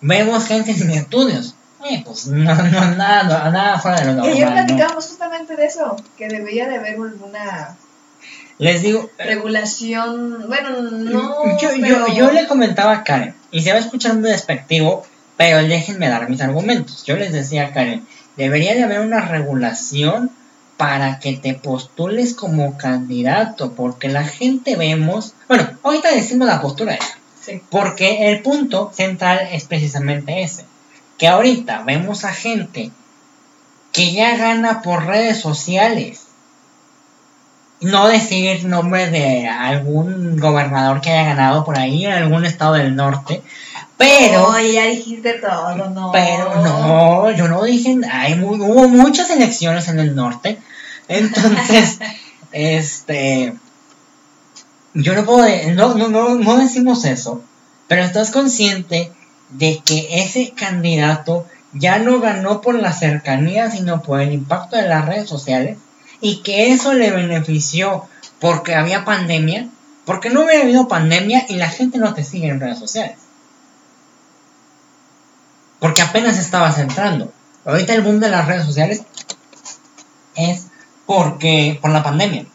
Vemos 0.00 0.44
gente 0.48 0.74
sin 0.74 0.90
estudios. 0.90 1.54
Eh, 1.88 2.02
pues 2.04 2.26
no, 2.26 2.52
no, 2.52 2.96
nada, 2.96 3.48
nada 3.52 3.78
fuera 3.78 4.00
de 4.00 4.12
lo 4.12 4.24
Y 4.24 4.30
ayer 4.30 4.46
normal. 4.46 4.54
¿no? 4.62 4.66
platicábamos 4.66 5.06
justamente 5.06 5.54
de 5.54 5.66
eso, 5.66 5.94
que 6.16 6.26
debería 6.26 6.66
de 6.66 6.78
haber 6.78 6.94
alguna 6.94 7.76
Les 8.58 8.82
digo, 8.82 9.08
regulación, 9.18 10.48
bueno, 10.48 10.70
no, 10.82 11.60
yo, 11.60 11.72
yo, 11.76 11.80
pero- 11.80 12.08
yo 12.12 12.32
le 12.32 12.48
comentaba 12.48 12.90
a 12.92 13.04
Karen, 13.04 13.36
y 13.52 13.62
se 13.62 13.70
va 13.70 13.76
a 13.76 13.80
escuchar 13.82 14.14
muy 14.14 14.30
despectivo, 14.30 15.06
pero 15.36 15.58
déjenme 15.58 16.08
dar 16.08 16.28
mis 16.28 16.40
argumentos. 16.40 17.04
Yo 17.04 17.14
les 17.16 17.30
decía 17.32 17.66
a 17.66 17.72
Karen, 17.72 18.04
debería 18.36 18.74
de 18.74 18.82
haber 18.82 18.98
una 18.98 19.20
regulación 19.20 20.32
para 20.76 21.20
que 21.20 21.34
te 21.34 21.54
postules 21.54 22.34
como 22.34 22.76
candidato, 22.76 23.74
porque 23.74 24.08
la 24.08 24.24
gente 24.24 24.74
vemos, 24.74 25.34
bueno, 25.46 25.68
ahorita 25.84 26.10
decimos 26.12 26.48
la 26.48 26.60
postura 26.60 26.94
de 26.94 26.98
Sí. 27.48 27.62
porque 27.70 28.30
el 28.30 28.42
punto 28.42 28.90
central 28.94 29.48
es 29.52 29.64
precisamente 29.64 30.42
ese. 30.42 30.64
Que 31.16 31.28
ahorita 31.28 31.82
vemos 31.82 32.24
a 32.24 32.32
gente 32.32 32.90
que 33.92 34.12
ya 34.12 34.36
gana 34.36 34.82
por 34.82 35.06
redes 35.06 35.40
sociales. 35.40 36.26
No 37.80 38.08
decir 38.08 38.64
nombre 38.64 39.08
de 39.08 39.48
algún 39.48 40.36
gobernador 40.38 41.00
que 41.00 41.10
haya 41.10 41.34
ganado 41.34 41.64
por 41.64 41.78
ahí 41.78 42.06
en 42.06 42.12
algún 42.12 42.44
estado 42.44 42.74
del 42.74 42.96
norte. 42.96 43.42
Pero, 43.96 44.48
Oye, 44.48 44.74
ya 44.74 44.84
dijiste 44.86 45.34
todo, 45.34 45.74
no. 45.88 46.12
pero 46.12 46.62
no, 46.62 47.30
yo 47.32 47.48
no 47.48 47.64
dije, 47.64 47.96
hay 48.10 48.40
hubo 48.40 48.88
muchas 48.88 49.30
elecciones 49.30 49.88
en 49.88 49.98
el 49.98 50.14
norte. 50.14 50.58
Entonces, 51.08 51.98
este, 52.52 53.54
yo 55.02 55.14
no 55.14 55.24
puedo, 55.24 55.46
no, 55.74 55.94
no, 55.94 56.08
no, 56.08 56.34
no 56.34 56.56
decimos 56.56 57.04
eso, 57.04 57.40
pero 57.86 58.02
estás 58.02 58.32
consciente 58.32 59.12
de 59.50 59.80
que 59.84 60.08
ese 60.22 60.52
candidato 60.56 61.46
ya 61.72 62.00
no 62.00 62.18
ganó 62.18 62.60
por 62.60 62.74
la 62.74 62.92
cercanía, 62.92 63.70
sino 63.70 64.02
por 64.02 64.20
el 64.20 64.32
impacto 64.32 64.76
de 64.76 64.88
las 64.88 65.06
redes 65.06 65.28
sociales, 65.28 65.78
y 66.20 66.42
que 66.42 66.72
eso 66.72 66.94
le 66.94 67.12
benefició 67.12 68.08
porque 68.40 68.74
había 68.74 69.04
pandemia, 69.04 69.68
porque 70.04 70.30
no 70.30 70.42
hubiera 70.42 70.64
habido 70.64 70.88
pandemia 70.88 71.46
y 71.48 71.54
la 71.54 71.68
gente 71.68 71.98
no 71.98 72.12
te 72.12 72.24
sigue 72.24 72.48
en 72.48 72.58
redes 72.58 72.80
sociales. 72.80 73.18
Porque 75.78 76.02
apenas 76.02 76.38
estabas 76.38 76.76
entrando. 76.78 77.32
Ahorita 77.64 77.94
el 77.94 78.02
boom 78.02 78.18
de 78.18 78.30
las 78.30 78.48
redes 78.48 78.64
sociales 78.64 79.02
es 80.34 80.66
porque 81.06 81.78
por 81.80 81.92
la 81.92 82.02
pandemia. 82.02 82.46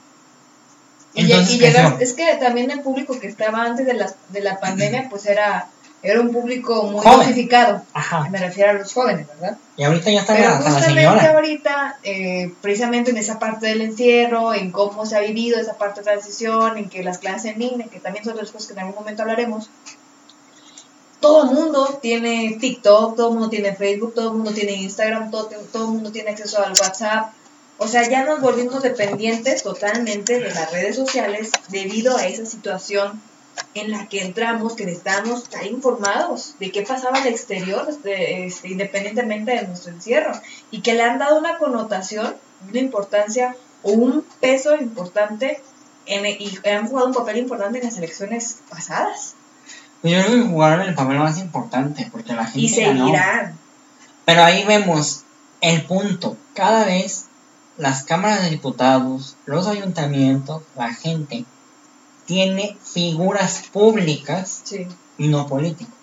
Y, 1.16 1.22
Entonces, 1.22 1.56
y 1.56 1.60
¿qué 1.60 1.68
llegar- 1.68 1.98
es 2.02 2.14
que 2.14 2.36
también 2.36 2.72
el 2.72 2.82
público 2.82 3.20
que 3.20 3.28
estaba 3.28 3.64
antes 3.64 3.86
de 3.86 3.94
la, 3.94 4.12
de 4.30 4.42
la 4.42 4.60
pandemia, 4.60 5.08
pues 5.10 5.26
era, 5.28 5.68
era 6.02 6.20
un 6.20 6.32
público 6.32 6.84
muy 6.84 7.02
Joven. 7.02 7.20
dosificado. 7.20 7.84
Ajá. 7.94 8.28
Me 8.32 8.40
refiero 8.40 8.72
a 8.72 8.74
los 8.74 8.92
jóvenes, 8.92 9.28
¿verdad? 9.28 9.58
Y 9.78 9.84
ahorita 9.84 10.10
ya 10.12 10.22
está 10.22 10.34
Pero 10.36 10.50
la, 10.50 10.56
justamente 10.58 11.28
ahorita, 11.28 11.98
eh, 12.04 12.52
precisamente 12.62 13.12
en 13.12 13.18
esa 13.18 13.38
parte 13.38 13.68
del 13.68 13.82
encierro, 13.82 14.54
en 14.56 14.72
cómo 14.72 15.06
se 15.06 15.16
ha 15.16 15.20
vivido 15.20 15.60
esa 15.60 15.78
parte 15.78 16.02
de 16.02 16.06
transición, 16.06 16.78
en 16.78 16.90
que 16.90 17.04
las 17.04 17.20
clases 17.20 17.54
en 17.54 17.60
línea, 17.60 17.88
que 17.88 18.00
también 18.00 18.26
son 18.26 18.34
otras 18.34 18.52
cosas 18.52 18.68
que 18.68 18.74
en 18.74 18.80
algún 18.80 18.96
momento 18.96 19.22
hablaremos, 19.22 19.70
todo 21.20 21.44
el 21.50 21.56
mundo 21.56 22.00
tiene 22.02 22.58
TikTok, 22.60 23.16
todo 23.16 23.28
el 23.30 23.34
mundo 23.36 23.50
tiene 23.50 23.74
Facebook, 23.76 24.14
todo 24.14 24.30
el 24.32 24.34
mundo 24.36 24.52
tiene 24.52 24.74
Instagram, 24.74 25.32
todo, 25.32 25.50
todo 25.72 25.86
el 25.86 25.92
mundo 25.92 26.12
tiene 26.12 26.32
acceso 26.32 26.58
al 26.62 26.72
WhatsApp. 26.74 27.32
O 27.84 27.88
sea, 27.88 28.08
ya 28.10 28.24
nos 28.24 28.40
volvimos 28.40 28.82
dependientes 28.82 29.62
totalmente 29.64 30.40
de 30.40 30.54
las 30.54 30.72
redes 30.72 30.96
sociales 30.96 31.52
debido 31.68 32.16
a 32.16 32.26
esa 32.26 32.46
situación 32.46 33.22
en 33.74 33.92
la 33.92 34.08
que 34.08 34.22
entramos, 34.22 34.74
que 34.74 34.86
necesitamos 34.86 35.44
estar 35.44 35.66
informados 35.66 36.56
de 36.60 36.72
qué 36.72 36.84
pasaba 36.84 37.18
al 37.18 37.28
exterior, 37.28 37.86
este, 37.90 38.46
este, 38.46 38.70
independientemente 38.70 39.52
de 39.52 39.68
nuestro 39.68 39.92
encierro, 39.92 40.32
y 40.72 40.82
que 40.82 40.94
le 40.94 41.04
han 41.04 41.20
dado 41.20 41.38
una 41.38 41.58
connotación, 41.58 42.36
una 42.70 42.80
importancia 42.80 43.56
o 43.82 43.92
un 43.92 44.26
peso 44.40 44.76
importante 44.76 45.62
en, 46.06 46.26
y 46.26 46.58
han 46.66 46.88
jugado 46.88 47.08
un 47.08 47.14
papel 47.14 47.38
importante 47.38 47.80
en 47.80 47.86
las 47.86 47.98
elecciones 47.98 48.60
pasadas. 48.70 49.36
Yo 50.04 50.22
creo 50.24 50.44
que 50.44 50.50
jugaron 50.50 50.82
el 50.88 50.96
papel 50.96 51.20
más 51.20 51.38
importante 51.38 52.08
porque 52.12 52.34
la 52.34 52.46
gente 52.46 52.60
Y 52.60 52.82
ganó. 52.82 53.06
seguirán. 53.06 53.58
Pero 54.24 54.44
ahí 54.44 54.64
vemos 54.64 55.24
el 55.60 55.84
punto. 55.84 56.38
Cada 56.54 56.86
vez 56.86 57.26
las 57.78 58.04
cámaras 58.04 58.44
de 58.44 58.52
diputados, 58.52 59.36
los 59.46 59.68
ayuntamientos, 59.68 60.62
la 60.76 60.94
gente 60.94 61.46
tiene 62.26 62.78
figuras 62.84 63.64
públicas 63.72 64.62
Sí. 64.64 64.88
y 65.18 65.28
no 65.28 65.48
políticos. 65.48 65.94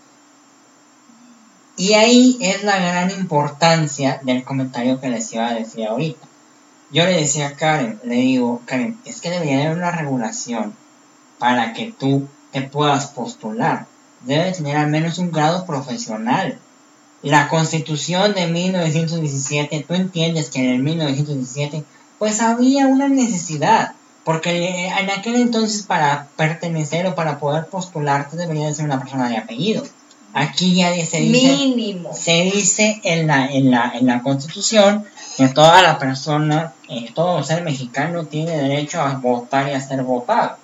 Y 1.76 1.94
ahí 1.94 2.36
es 2.40 2.62
la 2.62 2.78
gran 2.78 3.10
importancia 3.10 4.20
del 4.22 4.44
comentario 4.44 5.00
que 5.00 5.08
les 5.08 5.32
iba 5.32 5.48
a 5.48 5.54
decir 5.54 5.86
ahorita. 5.86 6.26
Yo 6.92 7.04
le 7.04 7.12
decía 7.12 7.48
a 7.48 7.54
Karen, 7.54 8.00
le 8.04 8.16
digo, 8.16 8.60
Karen, 8.66 8.98
es 9.04 9.20
que 9.20 9.30
debería 9.30 9.64
haber 9.64 9.78
una 9.78 9.92
regulación 9.92 10.74
para 11.38 11.72
que 11.72 11.94
tú 11.98 12.28
te 12.52 12.62
puedas 12.62 13.06
postular. 13.06 13.86
Debe 14.22 14.52
tener 14.52 14.76
al 14.76 14.88
menos 14.90 15.18
un 15.18 15.30
grado 15.32 15.64
profesional. 15.64 16.58
La 17.22 17.48
constitución 17.48 18.34
de 18.34 18.46
1917, 18.46 19.84
tú 19.86 19.94
entiendes 19.94 20.50
que 20.50 20.60
en 20.60 20.70
el 20.70 20.78
1917 20.82 21.84
pues 22.18 22.40
había 22.40 22.86
una 22.86 23.08
necesidad. 23.08 23.92
Porque 24.24 24.86
en 24.88 25.10
aquel 25.10 25.36
entonces 25.36 25.82
para 25.84 26.28
pertenecer 26.36 27.06
o 27.06 27.14
para 27.14 27.38
poder 27.38 27.66
postularte 27.66 28.36
debería 28.36 28.66
de 28.66 28.74
ser 28.74 28.84
una 28.84 29.00
persona 29.00 29.28
de 29.30 29.38
apellido. 29.38 29.82
Aquí 30.34 30.74
ya 30.76 30.90
se 31.06 31.20
dice, 31.20 31.20
Mínimo. 31.66 32.10
se 32.14 32.42
dice 32.54 33.00
en 33.02 33.26
la, 33.26 33.46
en 33.46 33.70
la, 33.70 33.92
en 33.94 34.06
la 34.06 34.22
constitución 34.22 35.04
que 35.38 35.48
toda 35.48 35.80
la 35.82 35.98
persona, 35.98 36.74
eh, 36.88 37.10
todo 37.14 37.42
ser 37.42 37.64
mexicano 37.64 38.26
tiene 38.26 38.52
derecho 38.56 39.00
a 39.00 39.14
votar 39.14 39.68
y 39.68 39.72
a 39.72 39.80
ser 39.80 40.02
votado. 40.02 40.58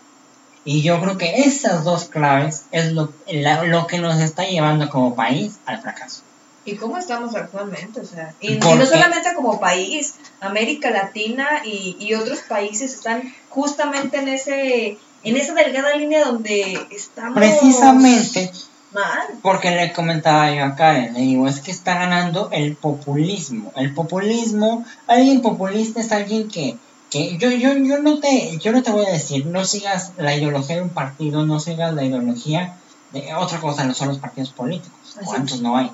Y 0.65 0.83
yo 0.83 1.01
creo 1.01 1.17
que 1.17 1.41
esas 1.41 1.83
dos 1.83 2.05
claves 2.05 2.65
es 2.73 2.93
lo, 2.93 3.13
la- 3.33 3.65
lo 3.65 3.87
que 3.87 3.99
nos 3.99 4.21
está 4.21 4.45
llevando 4.45 4.89
como 4.91 5.15
país 5.15 5.55
al 5.65 5.81
fracaso. 5.81 6.21
¿Y 6.67 6.77
cómo 6.77 6.99
estamos 6.99 7.35
actualmente? 7.35 8.01
O 8.01 8.05
sea, 8.05 8.35
y, 8.41 8.55
y 8.55 8.57
¿Por 8.57 8.77
no 8.77 8.85
solamente 8.85 9.33
como 9.35 9.61
país, 9.61 10.17
América 10.41 10.91
Latina 10.91 11.63
y, 11.65 11.97
y 11.99 12.15
otros 12.15 12.41
países 12.41 12.93
están 12.93 13.33
justamente 13.49 14.19
en 14.19 14.29
ese 14.29 14.99
en 15.23 15.37
esa 15.37 15.55
delgada 15.55 15.97
línea 15.97 16.25
donde 16.25 16.87
estamos 16.91 17.39
Precisamente 17.39 18.53
mal. 18.93 19.27
porque 19.43 19.71
le 19.71 19.93
comentaba 19.93 20.55
yo 20.55 20.65
a 20.65 20.75
Karen, 20.77 21.15
le 21.15 21.21
digo, 21.21 21.49
es 21.49 21.61
que 21.61 21.71
está 21.71 21.95
ganando 21.95 22.49
el 22.53 22.77
populismo. 22.77 23.73
El 23.77 23.93
populismo, 23.95 24.85
alguien 25.07 25.43
populista 25.43 26.01
es 26.01 26.13
alguien 26.13 26.49
que, 26.49 26.77
que 27.11 27.37
yo, 27.39 27.51
yo, 27.51 27.77
yo, 27.77 27.99
no 27.99 28.21
te, 28.21 28.57
yo 28.59 28.73
no 28.73 28.83
te 28.83 28.91
voy 28.91 29.07
a 29.07 29.13
decir, 29.13 29.47
no 29.47 29.65
sigas 29.65 30.13
la 30.17 30.35
ideología 30.35 30.77
de 30.77 30.83
un 30.83 30.91
partido, 30.91 31.45
no 31.45 31.61
sigas 31.61 31.95
la 31.95 32.05
ideología 32.05 32.77
de 33.13 33.35
otra 33.35 33.61
cosa, 33.61 33.85
no 33.85 33.95
son 33.95 34.09
los 34.09 34.19
partidos 34.19 34.51
políticos. 34.51 35.17
¿Cuántos 35.25 35.61
no 35.61 35.77
hay? 35.77 35.91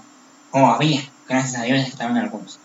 O 0.52 0.66
había, 0.66 1.00
gracias 1.28 1.60
a 1.60 1.64
Dios 1.64 1.78
ya 1.80 1.86
estaban 1.88 2.16
algunos. 2.16 2.58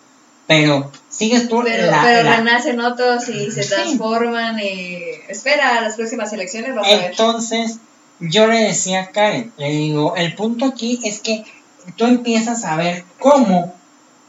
Pero 0.46 0.92
sigues 1.10 1.50
tú 1.50 1.62
Pero, 1.64 1.92
la- 1.92 2.02
pero 2.04 2.24
la- 2.24 2.38
renacen 2.38 2.80
otros 2.80 3.28
y 3.30 3.52
se 3.52 3.64
Sí. 3.64 3.70
transforman. 3.70 4.60
Y... 4.60 5.00
Espera 5.28 5.78
a 5.78 5.82
las 5.82 5.96
próximas 5.96 6.32
elecciones, 6.34 6.74
vas 6.76 6.88
a 6.88 6.90
ver. 6.96 7.12
Entonces, 7.12 7.80
yo 8.20 8.48
le 8.48 8.60
decía 8.64 9.02
a 9.02 9.08
Karen, 9.12 9.52
le 9.58 9.70
digo, 9.72 10.16
el 10.16 10.36
punto 10.36 10.66
aquí 10.66 11.00
es 11.04 11.20
que 11.20 11.44
tú 11.98 12.06
empiezas 12.06 12.64
a 12.64 12.76
ver 12.78 13.04
cómo 13.20 13.74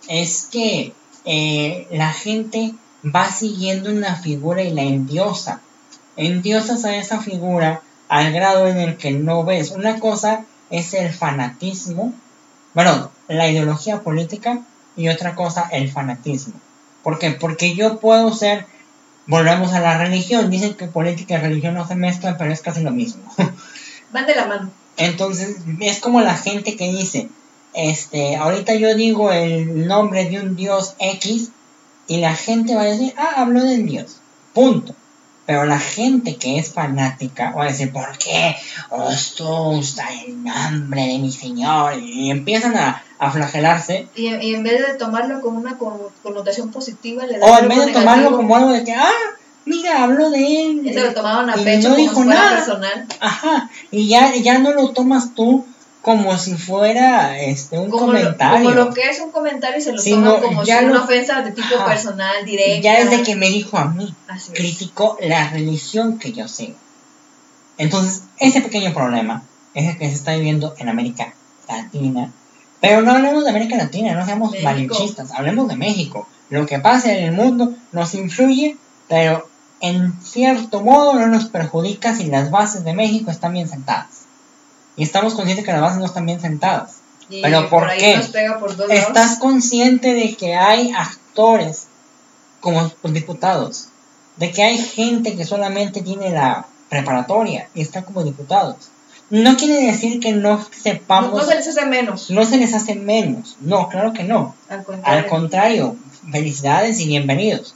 es 0.08 0.48
que 0.50 0.92
eh, 1.24 1.86
la 1.90 2.12
gente 2.12 2.74
va 3.04 3.30
siguiendo 3.30 3.90
una 3.90 4.16
figura 4.16 4.62
y 4.62 4.70
la 4.72 4.82
endiosa. 4.82 5.60
Endiosas 6.16 6.84
a 6.84 6.96
esa 6.96 7.20
figura 7.20 7.82
al 8.08 8.32
grado 8.32 8.66
en 8.66 8.78
el 8.78 8.96
que 8.96 9.12
no 9.12 9.44
ves. 9.44 9.70
Una 9.70 10.00
cosa 10.00 10.44
es 10.70 10.94
el 10.94 11.12
fanatismo, 11.12 12.12
bueno, 12.74 13.10
la 13.28 13.48
ideología 13.48 14.02
política 14.02 14.62
y 14.96 15.08
otra 15.08 15.34
cosa 15.34 15.68
el 15.70 15.90
fanatismo. 15.90 16.54
¿Por 17.02 17.18
qué? 17.18 17.30
Porque 17.30 17.74
yo 17.74 18.00
puedo 18.00 18.32
ser 18.32 18.66
Volvemos 19.28 19.74
a 19.74 19.80
la 19.80 19.98
religión. 19.98 20.50
Dicen 20.50 20.74
que 20.74 20.86
política 20.86 21.34
y 21.34 21.38
religión 21.42 21.74
no 21.74 21.86
se 21.86 21.94
mezclan, 21.94 22.36
pero 22.38 22.50
es 22.50 22.62
casi 22.62 22.80
lo 22.80 22.90
mismo. 22.90 23.22
Van 24.12 24.26
de 24.26 24.34
la 24.34 24.46
mano. 24.46 24.70
Entonces, 24.96 25.58
es 25.80 26.00
como 26.00 26.22
la 26.22 26.34
gente 26.34 26.76
que 26.76 26.90
dice, 26.90 27.28
este, 27.74 28.36
ahorita 28.36 28.74
yo 28.74 28.94
digo 28.94 29.30
el 29.30 29.86
nombre 29.86 30.24
de 30.24 30.40
un 30.40 30.56
dios 30.56 30.94
X 30.98 31.50
y 32.06 32.16
la 32.16 32.34
gente 32.34 32.74
va 32.74 32.82
a 32.82 32.86
decir, 32.86 33.12
ah, 33.18 33.34
habló 33.36 33.62
del 33.62 33.86
dios. 33.86 34.16
Punto. 34.54 34.94
Pero 35.48 35.64
la 35.64 35.78
gente 35.78 36.36
que 36.36 36.58
es 36.58 36.74
fanática 36.74 37.52
va 37.52 37.64
a 37.64 37.68
decir, 37.68 37.90
¿por 37.90 38.18
qué 38.18 38.54
os 38.90 39.34
gusta 39.38 40.04
el 40.26 40.44
nombre 40.44 41.06
de 41.06 41.18
mi 41.18 41.32
señor? 41.32 41.94
Y 41.98 42.30
empiezan 42.30 42.76
a, 42.76 43.02
a 43.18 43.30
flagelarse. 43.30 44.08
Y, 44.14 44.26
y 44.26 44.54
en 44.54 44.62
vez 44.62 44.86
de 44.86 44.94
tomarlo 44.98 45.40
como 45.40 45.58
una 45.58 45.78
con- 45.78 46.10
connotación 46.22 46.70
positiva, 46.70 47.24
le 47.24 47.38
dan 47.38 47.48
O 47.48 47.58
en 47.60 47.68
vez 47.68 47.86
de 47.86 47.92
tomarlo 47.92 48.36
como 48.36 48.56
algo 48.56 48.72
de 48.72 48.84
que, 48.84 48.92
ah, 48.92 49.08
mira, 49.64 50.02
habló 50.04 50.28
de 50.28 50.62
él. 50.66 50.82
Lo 50.94 51.14
tomaban 51.14 51.48
a 51.48 51.58
y 51.58 51.64
pecho 51.64 51.88
no 51.88 51.94
como 51.94 52.08
dijo 52.08 52.24
nada. 52.26 52.56
personal. 52.56 53.06
Ajá, 53.18 53.70
y 53.90 54.06
ya, 54.06 54.34
ya 54.36 54.58
no 54.58 54.72
lo 54.72 54.90
tomas 54.90 55.34
tú 55.34 55.64
como 56.08 56.38
si 56.38 56.54
fuera 56.54 57.38
este 57.38 57.78
un 57.78 57.90
como 57.90 58.06
lo, 58.06 58.18
comentario. 58.18 58.64
como 58.64 58.70
lo 58.86 58.94
que 58.94 59.10
es 59.10 59.20
un 59.20 59.30
comentario 59.30 59.76
y 59.78 59.82
se 59.82 59.92
lo 59.92 59.98
Sí, 60.00 60.12
toman 60.12 60.24
no, 60.24 60.40
como 60.40 60.62
ya 60.64 60.78
si 60.78 60.84
una 60.86 60.94
lo- 60.94 61.04
ofensa 61.04 61.42
de 61.42 61.50
tipo 61.52 61.74
Ajá. 61.76 61.84
personal, 61.84 62.46
directa. 62.46 62.80
ya 62.80 63.04
desde 63.04 63.22
que 63.24 63.36
me 63.36 63.48
dijo 63.50 63.76
a 63.76 63.84
mí, 63.90 64.14
Así 64.26 64.52
es. 64.54 64.58
criticó 64.58 65.18
la 65.20 65.50
religión 65.50 66.18
que 66.18 66.32
yo 66.32 66.48
sigo. 66.48 66.76
Entonces, 67.76 68.22
ese 68.38 68.62
pequeño 68.62 68.94
problema 68.94 69.42
es 69.74 69.86
el 69.90 69.98
que 69.98 70.08
se 70.08 70.14
está 70.14 70.34
viviendo 70.34 70.74
en 70.78 70.88
América 70.88 71.34
Latina. 71.68 72.32
Pero 72.80 73.02
no 73.02 73.12
hablemos 73.12 73.44
de 73.44 73.50
América 73.50 73.76
Latina, 73.76 74.14
no 74.14 74.24
seamos 74.24 74.52
México. 74.52 74.64
malinchistas, 74.70 75.32
hablemos 75.32 75.68
de 75.68 75.76
México. 75.76 76.26
Lo 76.48 76.64
que 76.64 76.78
pasa 76.78 77.12
en 77.12 77.22
el 77.24 77.32
mundo 77.32 77.74
nos 77.92 78.14
influye, 78.14 78.78
pero 79.08 79.46
en 79.80 80.14
cierto 80.22 80.80
modo 80.80 81.12
no 81.14 81.26
nos 81.26 81.44
perjudica 81.46 82.14
si 82.16 82.24
las 82.28 82.50
bases 82.50 82.82
de 82.84 82.94
México 82.94 83.30
están 83.30 83.52
bien 83.52 83.68
sentadas. 83.68 84.26
Y 84.98 85.04
estamos 85.04 85.34
conscientes 85.34 85.64
que 85.64 85.72
las 85.72 85.80
bases 85.80 85.98
no 85.98 86.06
están 86.06 86.26
bien 86.26 86.40
sentadas. 86.40 86.96
Y 87.30 87.40
Pero 87.40 87.70
¿por 87.70 87.88
qué? 87.96 88.16
nos 88.16 88.28
pega 88.28 88.58
por 88.58 88.76
dos 88.76 88.90
¿Estás 88.90 89.14
lados. 89.14 89.38
consciente 89.38 90.12
de 90.12 90.34
que 90.34 90.56
hay 90.56 90.92
actores 90.92 91.86
como 92.60 92.90
diputados? 93.04 93.88
De 94.36 94.50
que 94.50 94.64
hay 94.64 94.78
gente 94.78 95.36
que 95.36 95.44
solamente 95.44 96.02
tiene 96.02 96.30
la 96.30 96.66
preparatoria 96.88 97.68
y 97.74 97.80
está 97.80 98.02
como 98.02 98.24
diputados. 98.24 98.90
No 99.30 99.56
quiere 99.56 99.86
decir 99.86 100.18
que 100.20 100.32
no 100.32 100.66
sepamos, 100.72 101.32
no 101.32 101.44
se 101.44 101.54
les 101.54 101.68
hace 101.68 101.86
menos. 101.86 102.30
no 102.30 102.44
se 102.44 102.56
les 102.56 102.74
hace 102.74 102.94
menos. 102.96 103.56
No, 103.60 103.88
claro 103.88 104.12
que 104.12 104.24
no. 104.24 104.56
Al 104.68 104.82
contrario. 104.84 105.18
Al 105.18 105.26
contrario, 105.28 105.96
felicidades 106.32 106.98
y 106.98 107.06
bienvenidos. 107.06 107.74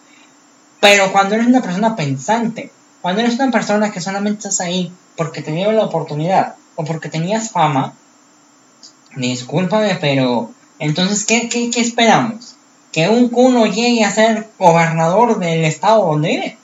Pero 0.81 1.13
cuando 1.13 1.37
eres 1.37 1.47
una 1.47 1.63
persona 1.63 1.95
pensante, 1.95 2.73
cuando 3.01 3.21
eres 3.21 3.35
una 3.35 3.53
persona 3.53 3.93
que 3.93 4.01
solamente 4.01 4.39
estás 4.39 4.61
ahí 4.61 4.91
porque 5.17 5.43
te 5.43 5.53
dieron 5.53 5.77
la 5.77 5.85
oportunidad 5.85 6.57
o 6.77 6.85
porque 6.85 7.09
tenías 7.09 7.51
fama, 7.51 7.95
discúlpame, 9.17 9.97
pero 10.01 10.51
entonces, 10.79 11.25
¿qué, 11.27 11.49
qué, 11.49 11.71
qué 11.71 11.81
esperamos? 11.81 12.57
¿Que 12.93 13.09
un 13.09 13.29
cuno 13.29 13.67
llegue 13.67 14.05
a 14.05 14.11
ser 14.11 14.49
gobernador 14.59 15.39
del 15.39 15.65
estado 15.65 16.07
donde 16.07 16.29
vive? 16.29 16.59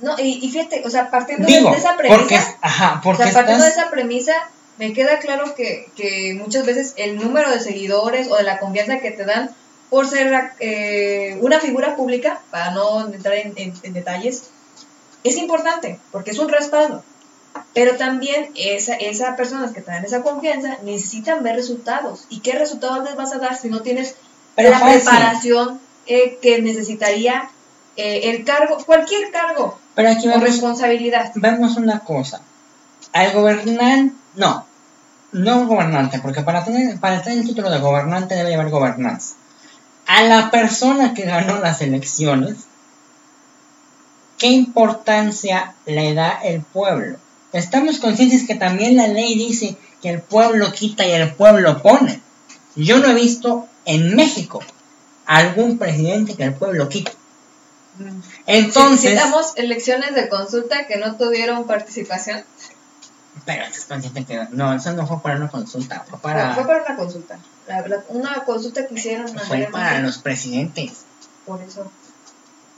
No, 0.00 0.18
y, 0.18 0.44
y 0.44 0.50
fíjate, 0.50 0.82
o 0.84 0.90
sea, 0.90 1.10
partiendo 1.10 1.46
Digo, 1.46 1.70
de 1.70 1.76
esa 1.78 1.96
premisa, 1.96 2.18
porque, 2.18 2.38
ajá, 2.60 2.96
o 2.98 3.02
porque 3.02 3.24
sea, 3.24 3.32
partiendo 3.32 3.64
de 3.64 3.70
esa 3.70 3.90
premisa, 3.90 4.32
me 4.78 4.92
queda 4.92 5.18
claro 5.20 5.54
que, 5.54 5.88
que 5.96 6.34
muchas 6.38 6.66
veces 6.66 6.94
el 6.96 7.16
número 7.16 7.50
de 7.50 7.60
seguidores 7.60 8.28
o 8.30 8.36
de 8.36 8.42
la 8.42 8.58
confianza 8.58 8.98
que 8.98 9.10
te 9.10 9.24
dan 9.24 9.50
por 9.88 10.06
ser 10.06 10.50
eh, 10.60 11.38
una 11.40 11.60
figura 11.60 11.96
pública, 11.96 12.40
para 12.50 12.72
no 12.72 13.06
entrar 13.06 13.34
en, 13.36 13.52
en- 13.56 13.72
en 13.82 13.92
detalles, 13.92 14.44
es 15.24 15.36
importante, 15.38 15.98
porque 16.12 16.32
es 16.32 16.38
un 16.38 16.48
respaldo. 16.48 17.02
Pero 17.74 17.96
también 17.96 18.50
esa, 18.54 18.94
esas 18.94 19.36
personas 19.36 19.72
que 19.72 19.80
te 19.80 19.90
dan 19.90 20.04
esa 20.04 20.22
confianza 20.22 20.78
necesitan 20.84 21.42
ver 21.42 21.56
resultados. 21.56 22.24
¿Y 22.28 22.40
qué 22.40 22.52
resultados 22.52 23.04
les 23.04 23.16
vas 23.16 23.32
a 23.32 23.38
dar 23.38 23.56
si 23.56 23.68
no 23.68 23.80
tienes 23.82 24.14
Pero 24.54 24.70
la 24.70 24.78
fácil. 24.80 25.00
preparación 25.02 25.80
eh, 26.06 26.38
que 26.40 26.62
necesitaría 26.62 27.48
eh, 27.96 28.30
el 28.30 28.44
cargo, 28.44 28.76
cualquier 28.84 29.30
cargo 29.30 29.78
Pero 29.94 30.10
aquí 30.10 30.26
o 30.26 30.30
vemos 30.30 30.44
responsabilidad? 30.44 31.32
vemos 31.34 31.76
una 31.76 32.00
cosa. 32.00 32.40
Al 33.12 33.32
gobernante, 33.32 34.14
no, 34.34 34.66
no 35.32 35.66
gobernante, 35.66 36.18
porque 36.20 36.42
para 36.42 36.64
tener, 36.64 36.98
para 37.00 37.22
tener 37.22 37.38
el 37.38 37.46
título 37.46 37.70
de 37.70 37.78
gobernante 37.78 38.34
debe 38.34 38.54
haber 38.54 38.70
gobernanza. 38.70 39.34
A 40.06 40.22
la 40.22 40.50
persona 40.50 41.14
que 41.14 41.24
ganó 41.24 41.58
las 41.60 41.80
elecciones, 41.80 42.56
¿qué 44.38 44.48
importancia 44.48 45.74
le 45.86 46.14
da 46.14 46.38
el 46.44 46.60
pueblo? 46.60 47.18
Estamos 47.56 47.98
conscientes 47.98 48.46
que 48.46 48.54
también 48.54 48.96
la 48.96 49.08
ley 49.08 49.34
dice 49.36 49.76
que 50.02 50.10
el 50.10 50.20
pueblo 50.20 50.72
quita 50.72 51.06
y 51.06 51.12
el 51.12 51.32
pueblo 51.34 51.82
pone. 51.82 52.20
Yo 52.74 52.98
no 52.98 53.08
he 53.08 53.14
visto 53.14 53.66
en 53.84 54.14
México 54.14 54.60
algún 55.24 55.78
presidente 55.78 56.34
que 56.34 56.44
el 56.44 56.54
pueblo 56.54 56.88
quite. 56.88 57.12
Entonces, 58.46 59.12
Necesitamos 59.12 59.52
elecciones 59.56 60.14
de 60.14 60.28
consulta 60.28 60.86
que 60.86 60.98
no 60.98 61.16
tuvieron 61.16 61.66
participación. 61.66 62.44
Pero 63.44 63.64
estás 63.64 63.84
consciente 63.86 64.24
que 64.24 64.46
no, 64.50 64.74
eso 64.74 64.92
no 64.92 65.06
fue 65.06 65.20
para 65.22 65.36
una 65.36 65.48
consulta, 65.48 66.04
fue 66.08 66.18
para, 66.18 66.54
Fue 66.54 66.66
para 66.66 66.82
una 66.84 66.96
consulta. 66.96 67.38
La- 67.66 67.86
la- 67.86 68.04
una 68.08 68.44
consulta 68.44 68.86
que 68.86 68.94
hicieron 68.94 69.28
fue 69.28 69.68
para 69.72 70.00
los 70.00 70.18
presidentes 70.18 71.04
Por 71.46 71.60
eso. 71.62 71.90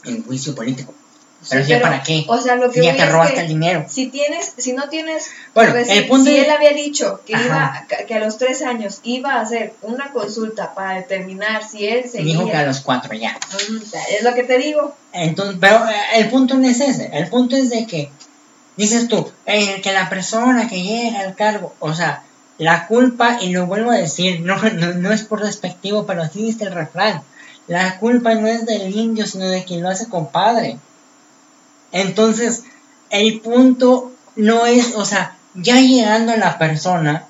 en 0.04 0.24
juicio 0.24 0.54
político. 0.54 0.94
Sí, 1.40 1.48
Pero 1.50 1.64
ya 1.66 1.80
para 1.80 2.02
qué? 2.02 2.24
O 2.26 2.36
sea, 2.38 2.56
lo 2.56 2.68
que 2.70 2.82
ya 2.82 2.96
te 2.96 3.02
es 3.04 3.12
robaste 3.12 3.34
que 3.34 3.40
el 3.42 3.48
dinero. 3.48 3.84
si 3.88 4.08
tienes, 4.08 4.54
si 4.56 4.72
no 4.72 4.88
tienes, 4.88 5.30
Bueno, 5.54 5.70
pues, 5.72 5.88
el 5.88 6.02
si- 6.02 6.08
punto 6.08 6.28
si 6.30 6.36
es- 6.36 6.44
él 6.46 6.50
había 6.50 6.72
dicho 6.72 7.20
que 7.24 7.34
Ajá. 7.36 7.86
iba, 7.88 8.06
que- 8.06 8.14
a 8.14 8.18
los 8.18 8.38
tres 8.38 8.60
años 8.62 8.98
iba 9.04 9.34
a 9.34 9.40
hacer 9.42 9.72
una 9.82 10.10
consulta 10.12 10.74
para 10.74 10.94
determinar 10.96 11.62
si 11.62 11.86
él 11.86 12.08
seguía. 12.10 12.32
Dijo 12.34 12.50
que 12.50 12.56
a 12.56 12.66
los 12.66 12.80
cuatro 12.80 13.14
ya. 13.14 13.38
Mm, 13.70 13.76
Es 14.16 14.22
lo 14.24 14.34
que 14.34 14.42
te 14.42 14.58
digo. 14.58 14.96
Entonces, 15.12 15.56
pero 15.60 15.76
eh, 15.88 15.92
el 16.16 16.28
punto 16.28 16.56
no 16.56 16.68
es 16.68 16.80
ese. 16.80 17.08
El 17.12 17.28
punto 17.28 17.54
es 17.56 17.70
de 17.70 17.86
que 17.86 18.10
dices 18.76 19.06
tú, 19.06 19.30
eh, 19.46 19.80
que 19.80 19.92
la 19.92 20.08
persona 20.08 20.68
que 20.68 20.82
llega 20.82 21.20
al 21.20 21.36
cargo, 21.36 21.72
o 21.78 21.94
sea, 21.94 22.24
la 22.58 22.88
culpa, 22.88 23.38
y 23.40 23.50
lo 23.50 23.66
vuelvo 23.66 23.92
a 23.92 23.96
decir, 23.96 24.40
no, 24.44 24.56
no, 24.56 24.92
no 24.94 25.12
es 25.12 25.22
por 25.22 25.44
despectivo, 25.44 26.04
pero 26.04 26.22
así 26.22 26.42
dice 26.42 26.64
el 26.64 26.72
refrán. 26.72 27.22
La 27.68 27.98
culpa 28.00 28.34
no 28.34 28.48
es 28.48 28.66
del 28.66 28.92
indio, 28.96 29.24
sino 29.26 29.46
de 29.48 29.62
quien 29.62 29.82
lo 29.84 29.88
hace 29.88 30.08
compadre. 30.08 30.78
Entonces, 31.92 32.64
el 33.10 33.40
punto 33.40 34.12
no 34.36 34.66
es, 34.66 34.94
o 34.94 35.04
sea, 35.04 35.36
ya 35.54 35.80
llegando 35.80 36.32
a 36.32 36.36
la 36.36 36.58
persona, 36.58 37.26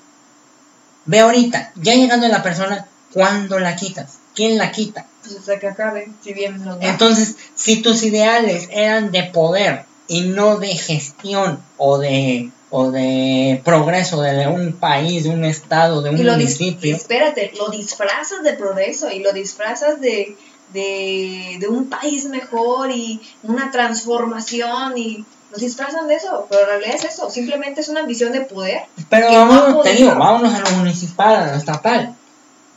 ve 1.05 1.19
ahorita, 1.19 1.71
ya 1.75 1.95
llegando 1.95 2.25
a 2.25 2.29
la 2.29 2.43
persona, 2.43 2.87
¿cuándo 3.13 3.59
la 3.59 3.75
quitas? 3.75 4.19
¿Quién 4.35 4.57
la 4.57 4.71
quita? 4.71 5.05
Pues 5.21 5.37
hasta 5.37 5.59
que 5.59 5.67
acabe, 5.67 6.11
si 6.21 6.33
bien 6.33 6.61
va. 6.65 6.77
Entonces, 6.81 7.35
si 7.55 7.81
tus 7.81 8.03
ideales 8.03 8.69
eran 8.71 9.11
de 9.11 9.23
poder 9.23 9.85
y 10.07 10.21
no 10.21 10.57
de 10.57 10.75
gestión 10.75 11.61
o 11.77 11.97
de 11.97 12.51
o 12.71 12.91
de 12.91 13.61
progreso 13.65 14.21
de 14.21 14.47
un 14.47 14.73
país, 14.73 15.23
de 15.23 15.31
un 15.31 15.43
estado, 15.43 16.03
de 16.03 16.11
un 16.11 16.19
y 16.19 16.23
lo 16.23 16.33
municipio, 16.33 16.95
espérate, 16.95 17.51
lo 17.57 17.69
disfrazas 17.69 18.43
de 18.43 18.53
progreso 18.53 19.09
y 19.09 19.19
lo 19.23 19.33
disfrazas 19.33 19.99
de, 19.99 20.35
de, 20.73 21.57
de 21.59 21.67
un 21.67 21.89
país 21.89 22.25
mejor 22.25 22.91
y 22.91 23.19
una 23.43 23.71
transformación 23.71 24.97
y 24.97 25.25
lo 25.51 25.57
disfrazan 25.57 26.07
de 26.07 26.15
eso, 26.15 26.45
pero 26.49 26.61
en 26.61 26.67
realidad 26.67 26.95
es 26.95 27.05
eso, 27.05 27.29
simplemente 27.29 27.81
es 27.81 27.89
una 27.89 28.01
ambición 28.01 28.31
de 28.31 28.41
poder. 28.41 28.83
pero 29.09 29.29
no 29.45 29.79
ha 29.79 29.81
te 29.81 29.93
digo, 29.93 30.13
vámonos 30.15 30.53
a 30.53 30.59
lo 30.59 30.69
municipal, 30.77 31.35
a 31.35 31.47
lo 31.51 31.57
estatal. 31.57 32.15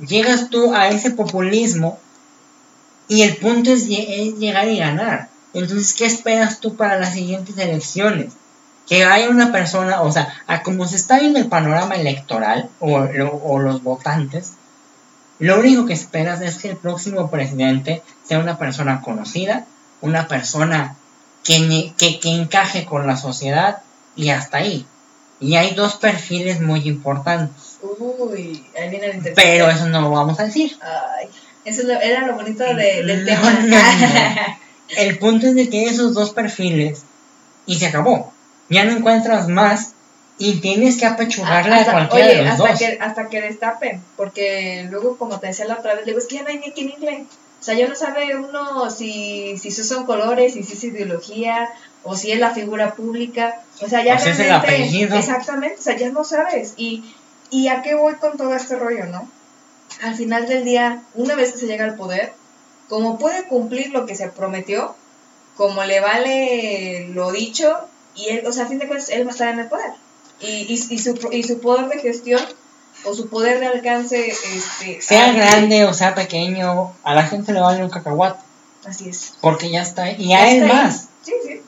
Llegas 0.07 0.49
tú 0.49 0.75
a 0.75 0.89
ese 0.89 1.11
populismo 1.11 1.99
y 3.09 3.23
el 3.23 3.37
punto 3.37 3.71
es, 3.73 3.87
lle- 3.89 4.07
es 4.09 4.39
llegar 4.39 4.69
y 4.69 4.79
ganar. 4.79 5.29
Entonces, 5.53 5.93
¿qué 5.93 6.07
esperas 6.07 6.61
tú 6.61 6.77
para 6.77 6.99
las 6.99 7.13
siguientes 7.13 7.59
elecciones? 7.59 8.33
Que 8.89 9.05
haya 9.05 9.29
una 9.29 9.53
persona, 9.53 10.01
o 10.01 10.11
sea, 10.11 10.33
a 10.47 10.63
como 10.63 10.87
se 10.89 10.97
está 10.97 11.19
viendo 11.21 11.39
el 11.39 11.47
panorama 11.49 11.95
electoral 11.97 12.71
o 12.81 13.59
los 13.59 13.83
votantes, 13.83 14.53
lo 15.43 15.59
único 15.61 15.87
que 15.87 15.93
esperas 15.93 16.41
es 16.41 16.59
que 16.59 16.71
el 16.71 16.77
próximo 16.77 17.31
presidente 17.31 18.03
sea 18.25 18.39
una 18.39 18.59
persona 18.59 19.01
conocida, 19.01 19.67
una 20.01 20.29
persona 20.29 20.97
que, 21.45 21.93
que, 21.99 22.21
que 22.21 22.29
encaje 22.31 22.85
con 22.85 23.07
la 23.07 23.17
sociedad 23.17 23.79
y 24.17 24.31
hasta 24.31 24.59
ahí. 24.59 24.87
Y 25.41 25.57
hay 25.57 25.75
dos 25.75 25.97
perfiles 25.97 26.61
muy 26.61 26.87
importantes, 26.89 27.79
Uy, 27.83 28.65
ahí 28.81 28.89
viene 28.91 29.07
el 29.07 29.17
interesante. 29.17 29.33
pero 29.35 29.69
eso 29.69 29.87
no 29.89 30.01
lo 30.03 30.11
vamos 30.11 30.39
a 30.39 30.45
decir. 30.45 30.79
Ay, 30.81 31.27
eso 31.65 31.83
era 31.91 32.27
lo 32.27 32.35
bonito 32.37 32.63
de- 32.63 33.03
del 33.03 33.21
No, 33.21 33.27
tema. 33.27 33.51
no, 33.53 33.67
no. 33.77 34.57
El 34.97 35.19
punto 35.19 35.47
es 35.47 35.55
de 35.55 35.69
que 35.71 35.87
esos 35.87 36.13
dos 36.15 36.31
perfiles 36.31 37.03
y 37.67 37.79
se 37.79 37.87
acabó. 37.87 38.33
Ya 38.69 38.85
no 38.85 38.93
encuentras 38.93 39.49
más 39.49 39.95
y 40.38 40.61
tienes 40.61 40.99
que 40.99 41.07
apechurrarle 41.07 41.75
a 41.75 41.79
Hasta- 41.79 41.92
cualquiera 41.92 42.27
oye, 42.27 42.37
de 42.38 42.42
los 42.42 42.53
hasta 42.55 42.68
dos. 42.71 42.79
que, 42.79 42.99
hasta 43.01 43.29
que 43.29 43.40
destapen, 43.42 44.03
porque 44.16 44.87
luego, 44.90 45.16
como 45.18 45.38
te 45.40 45.49
decía 45.49 45.66
la 45.66 45.75
otra 45.77 45.95
vez, 45.95 46.05
digo, 46.07 46.18
es 46.18 46.27
que 46.27 46.37
ya 46.37 46.42
no 46.42 46.49
hay 46.49 46.59
ni 46.59 46.73
quien 46.73 46.90
inglés. 46.90 47.23
O 47.61 47.64
sea, 47.64 47.75
ya 47.75 47.87
no 47.87 47.95
sabe 47.95 48.35
uno 48.37 48.90
si, 48.90 49.57
si 49.57 49.68
esos 49.68 49.87
son 49.87 50.05
colores, 50.05 50.55
si 50.55 50.61
es 50.61 50.83
ideología, 50.85 51.68
o 52.03 52.16
si 52.16 52.33
es 52.33 52.40
la 52.40 52.51
figura 52.51 52.95
pública. 52.95 53.61
O 53.81 53.88
sea, 53.88 54.03
ya 54.05 54.16
O 54.16 54.18
si 54.18 54.31
es 54.31 54.38
el 54.40 54.47
realmente- 54.47 54.75
apellido. 54.75 55.16
Exactamente, 55.16 55.77
o 55.79 55.83
sea, 55.83 55.97
ya 55.97 56.09
no 56.11 56.25
sabes. 56.25 56.75
Y, 56.77 57.05
¿Y 57.51 57.68
a 57.68 57.83
qué 57.83 57.95
voy 57.95 58.14
con 58.14 58.37
todo 58.37 58.55
este 58.57 58.75
rollo, 58.77 59.07
no? 59.07 59.29
Al 60.03 60.16
final 60.16 60.49
del 60.49 60.64
día, 60.64 61.03
una 61.14 61.37
vez 61.37 61.53
que 61.53 61.59
se 61.59 61.66
llega 61.66 61.85
al 61.85 61.95
poder, 61.95 62.33
como 62.88 63.16
puede 63.18 63.45
cumplir 63.45 63.90
lo 63.90 64.07
que 64.07 64.16
se 64.16 64.27
prometió, 64.29 64.97
como 65.57 65.85
le 65.85 66.01
vale 66.01 67.09
lo 67.12 67.31
dicho, 67.31 67.79
y 68.16 68.31
él, 68.31 68.47
o 68.47 68.53
sea, 68.53 68.64
a 68.64 68.68
fin 68.68 68.79
de 68.81 68.88
cuentas, 68.88 69.11
él 69.11 69.25
va 69.25 69.29
a 69.29 69.33
estar 69.33 69.49
en 69.49 69.61
el 69.61 69.66
poder. 69.68 69.92
Y, 70.43 70.47
y, 70.73 70.73
y, 70.95 70.99
su, 70.99 71.19
y 71.31 71.43
su 71.45 71.61
poder 71.61 71.89
de 71.89 71.99
gestión 72.01 72.41
o 73.05 73.15
su 73.15 73.29
poder 73.29 73.61
de 73.61 73.67
alcance, 73.67 74.29
este, 74.29 75.01
Sea 75.01 75.27
al- 75.27 75.37
grande 75.37 75.85
o 75.85 75.95
sea 75.95 76.15
pequeño, 76.15 76.93
a 77.05 77.15
la 77.15 77.25
gente 77.25 77.53
le 77.53 77.61
vale 77.61 77.83
un 77.83 77.91
cacahuate. 77.91 78.41
Así 78.87 79.09
es. 79.09 79.35
Porque 79.41 79.71
ya 79.71 79.83
está 79.83 80.05
ahí. 80.05 80.17
Y 80.19 80.29
Ya 80.29 80.39
a 80.39 80.51
él 80.51 80.63
está 80.63 80.67
ahí. 80.79 80.85
más. 80.85 81.09
Sí, 81.23 81.33
sí. 81.47 81.61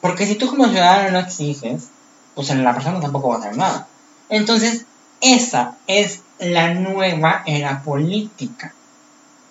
Porque 0.00 0.26
si 0.26 0.36
tú 0.36 0.48
como 0.48 0.68
ciudadano 0.68 1.10
no 1.10 1.18
exiges, 1.18 1.88
pues 2.34 2.48
la 2.54 2.74
persona 2.74 3.00
tampoco 3.00 3.28
va 3.30 3.36
a 3.36 3.38
hacer 3.40 3.56
nada. 3.56 3.86
Entonces, 4.28 4.84
esa 5.20 5.76
es 5.86 6.20
la 6.38 6.74
nueva 6.74 7.42
era 7.46 7.82
política. 7.82 8.74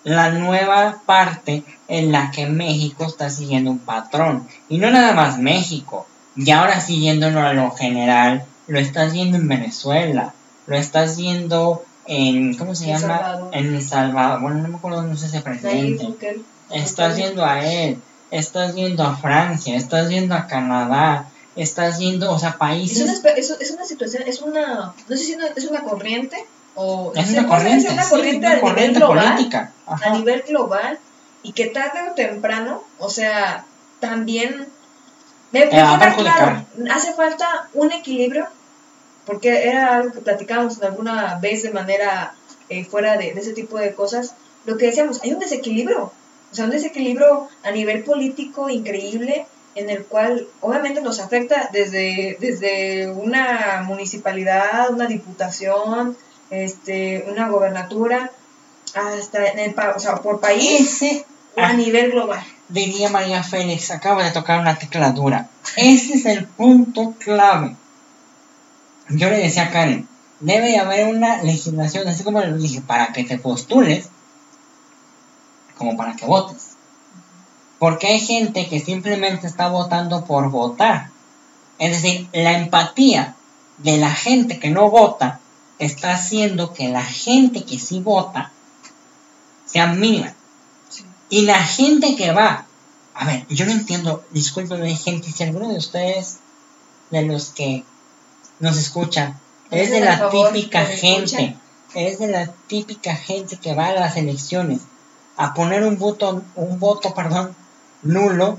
La 0.04 0.30
nueva 0.30 1.00
parte 1.06 1.62
en 1.88 2.12
la 2.12 2.30
que 2.30 2.46
México 2.46 3.04
está 3.06 3.30
siguiendo 3.30 3.70
un 3.70 3.78
patrón. 3.78 4.46
Y 4.68 4.78
no 4.78 4.90
nada 4.90 5.12
más 5.12 5.38
México. 5.38 6.06
Y 6.36 6.50
ahora 6.50 6.80
siguiéndolo 6.80 7.40
a 7.40 7.52
lo 7.54 7.70
general, 7.70 8.44
lo 8.66 8.78
está 8.78 9.02
haciendo 9.02 9.36
en 9.36 9.48
Venezuela. 9.48 10.32
Lo 10.66 10.76
está 10.76 11.02
haciendo 11.02 11.84
en, 12.06 12.56
¿cómo 12.56 12.74
se 12.74 12.84
El 12.84 12.90
llama? 13.00 13.00
Salvador. 13.18 13.50
En 13.54 13.74
El 13.74 13.82
Salvador. 13.82 14.40
Bueno, 14.40 14.58
no 14.62 14.68
me 14.68 14.76
acuerdo 14.76 15.02
no 15.02 15.16
sé 15.16 15.26
ese 15.26 15.40
presidente. 15.40 16.08
Estás 16.70 17.16
yendo 17.16 17.44
a 17.44 17.64
él, 17.64 17.98
estás 18.30 18.74
yendo 18.74 19.04
a 19.04 19.16
Francia, 19.16 19.76
estás 19.76 20.08
yendo 20.08 20.34
a 20.34 20.46
Canadá, 20.46 21.28
estás 21.56 21.98
yendo, 21.98 22.32
o 22.32 22.38
sea, 22.38 22.48
Es 22.50 22.54
una, 22.54 22.58
países... 22.58 23.22
es, 23.36 23.50
es 23.60 23.70
una 23.70 23.84
situación, 23.84 24.22
es 24.26 24.40
una, 24.42 24.94
no 25.08 25.16
sé 25.16 25.24
si 25.24 25.34
una- 25.34 25.48
es 25.48 25.64
una 25.66 25.82
corriente 25.82 26.36
o 26.74 27.12
Es 27.14 27.30
una 27.30 27.46
corriente, 27.46 27.92
una 27.92 28.02
sí, 28.02 28.10
corriente 28.10 28.38
una 28.46 28.48
a 28.48 28.54
nivel 28.56 28.60
corriente 28.70 28.98
global, 28.98 29.32
política. 29.34 29.72
Ajá. 29.86 30.10
a 30.10 30.14
nivel 30.16 30.42
global 30.48 30.98
y 31.42 31.52
que 31.52 31.66
tarde 31.66 32.00
o 32.10 32.14
temprano, 32.14 32.82
o 32.98 33.10
sea, 33.10 33.66
también 34.00 34.66
me, 35.54 35.60
me 35.60 35.70
Te 35.70 35.82
va 35.82 35.94
a 35.94 35.98
queda 35.98 36.08
perjudicar. 36.08 36.64
claro, 36.76 36.94
hace 36.96 37.12
falta 37.14 37.46
un 37.74 37.92
equilibrio, 37.92 38.46
porque 39.26 39.50
era 39.70 39.96
algo 39.96 40.12
que 40.12 40.20
platicábamos 40.20 40.82
alguna 40.82 41.38
vez 41.40 41.62
de 41.62 41.70
manera 41.70 42.34
eh, 42.68 42.84
fuera 42.84 43.16
de, 43.16 43.32
de 43.34 43.40
ese 43.40 43.52
tipo 43.60 43.78
de 43.78 43.94
cosas, 43.94 44.34
lo 44.66 44.76
que 44.76 44.86
decíamos, 44.86 45.20
hay 45.22 45.32
un 45.32 45.38
desequilibrio, 45.38 46.00
o 46.52 46.54
sea, 46.54 46.64
un 46.66 46.70
desequilibrio 46.70 47.48
a 47.62 47.70
nivel 47.70 48.04
político 48.04 48.68
increíble 48.68 49.46
en 49.74 49.90
el 49.90 50.04
cual 50.04 50.46
obviamente 50.60 51.00
nos 51.02 51.18
afecta 51.20 51.68
desde, 51.72 52.36
desde 52.40 53.10
una 53.10 53.82
municipalidad, 53.86 54.90
una 54.90 55.06
diputación, 55.06 56.16
este, 56.50 57.24
una 57.30 57.48
gobernatura, 57.48 58.30
hasta 58.94 59.46
en 59.48 59.58
el, 59.58 59.74
pa- 59.74 59.94
o 59.96 59.98
sea, 59.98 60.16
por 60.16 60.38
país 60.40 61.02
Ese, 61.02 61.24
a 61.56 61.72
nivel 61.72 62.10
global. 62.10 62.42
diría 62.68 63.10
María 63.10 63.42
Félix, 63.42 63.90
acaba 63.90 64.24
de 64.24 64.30
tocar 64.30 64.60
una 64.60 64.78
tecla 64.78 65.12
dura. 65.12 65.48
Ese 65.76 66.14
es 66.14 66.26
el 66.26 66.46
punto 66.46 67.14
clave. 67.18 67.76
Yo 69.10 69.28
le 69.28 69.38
decía 69.38 69.64
a 69.64 69.70
Karen, 69.70 70.08
debe 70.40 70.68
de 70.68 70.78
haber 70.78 71.14
una 71.14 71.42
legislación, 71.42 72.08
así 72.08 72.24
como 72.24 72.40
le 72.40 72.56
dije, 72.56 72.80
para 72.80 73.12
que 73.12 73.24
te 73.24 73.38
postules, 73.38 74.08
como 75.76 75.96
para 75.96 76.16
que 76.16 76.26
votes. 76.26 76.70
Porque 77.78 78.06
hay 78.06 78.20
gente 78.20 78.68
que 78.68 78.80
simplemente 78.80 79.46
está 79.46 79.68
votando 79.68 80.24
por 80.24 80.50
votar. 80.50 81.10
Es 81.78 81.90
decir, 82.02 82.28
la 82.32 82.52
empatía 82.52 83.34
de 83.78 83.98
la 83.98 84.10
gente 84.10 84.58
que 84.58 84.70
no 84.70 84.90
vota 84.90 85.40
está 85.78 86.14
haciendo 86.14 86.72
que 86.72 86.88
la 86.88 87.02
gente 87.02 87.64
que 87.64 87.78
sí 87.78 88.00
vota 88.00 88.52
sea 89.66 89.88
mínima. 89.88 90.34
Y 91.30 91.42
la 91.42 91.62
gente 91.62 92.16
que 92.16 92.32
va, 92.32 92.66
a 93.14 93.24
ver, 93.26 93.46
yo 93.48 93.64
no 93.66 93.72
entiendo, 93.72 94.24
discúlpenme 94.30 94.94
gente, 94.96 95.30
si 95.32 95.42
alguno 95.42 95.68
de 95.68 95.78
ustedes, 95.78 96.36
de 97.10 97.22
los 97.22 97.48
que 97.50 97.84
nos 98.60 98.76
escuchan, 98.76 99.38
es 99.70 99.90
de 99.90 100.00
la 100.00 100.18
favor, 100.18 100.52
típica 100.52 100.84
gente, 100.84 101.56
es 101.94 102.18
de 102.18 102.28
la 102.28 102.46
típica 102.66 103.14
gente 103.16 103.56
que 103.56 103.74
va 103.74 103.86
a 103.88 103.92
las 103.94 104.16
elecciones 104.16 104.80
a 105.36 105.54
poner 105.54 105.82
un 105.82 105.98
voto, 105.98 106.42
un 106.54 106.78
voto, 106.78 107.14
perdón, 107.14 107.56
nulo, 108.02 108.58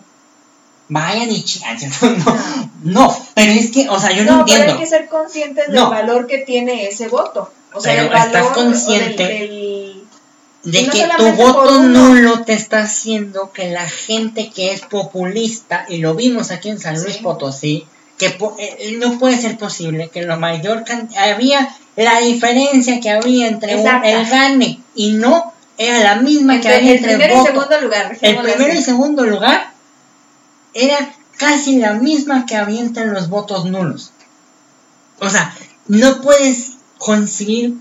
vayan 0.89 1.31
y 1.31 1.43
chican, 1.43 1.77
no, 2.25 2.37
no, 2.83 3.17
pero 3.33 3.51
es 3.53 3.71
que, 3.71 3.87
o 3.89 3.99
sea, 3.99 4.11
yo 4.11 4.23
no, 4.25 4.37
No, 4.39 4.45
pero 4.45 4.71
hay 4.73 4.77
que 4.79 4.85
ser 4.85 5.07
conscientes 5.07 5.67
del 5.67 5.75
No. 5.75 5.89
valor 5.89 6.27
que 6.27 6.39
tiene 6.39 6.87
ese 6.87 7.07
voto. 7.07 7.51
O 7.73 7.79
sea, 7.81 7.93
Pero 7.93 8.03
el 8.07 8.09
valor 8.09 8.27
estás 8.27 8.43
del- 8.55 8.65
consciente 8.65 9.23
del- 9.27 9.94
de 10.65 10.83
no 10.83 10.91
que 10.91 11.07
tu 11.17 11.31
voto 11.33 11.83
nulo 11.83 12.41
te 12.43 12.53
está 12.53 12.79
haciendo 12.79 13.51
que 13.53 13.69
la 13.71 13.87
gente 13.89 14.49
que 14.53 14.73
es 14.73 14.81
populista, 14.81 15.85
y 15.87 15.97
lo 15.99 16.13
vimos 16.15 16.51
aquí 16.51 16.69
en 16.69 16.79
San 16.79 16.95
Luis 17.01 17.15
Sí. 17.17 17.23
Potosí, 17.23 17.85
que 18.17 18.31
po- 18.31 18.55
eh, 18.59 18.97
no 18.99 19.17
puede 19.19 19.37
ser 19.37 19.57
posible 19.57 20.09
que 20.09 20.23
la 20.23 20.35
mayor 20.37 20.83
había 21.17 21.69
la 21.95 22.19
diferencia 22.19 22.99
que 22.99 23.09
había 23.09 23.47
entre 23.47 23.75
un- 23.77 24.03
el 24.03 24.25
gane 24.27 24.79
y 24.95 25.13
no 25.13 25.53
era 25.77 25.99
la 26.01 26.15
misma 26.21 26.53
que 26.61 26.67
entre 26.69 26.75
había 26.75 26.91
el 26.91 26.97
entre 26.97 27.11
el 27.11 27.17
primero 27.17 27.33
y 27.33 27.37
voto. 27.39 27.51
segundo 27.51 27.81
lugar. 27.81 28.17
El 28.21 28.37
primero 28.37 28.73
y 28.73 28.81
segundo 28.81 29.23
lugar 29.25 29.71
era 30.73 31.13
casi 31.37 31.77
la 31.77 31.93
misma 31.93 32.45
que 32.45 32.55
había 32.55 32.79
entre 32.81 33.05
los 33.07 33.29
votos 33.29 33.65
nulos. 33.65 34.11
O 35.19 35.29
sea, 35.29 35.53
no 35.87 36.21
puedes 36.21 36.71
conseguir 36.97 37.75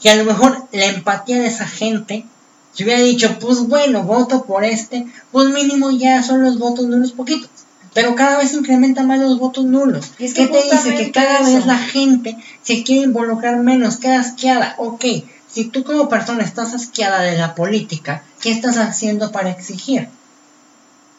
que 0.00 0.10
a 0.10 0.16
lo 0.16 0.24
mejor 0.24 0.68
la 0.72 0.86
empatía 0.86 1.38
de 1.38 1.46
esa 1.46 1.66
gente 1.66 2.24
se 2.72 2.84
hubiera 2.84 3.00
dicho, 3.00 3.38
pues 3.40 3.66
bueno, 3.66 4.04
voto 4.04 4.44
por 4.44 4.64
este, 4.64 5.06
pues 5.32 5.48
mínimo 5.48 5.90
ya 5.90 6.22
son 6.22 6.42
los 6.44 6.58
votos 6.58 6.86
nulos 6.86 7.12
poquitos. 7.12 7.50
Pero 7.94 8.14
cada 8.14 8.38
vez 8.38 8.52
incrementan 8.52 9.08
más 9.08 9.18
los 9.18 9.38
votos 9.38 9.64
nulos. 9.64 10.12
Es 10.18 10.34
que 10.34 10.46
¿Qué 10.46 10.52
te 10.52 10.62
dice? 10.62 10.94
Que 10.94 11.10
cada 11.10 11.40
eso. 11.40 11.54
vez 11.54 11.66
la 11.66 11.78
gente 11.78 12.36
se 12.62 12.84
quiere 12.84 13.02
involucrar 13.02 13.56
menos, 13.56 13.96
queda 13.96 14.20
asqueada. 14.20 14.74
Ok, 14.78 15.04
si 15.48 15.64
tú 15.64 15.82
como 15.82 16.08
persona 16.08 16.44
estás 16.44 16.74
asqueada 16.74 17.22
de 17.22 17.36
la 17.36 17.54
política, 17.54 18.22
¿qué 18.40 18.52
estás 18.52 18.76
haciendo 18.76 19.32
para 19.32 19.50
exigir? 19.50 20.08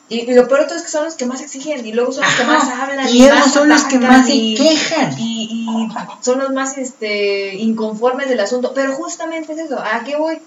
Y, 0.09 0.21
y 0.21 0.33
lo 0.33 0.47
peor 0.47 0.61
de 0.61 0.65
todo 0.67 0.77
es 0.77 0.83
que 0.83 0.89
son 0.89 1.05
los 1.05 1.13
que 1.15 1.25
más 1.27 1.39
exigen 1.41 1.85
y 1.85 1.91
luego 1.93 2.11
son 2.11 2.23
los 2.23 2.33
que 2.33 2.41
Ajá, 2.41 2.51
más 2.53 2.69
hablan. 2.69 3.07
y 3.09 3.21
ellos 3.23 3.35
más 3.39 3.53
son 3.53 3.69
los 3.69 3.83
que 3.83 3.99
más 3.99 4.25
se 4.25 4.33
y- 4.35 4.55
quejan. 4.55 5.15
Y, 5.19 5.49
y 5.51 5.87
son 6.21 6.39
los 6.39 6.49
más 6.51 6.77
este, 6.79 7.53
inconformes 7.55 8.27
del 8.27 8.39
asunto. 8.39 8.73
Pero 8.73 8.93
justamente 8.93 9.53
es 9.53 9.59
eso. 9.59 9.79
¿A 9.79 10.03
qué 10.03 10.15
voy? 10.15 10.39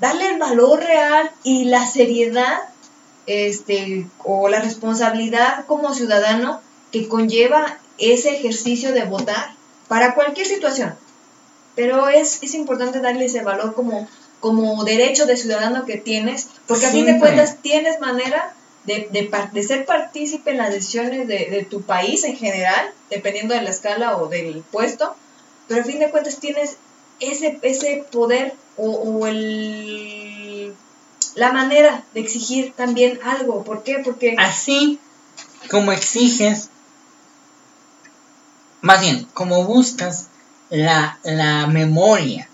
Darle 0.00 0.28
el 0.28 0.38
valor 0.38 0.80
real 0.80 1.30
y 1.44 1.64
la 1.64 1.86
seriedad 1.86 2.58
este, 3.26 4.06
o 4.24 4.48
la 4.48 4.60
responsabilidad 4.60 5.64
como 5.66 5.94
ciudadano 5.94 6.60
que 6.92 7.08
conlleva 7.08 7.78
ese 7.98 8.36
ejercicio 8.36 8.92
de 8.92 9.04
votar 9.04 9.54
para 9.88 10.14
cualquier 10.14 10.46
situación. 10.46 10.94
Pero 11.74 12.08
es, 12.08 12.42
es 12.42 12.54
importante 12.54 13.00
darle 13.00 13.24
ese 13.26 13.42
valor 13.42 13.74
como, 13.74 14.06
como 14.40 14.84
derecho 14.84 15.26
de 15.26 15.36
ciudadano 15.36 15.84
que 15.84 15.96
tienes, 15.96 16.48
porque 16.66 16.86
a 16.86 16.90
fin 16.90 17.06
de 17.06 17.12
Siempre. 17.12 17.30
cuentas 17.34 17.56
tienes 17.62 18.00
manera 18.00 18.54
de, 18.86 19.08
de, 19.10 19.30
de 19.52 19.62
ser 19.62 19.84
partícipe 19.84 20.50
en 20.50 20.58
las 20.58 20.70
decisiones 20.70 21.28
de, 21.28 21.50
de 21.50 21.66
tu 21.68 21.82
país 21.82 22.24
en 22.24 22.36
general, 22.36 22.92
dependiendo 23.10 23.54
de 23.54 23.62
la 23.62 23.70
escala 23.70 24.16
o 24.16 24.28
del 24.28 24.62
puesto, 24.70 25.14
pero 25.68 25.82
a 25.82 25.84
fin 25.84 25.98
de 25.98 26.10
cuentas 26.10 26.38
tienes 26.38 26.76
ese, 27.20 27.58
ese 27.62 28.04
poder 28.10 28.54
o, 28.76 28.90
o 28.90 29.26
el, 29.26 30.74
la 31.34 31.52
manera 31.52 32.04
de 32.14 32.20
exigir 32.20 32.72
también 32.74 33.18
algo. 33.24 33.64
¿Por 33.64 33.82
qué? 33.82 34.00
Porque... 34.04 34.36
Así 34.38 34.98
como 35.70 35.92
exiges, 35.92 36.70
más 38.80 39.00
bien, 39.00 39.26
como 39.34 39.64
buscas 39.64 40.28
la, 40.70 41.18
la 41.24 41.66
memoria 41.66 42.48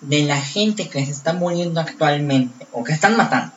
de 0.00 0.22
la 0.22 0.40
gente 0.40 0.88
que 0.88 1.04
se 1.04 1.12
está 1.12 1.32
muriendo 1.32 1.80
actualmente, 1.80 2.66
o 2.72 2.82
que 2.84 2.92
están 2.92 3.16
matando 3.16 3.52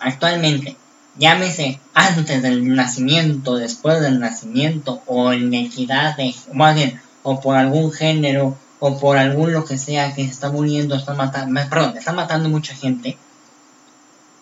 actualmente, 0.00 0.76
llámese 1.16 1.80
antes 1.94 2.42
del 2.42 2.74
nacimiento, 2.74 3.56
después 3.56 4.00
del 4.00 4.20
nacimiento, 4.20 5.02
o 5.06 5.32
en 5.32 5.52
equidad 5.54 6.16
de, 6.16 6.34
más 6.52 6.74
bien, 6.74 7.00
o 7.22 7.40
por 7.40 7.56
algún 7.56 7.92
género, 7.92 8.56
o 8.80 8.98
por 8.98 9.16
algún 9.16 9.52
lo 9.52 9.64
que 9.64 9.78
sea 9.78 10.14
que 10.14 10.24
se 10.24 10.30
está 10.30 10.50
muriendo, 10.50 10.94
está 10.94 11.14
matando, 11.14 11.60
perdón, 11.68 11.96
está 11.96 12.12
matando 12.12 12.48
mucha 12.48 12.74
gente, 12.74 13.16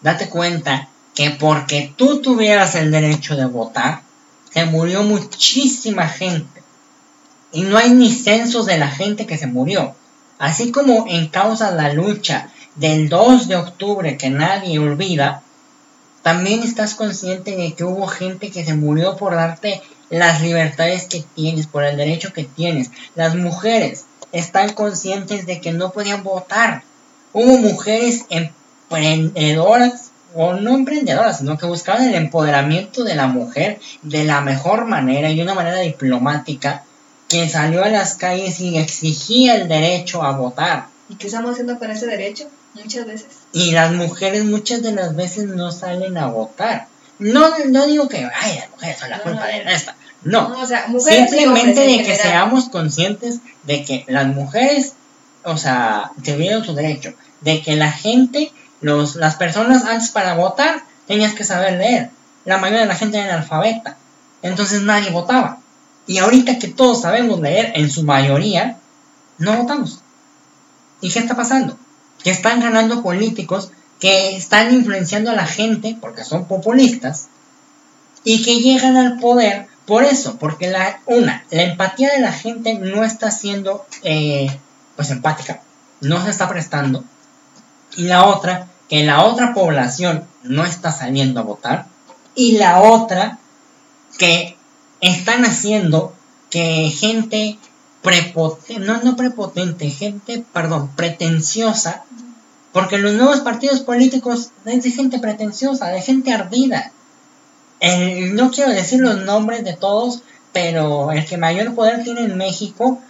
date 0.00 0.28
cuenta 0.28 0.88
que 1.14 1.30
porque 1.30 1.92
tú 1.96 2.22
tuvieras 2.22 2.74
el 2.74 2.90
derecho 2.90 3.36
de 3.36 3.44
votar, 3.44 4.02
se 4.52 4.64
murió 4.64 5.02
muchísima 5.02 6.08
gente. 6.08 6.62
Y 7.52 7.62
no 7.62 7.76
hay 7.76 7.90
ni 7.90 8.12
censos 8.12 8.66
de 8.66 8.78
la 8.78 8.88
gente 8.88 9.26
que 9.26 9.36
se 9.36 9.46
murió. 9.46 9.94
Así 10.38 10.72
como 10.72 11.04
en 11.08 11.28
causa 11.28 11.72
la 11.72 11.92
lucha 11.92 12.50
del 12.76 13.08
2 13.08 13.48
de 13.48 13.56
octubre 13.56 14.16
que 14.16 14.30
nadie 14.30 14.78
olvida, 14.78 15.42
también 16.22 16.62
estás 16.62 16.94
consciente 16.94 17.56
de 17.56 17.72
que 17.72 17.84
hubo 17.84 18.06
gente 18.06 18.50
que 18.50 18.64
se 18.64 18.74
murió 18.74 19.16
por 19.16 19.34
darte 19.34 19.80
las 20.10 20.42
libertades 20.42 21.06
que 21.06 21.24
tienes, 21.34 21.66
por 21.66 21.84
el 21.84 21.96
derecho 21.96 22.32
que 22.32 22.44
tienes. 22.44 22.90
Las 23.14 23.34
mujeres 23.34 24.04
están 24.32 24.74
conscientes 24.74 25.46
de 25.46 25.60
que 25.60 25.72
no 25.72 25.92
podían 25.92 26.22
votar. 26.22 26.82
Hubo 27.32 27.56
mujeres 27.58 28.26
emprendedoras, 28.28 30.10
o 30.34 30.52
no 30.54 30.74
emprendedoras, 30.74 31.38
sino 31.38 31.58
que 31.58 31.66
buscaban 31.66 32.08
el 32.08 32.14
empoderamiento 32.14 33.02
de 33.02 33.16
la 33.16 33.26
mujer 33.26 33.80
de 34.02 34.24
la 34.24 34.40
mejor 34.40 34.86
manera 34.86 35.30
y 35.30 35.36
de 35.36 35.42
una 35.42 35.54
manera 35.54 35.78
diplomática, 35.78 36.84
que 37.28 37.48
salió 37.48 37.84
a 37.84 37.88
las 37.88 38.14
calles 38.14 38.60
y 38.60 38.76
exigía 38.76 39.54
el 39.54 39.68
derecho 39.68 40.22
a 40.22 40.36
votar. 40.36 40.86
¿Y 41.08 41.14
qué 41.14 41.28
estamos 41.28 41.52
haciendo 41.52 41.78
con 41.78 41.90
ese 41.90 42.06
derecho? 42.06 42.48
Muchas 42.74 43.06
veces. 43.06 43.28
Y 43.52 43.72
las 43.72 43.92
mujeres 43.92 44.44
muchas 44.44 44.82
de 44.82 44.92
las 44.92 45.16
veces 45.16 45.46
no 45.46 45.72
salen 45.72 46.16
a 46.16 46.26
votar. 46.26 46.88
No, 47.18 47.50
no 47.66 47.86
digo 47.86 48.08
que, 48.08 48.28
ay, 48.34 48.58
las 48.58 48.70
mujeres 48.70 48.98
son 48.98 49.10
la 49.10 49.18
No, 49.18 49.22
culpa 49.24 49.40
no, 49.40 49.46
de 49.46 49.74
esta. 49.74 49.96
No, 50.22 50.48
No, 50.48 50.62
o 50.62 50.66
sea, 50.66 50.86
mujeres 50.88 51.32
y 51.32 51.36
simplemente 51.36 51.80
de 51.80 52.02
que 52.02 52.16
seamos 52.16 52.68
conscientes 52.68 53.40
de 53.64 53.84
que 53.84 54.04
las 54.08 54.26
mujeres, 54.26 54.94
o 55.44 55.56
sea, 55.56 56.12
tuvieron 56.24 56.64
su 56.64 56.74
derecho, 56.74 57.12
de 57.40 57.62
que 57.62 57.76
la 57.76 57.90
gente, 57.90 58.52
los, 58.80 59.16
las 59.16 59.36
personas 59.36 59.84
antes 59.84 60.10
para 60.10 60.34
votar, 60.34 60.82
tenías 61.06 61.34
que 61.34 61.44
saber 61.44 61.74
leer. 61.74 62.10
La 62.44 62.58
mayoría 62.58 62.82
de 62.82 62.86
la 62.86 62.96
gente 62.96 63.18
era 63.18 63.34
analfabeta, 63.34 63.96
entonces 64.42 64.82
nadie 64.82 65.10
votaba. 65.10 65.58
Y 66.06 66.18
ahorita 66.18 66.58
que 66.58 66.68
todos 66.68 67.02
sabemos 67.02 67.40
leer, 67.40 67.72
en 67.74 67.90
su 67.90 68.02
mayoría, 68.02 68.78
no 69.38 69.56
votamos. 69.56 70.00
¿Y 71.00 71.10
qué 71.10 71.18
está 71.18 71.36
pasando? 71.36 71.76
Que 72.22 72.30
están 72.30 72.60
ganando 72.60 73.02
políticos 73.02 73.72
que 74.00 74.34
están 74.34 74.74
influenciando 74.74 75.30
a 75.30 75.34
la 75.34 75.46
gente 75.46 75.96
porque 76.00 76.24
son 76.24 76.46
populistas 76.46 77.28
y 78.24 78.42
que 78.42 78.60
llegan 78.60 78.96
al 78.96 79.18
poder 79.18 79.68
por 79.86 80.04
eso, 80.04 80.36
porque 80.38 80.70
la 80.70 81.00
una, 81.06 81.44
la 81.50 81.62
empatía 81.62 82.12
de 82.12 82.20
la 82.20 82.32
gente 82.32 82.74
no 82.74 83.02
está 83.02 83.30
siendo 83.30 83.84
eh, 84.02 84.48
pues 84.94 85.10
empática, 85.10 85.62
no 86.00 86.22
se 86.22 86.30
está 86.30 86.48
prestando. 86.48 87.04
Y 87.96 88.04
la 88.04 88.24
otra, 88.24 88.68
que 88.88 89.04
la 89.04 89.24
otra 89.24 89.52
población 89.52 90.24
no 90.44 90.64
está 90.64 90.92
saliendo 90.92 91.40
a 91.40 91.44
votar. 91.44 91.86
Y 92.36 92.52
la 92.52 92.80
otra 92.80 93.38
que 94.16 94.56
están 95.00 95.44
haciendo 95.44 96.14
que 96.50 96.88
gente 96.90 97.58
prepotente, 98.02 98.78
no, 98.84 99.02
no 99.02 99.16
prepotente, 99.16 99.90
gente, 99.90 100.44
perdón, 100.52 100.90
pretenciosa, 100.96 102.04
porque 102.72 102.98
los 102.98 103.12
nuevos 103.14 103.40
partidos 103.40 103.80
políticos 103.80 104.50
es 104.64 104.82
de 104.82 104.90
gente 104.90 105.18
pretenciosa, 105.18 105.88
de 105.88 106.00
gente 106.00 106.32
ardida. 106.32 106.92
El- 107.80 108.34
no 108.34 108.50
quiero 108.50 108.70
decir 108.70 109.00
los 109.00 109.18
nombres 109.24 109.64
de 109.64 109.74
todos, 109.74 110.22
pero 110.52 111.12
el 111.12 111.24
que 111.26 111.36
mayor 111.36 111.74
poder 111.74 112.02
tiene 112.04 112.22
en 112.22 112.36
México 112.36 113.00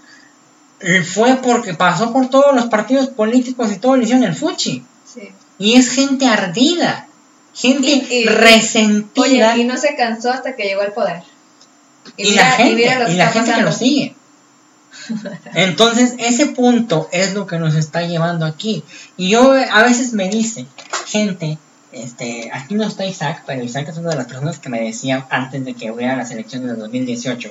eh, 0.81 1.03
fue 1.03 1.37
porque 1.37 1.75
pasó 1.75 2.11
por 2.13 2.29
todos 2.31 2.55
los 2.55 2.67
partidos 2.67 3.09
políticos 3.09 3.71
y 3.73 3.79
todo 3.79 3.97
le 3.97 4.05
hicieron 4.05 4.25
el 4.25 4.35
fuchi. 4.35 4.83
Sí. 5.05 5.29
Y 5.59 5.75
es 5.75 5.91
gente 5.91 6.27
ardida, 6.27 7.07
gente 7.53 7.87
Y- 7.89 8.15
y- 8.23 8.25
resentida. 8.27 9.53
Oye, 9.53 9.63
y 9.63 9.65
no 9.65 9.77
se 9.77 9.95
cansó 9.95 10.31
hasta 10.31 10.57
que 10.57 10.65
llegó 10.65 10.81
al 10.83 10.93
poder. 10.93 11.23
y, 12.17 12.25
la 12.25 12.31
mira- 12.31 12.51
gente, 12.53 12.75
mira 12.77 12.99
lo 12.99 13.11
y 13.11 13.15
la 13.15 13.29
gente 13.29 13.53
que 13.53 13.61
lo 13.63 13.73
sigue. 13.73 14.17
Entonces, 15.55 16.15
ese 16.19 16.47
punto 16.47 17.09
es 17.13 17.35
lo 17.35 17.47
que 17.47 17.59
nos 17.59 17.75
está 17.75 18.03
llevando 18.03 18.47
aquí. 18.47 18.85
Y 19.17 19.31
yo 19.31 19.53
a 19.53 19.83
veces 19.83 20.13
me 20.13 20.29
dice, 20.29 20.67
gente, 21.07 21.59
este, 21.93 22.51
aquí 22.53 22.75
no 22.75 22.85
está 22.85 23.05
Isaac, 23.05 23.43
pero 23.47 23.65
Isaac 23.65 23.89
es 23.89 23.97
una 23.97 24.11
de 24.11 24.17
las 24.17 24.27
personas 24.27 24.59
que 24.59 24.69
me 24.69 24.81
decía 24.81 25.27
antes 25.31 25.65
de 25.65 25.75
que 25.75 25.91
hubiera 25.91 26.17
las 26.17 26.31
elecciones 26.31 26.69
del 26.69 26.79
2018, 26.79 27.51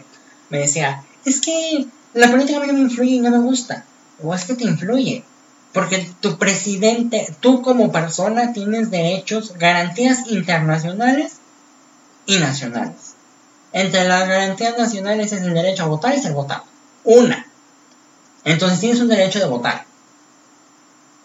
me 0.50 0.60
decía, 0.60 1.04
es 1.26 1.42
que 1.42 1.86
la 2.14 2.32
política 2.32 2.58
a 2.58 2.62
mí 2.62 2.68
no 2.68 2.74
me 2.74 2.80
influye 2.80 3.16
y 3.16 3.20
no 3.20 3.32
me 3.32 3.40
gusta. 3.40 3.86
O 4.24 4.34
es 4.34 4.46
que 4.46 4.56
te 4.56 4.64
influye. 4.66 5.24
Porque 5.74 6.10
tu 6.20 6.38
presidente, 6.38 7.34
tú 7.40 7.62
como 7.62 7.92
persona 7.92 8.54
tienes 8.54 8.90
derechos, 8.90 9.54
garantías 9.58 10.28
internacionales 10.28 11.38
y 12.26 12.38
nacionales. 12.38 13.14
Entre 13.72 14.08
las 14.08 14.28
garantías 14.28 14.78
nacionales 14.78 15.32
es 15.32 15.44
el 15.44 15.54
derecho 15.54 15.84
a 15.84 15.88
votar 15.88 16.16
y 16.16 16.20
ser 16.20 16.34
votado. 16.34 16.64
Una. 17.04 17.46
Entonces 18.44 18.80
tienes 18.80 19.00
un 19.02 19.10
derecho 19.10 19.40
de 19.40 19.46
votar. 19.46 19.86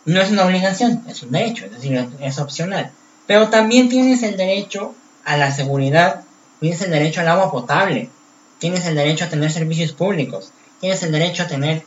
No 0.05 0.21
es 0.21 0.31
una 0.31 0.45
obligación, 0.45 1.03
es 1.09 1.23
un 1.23 1.31
derecho, 1.33 1.65
es 1.67 1.73
decir, 1.73 2.09
es- 2.21 2.39
opcional. 2.39 2.91
Pero 3.27 3.49
también 3.49 3.89
tienes 3.89 4.23
el 4.23 4.37
derecho 4.37 4.95
a 5.25 5.37
la 5.37 5.51
seguridad, 5.51 6.25
tienes 6.61 6.83
el 6.83 6.91
derecho 6.91 7.21
al 7.21 7.29
agua 7.29 7.51
potable, 7.51 8.11
tienes 8.59 8.85
el 8.87 8.97
derecho 8.97 9.25
a 9.25 9.29
tener 9.31 9.51
servicios 9.51 9.93
públicos, 9.93 10.51
tienes 10.81 11.03
el 11.03 11.12
derecho 11.12 11.45
a 11.45 11.47
tener 11.47 11.85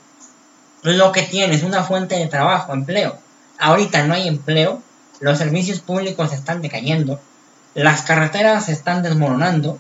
lo 0.82 1.12
que 1.12 1.24
tienes, 1.24 1.64
una 1.64 1.84
fuente 1.84 2.16
de 2.16 2.28
trabajo, 2.28 2.74
empleo. 2.74 3.18
Ahorita 3.60 4.04
no 4.06 4.16
hay 4.16 4.28
empleo, 4.28 4.82
los 5.20 5.38
servicios 5.38 5.80
públicos 5.80 6.34
están 6.34 6.62
decayendo, 6.62 7.20
las 7.76 8.02
carreteras 8.02 8.66
se 8.66 8.72
están 8.72 9.04
desmoronando, 9.04 9.80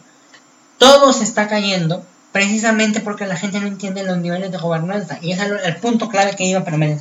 todo 0.78 1.12
se 1.14 1.24
está 1.24 1.48
cayendo 1.48 2.06
precisamente 2.38 3.00
porque 3.00 3.26
la 3.26 3.36
gente 3.36 3.60
no 3.60 3.66
entiende 3.66 4.04
los 4.04 4.20
niveles 4.20 4.52
de 4.52 4.60
gobernanza. 4.60 5.18
Y 5.24 5.32
es 5.32 5.40
el, 5.40 5.78
punto 5.78 6.08
clave 6.08 6.36
que 6.36 6.44
iba, 6.44 6.64
pero 6.64 6.78
me. 6.78 6.96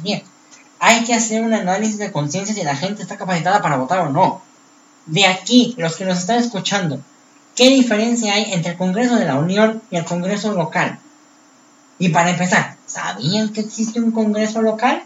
Hay 0.81 1.05
que 1.05 1.13
hacer 1.13 1.43
un 1.43 1.53
análisis 1.53 1.99
de 1.99 2.11
conciencia 2.11 2.55
si 2.55 2.63
la 2.63 2.75
gente 2.75 3.03
está 3.03 3.19
capacitada 3.19 3.61
para 3.61 3.77
votar 3.77 3.99
o 3.99 4.09
no. 4.09 4.41
De 5.05 5.27
aquí, 5.27 5.75
los 5.77 5.97
que 5.97 6.07
nos 6.07 6.21
están 6.21 6.39
escuchando, 6.39 7.01
¿qué 7.55 7.69
diferencia 7.69 8.33
hay 8.33 8.55
entre 8.55 8.73
el 8.73 8.79
Congreso 8.79 9.17
de 9.17 9.27
la 9.27 9.35
Unión 9.35 9.83
y 9.91 9.97
el 9.97 10.07
Congreso 10.07 10.55
local? 10.55 10.99
Y 11.99 12.09
para 12.09 12.31
empezar, 12.31 12.77
¿sabían 12.87 13.51
que 13.51 13.61
existe 13.61 14.01
un 14.01 14.13
Congreso 14.13 14.63
local? 14.63 15.03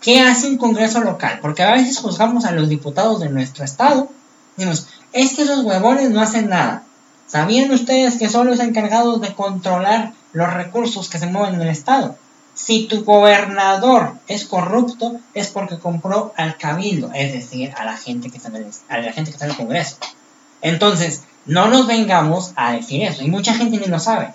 ¿Qué 0.00 0.20
hace 0.20 0.46
un 0.46 0.58
Congreso 0.58 1.00
local? 1.00 1.40
Porque 1.42 1.64
a 1.64 1.72
veces 1.72 1.98
juzgamos 1.98 2.44
a 2.44 2.52
los 2.52 2.68
diputados 2.68 3.18
de 3.18 3.30
nuestro 3.30 3.64
estado. 3.64 4.12
Decimos, 4.56 4.86
es 5.12 5.34
que 5.34 5.42
esos 5.42 5.64
huevones 5.64 6.10
no 6.10 6.20
hacen 6.20 6.50
nada. 6.50 6.84
¿Sabían 7.32 7.70
ustedes 7.70 8.18
que 8.18 8.28
son 8.28 8.46
los 8.46 8.60
encargados 8.60 9.22
de 9.22 9.32
controlar 9.32 10.12
los 10.34 10.52
recursos 10.52 11.08
que 11.08 11.18
se 11.18 11.28
mueven 11.28 11.54
en 11.54 11.62
el 11.62 11.70
estado? 11.70 12.14
Si 12.52 12.88
tu 12.88 13.04
gobernador 13.04 14.18
es 14.28 14.44
corrupto, 14.44 15.18
es 15.32 15.48
porque 15.48 15.78
compró 15.78 16.34
al 16.36 16.58
cabildo, 16.58 17.10
es 17.14 17.32
decir, 17.32 17.72
a 17.78 17.86
la 17.86 17.96
gente 17.96 18.28
que 18.28 18.36
está 18.36 18.50
en 18.50 18.56
el, 18.56 18.66
a 18.90 18.98
la 18.98 19.12
gente 19.14 19.30
que 19.30 19.36
está 19.36 19.46
en 19.46 19.52
el 19.52 19.56
Congreso. 19.56 19.96
Entonces, 20.60 21.22
no 21.46 21.68
nos 21.68 21.86
vengamos 21.86 22.52
a 22.54 22.72
decir 22.72 23.02
eso, 23.02 23.22
y 23.22 23.30
mucha 23.30 23.54
gente 23.54 23.78
ni 23.78 23.86
lo 23.86 23.98
sabe. 23.98 24.34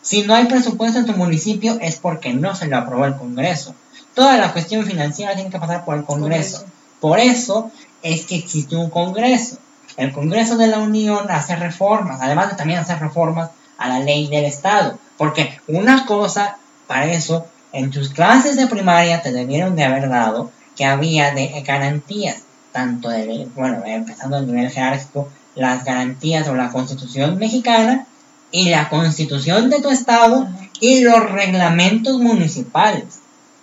Si 0.00 0.22
no 0.22 0.34
hay 0.34 0.46
presupuesto 0.46 0.98
en 0.98 1.06
tu 1.06 1.12
municipio 1.12 1.78
es 1.80 1.94
porque 1.94 2.34
no 2.34 2.56
se 2.56 2.66
lo 2.66 2.76
aprobó 2.76 3.04
el 3.04 3.14
Congreso. 3.14 3.72
Toda 4.16 4.36
la 4.36 4.52
cuestión 4.52 4.84
financiera 4.84 5.36
tiene 5.36 5.50
que 5.50 5.60
pasar 5.60 5.84
por 5.84 5.96
el 5.96 6.02
Congreso. 6.02 6.64
Por 6.98 7.20
eso 7.20 7.70
es 8.02 8.26
que 8.26 8.34
existe 8.34 8.74
un 8.74 8.90
Congreso. 8.90 9.58
El 9.96 10.12
Congreso 10.12 10.56
de 10.56 10.66
la 10.66 10.78
Unión 10.78 11.30
hace 11.30 11.56
reformas, 11.56 12.20
además 12.20 12.50
de 12.50 12.56
también 12.56 12.78
hacer 12.78 12.98
reformas 12.98 13.50
a 13.78 13.88
la 13.88 14.00
ley 14.00 14.28
del 14.28 14.44
Estado. 14.44 14.98
Porque 15.18 15.60
una 15.68 16.06
cosa, 16.06 16.56
para 16.86 17.06
eso, 17.06 17.46
en 17.72 17.90
tus 17.90 18.10
clases 18.10 18.56
de 18.56 18.66
primaria 18.66 19.22
te 19.22 19.32
debieron 19.32 19.76
de 19.76 19.84
haber 19.84 20.08
dado 20.08 20.50
que 20.76 20.84
había 20.84 21.34
de 21.34 21.62
garantías, 21.66 22.42
tanto 22.72 23.08
de, 23.08 23.48
bueno, 23.54 23.82
empezando 23.84 24.36
a 24.36 24.40
nivel 24.40 24.70
jerárquico, 24.70 25.28
las 25.54 25.84
garantías 25.84 26.48
o 26.48 26.54
la 26.54 26.70
Constitución 26.70 27.38
mexicana 27.38 28.06
y 28.50 28.70
la 28.70 28.88
Constitución 28.88 29.70
de 29.70 29.80
tu 29.80 29.90
Estado 29.90 30.48
y 30.80 31.00
los 31.00 31.30
reglamentos 31.30 32.18
municipales. 32.18 33.20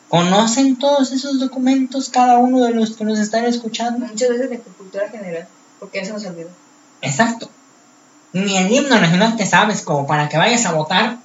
¿Conocen 0.09 0.77
todos 0.77 1.11
esos 1.11 1.39
documentos 1.39 2.09
cada 2.09 2.39
uno 2.39 2.63
de 2.63 2.71
los 2.71 2.95
que 2.95 3.03
nos 3.03 3.19
están 3.19 3.45
escuchando? 3.45 4.07
Muchas 4.07 4.29
veces 4.29 4.49
de 4.49 4.59
cultura 4.59 5.07
general, 5.09 5.47
porque 5.79 5.99
eso 5.99 6.13
nos 6.13 6.25
olvidó. 6.25 6.49
Exacto. 7.01 7.49
Ni 8.33 8.57
el 8.57 8.71
himno 8.71 8.99
nacional 8.99 9.35
te 9.37 9.45
sabes 9.45 9.81
como 9.81 10.05
para 10.05 10.29
que 10.29 10.37
vayas 10.37 10.65
a 10.65 10.73
votar 10.73 11.17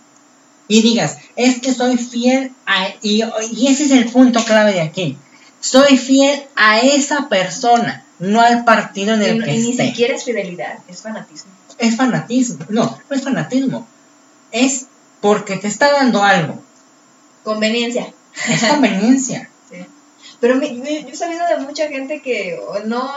y 0.68 0.80
digas, 0.82 1.18
es 1.36 1.60
que 1.60 1.74
soy 1.74 1.98
fiel 1.98 2.52
a... 2.66 2.86
Y, 3.02 3.22
y 3.52 3.66
ese 3.68 3.84
es 3.84 3.90
el 3.90 4.06
punto 4.10 4.42
clave 4.44 4.72
de 4.72 4.80
aquí. 4.80 5.18
Soy 5.60 5.98
fiel 5.98 6.44
a 6.56 6.80
esa 6.80 7.28
persona, 7.28 8.04
no 8.18 8.40
al 8.40 8.64
partido 8.64 9.14
en 9.14 9.22
Y, 9.22 9.24
el 9.26 9.38
no- 9.38 9.44
que 9.44 9.54
y 9.54 9.58
ni 9.68 9.72
siquiera 9.76 10.14
es 10.14 10.24
fidelidad, 10.24 10.78
es 10.88 11.02
fanatismo. 11.02 11.50
Es 11.78 11.96
fanatismo. 11.96 12.64
No, 12.68 12.98
no 13.10 13.16
es 13.16 13.22
fanatismo. 13.22 13.86
Es 14.52 14.86
porque 15.20 15.56
te 15.56 15.68
está 15.68 15.90
dando 15.92 16.22
algo. 16.22 16.62
Conveniencia. 17.42 18.12
Es 18.48 18.64
conveniencia. 18.64 19.50
Pero 20.44 20.56
mi- 20.56 20.72
mi- 20.72 21.02
yo 21.04 21.08
he 21.08 21.16
sabido 21.16 21.46
de 21.46 21.56
mucha 21.64 21.88
gente 21.88 22.20
que 22.20 22.60
no, 22.84 23.10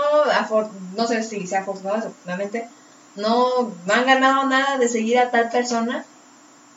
no 0.96 1.08
sé 1.08 1.24
si 1.24 1.46
sea 1.46 1.60
afortunado 1.60 1.98
desafortunadamente, 1.98 2.70
no 3.18 3.74
han 3.90 4.06
ganado 4.06 4.46
nada 4.46 4.78
de 4.78 4.88
seguir 4.88 5.20
a 5.20 5.30
tal 5.30 5.50
persona, 5.50 6.06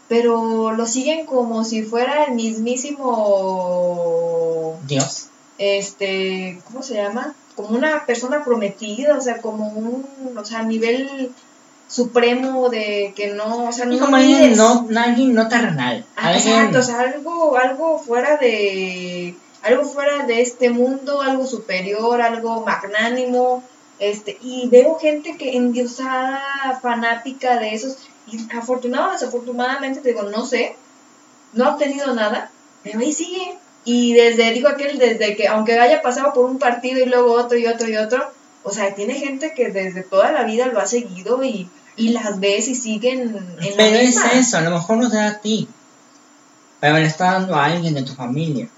pero 0.08 0.72
lo 0.72 0.86
siguen 0.86 1.24
como 1.24 1.62
si 1.62 1.84
fuera 1.84 2.24
el 2.24 2.32
mismísimo, 3.50 4.78
Dios. 4.86 5.26
este, 5.58 6.58
¿cómo 6.66 6.82
se 6.82 6.94
llama? 6.94 7.34
Como 7.54 7.76
una 7.76 8.06
persona 8.06 8.42
prometida, 8.44 9.16
o 9.16 9.20
sea, 9.20 9.38
como 9.38 9.68
un, 9.68 10.06
o 10.36 10.44
sea, 10.44 10.62
nivel 10.64 11.30
supremo 11.88 12.68
de 12.70 13.12
que 13.16 13.28
no, 13.34 13.66
o 13.66 13.72
sea, 13.72 13.84
no 13.84 13.98
como 13.98 14.16
alguien 14.16 14.56
no, 14.56 14.88
alguien 14.96 15.34
no 15.34 15.48
terrenal. 15.48 16.04
Ah, 16.16 16.28
Alguien- 16.30 16.54
Exacto, 16.54 16.78
o 16.78 16.82
sea, 16.82 17.00
algo, 17.00 17.56
algo 17.56 17.98
fuera 17.98 18.36
de 18.36 19.34
algo 19.62 19.84
fuera 19.84 20.26
de 20.26 20.40
este 20.40 20.70
mundo, 20.70 21.20
algo 21.20 21.46
superior, 21.46 22.20
algo 22.20 22.64
magnánimo, 22.64 23.62
este, 23.98 24.38
y 24.40 24.68
veo 24.68 24.98
gente 24.98 25.36
que 25.36 25.56
endiosada, 25.56 26.78
fanática 26.80 27.58
de 27.58 27.74
esos, 27.74 27.96
y 28.26 28.38
afortunado 28.56 29.10
o 29.10 29.12
desafortunadamente, 29.12 30.00
te 30.00 30.10
digo, 30.10 30.22
no 30.22 30.46
sé, 30.46 30.76
no 31.52 31.64
ha 31.64 31.74
obtenido 31.74 32.14
nada, 32.14 32.50
pero 32.82 33.00
ahí 33.00 33.12
sigue. 33.12 33.58
Y 33.84 34.14
desde, 34.14 34.52
digo 34.52 34.68
aquel, 34.68 34.98
desde 34.98 35.36
que, 35.36 35.48
aunque 35.48 35.78
haya 35.78 36.02
pasado 36.02 36.32
por 36.32 36.44
un 36.44 36.58
partido 36.58 37.00
y 37.00 37.06
luego 37.06 37.32
otro 37.32 37.58
y 37.58 37.66
otro 37.66 37.88
y 37.88 37.96
otro, 37.96 38.30
o 38.62 38.70
sea, 38.70 38.94
tiene 38.94 39.14
gente 39.14 39.52
que 39.54 39.70
desde 39.70 40.02
toda 40.02 40.32
la 40.32 40.44
vida 40.44 40.66
lo 40.66 40.80
ha 40.80 40.86
seguido 40.86 41.42
y 41.42 41.68
y 42.00 42.08
las 42.10 42.40
ves 42.40 42.68
y 42.68 42.74
siguen 42.74 43.20
en 43.20 43.76
Pero 43.76 43.94
la 43.94 44.00
es 44.00 44.18
eso, 44.32 44.56
a 44.56 44.62
lo 44.62 44.70
mejor 44.70 44.96
no 44.96 45.10
te 45.10 45.16
da 45.16 45.28
a 45.28 45.40
ti. 45.40 45.68
Pero 46.80 46.94
le 46.96 47.04
está 47.04 47.32
dando 47.32 47.54
a 47.54 47.66
alguien 47.66 47.92
de 47.92 48.02
tu 48.02 48.14
familia. 48.14 48.68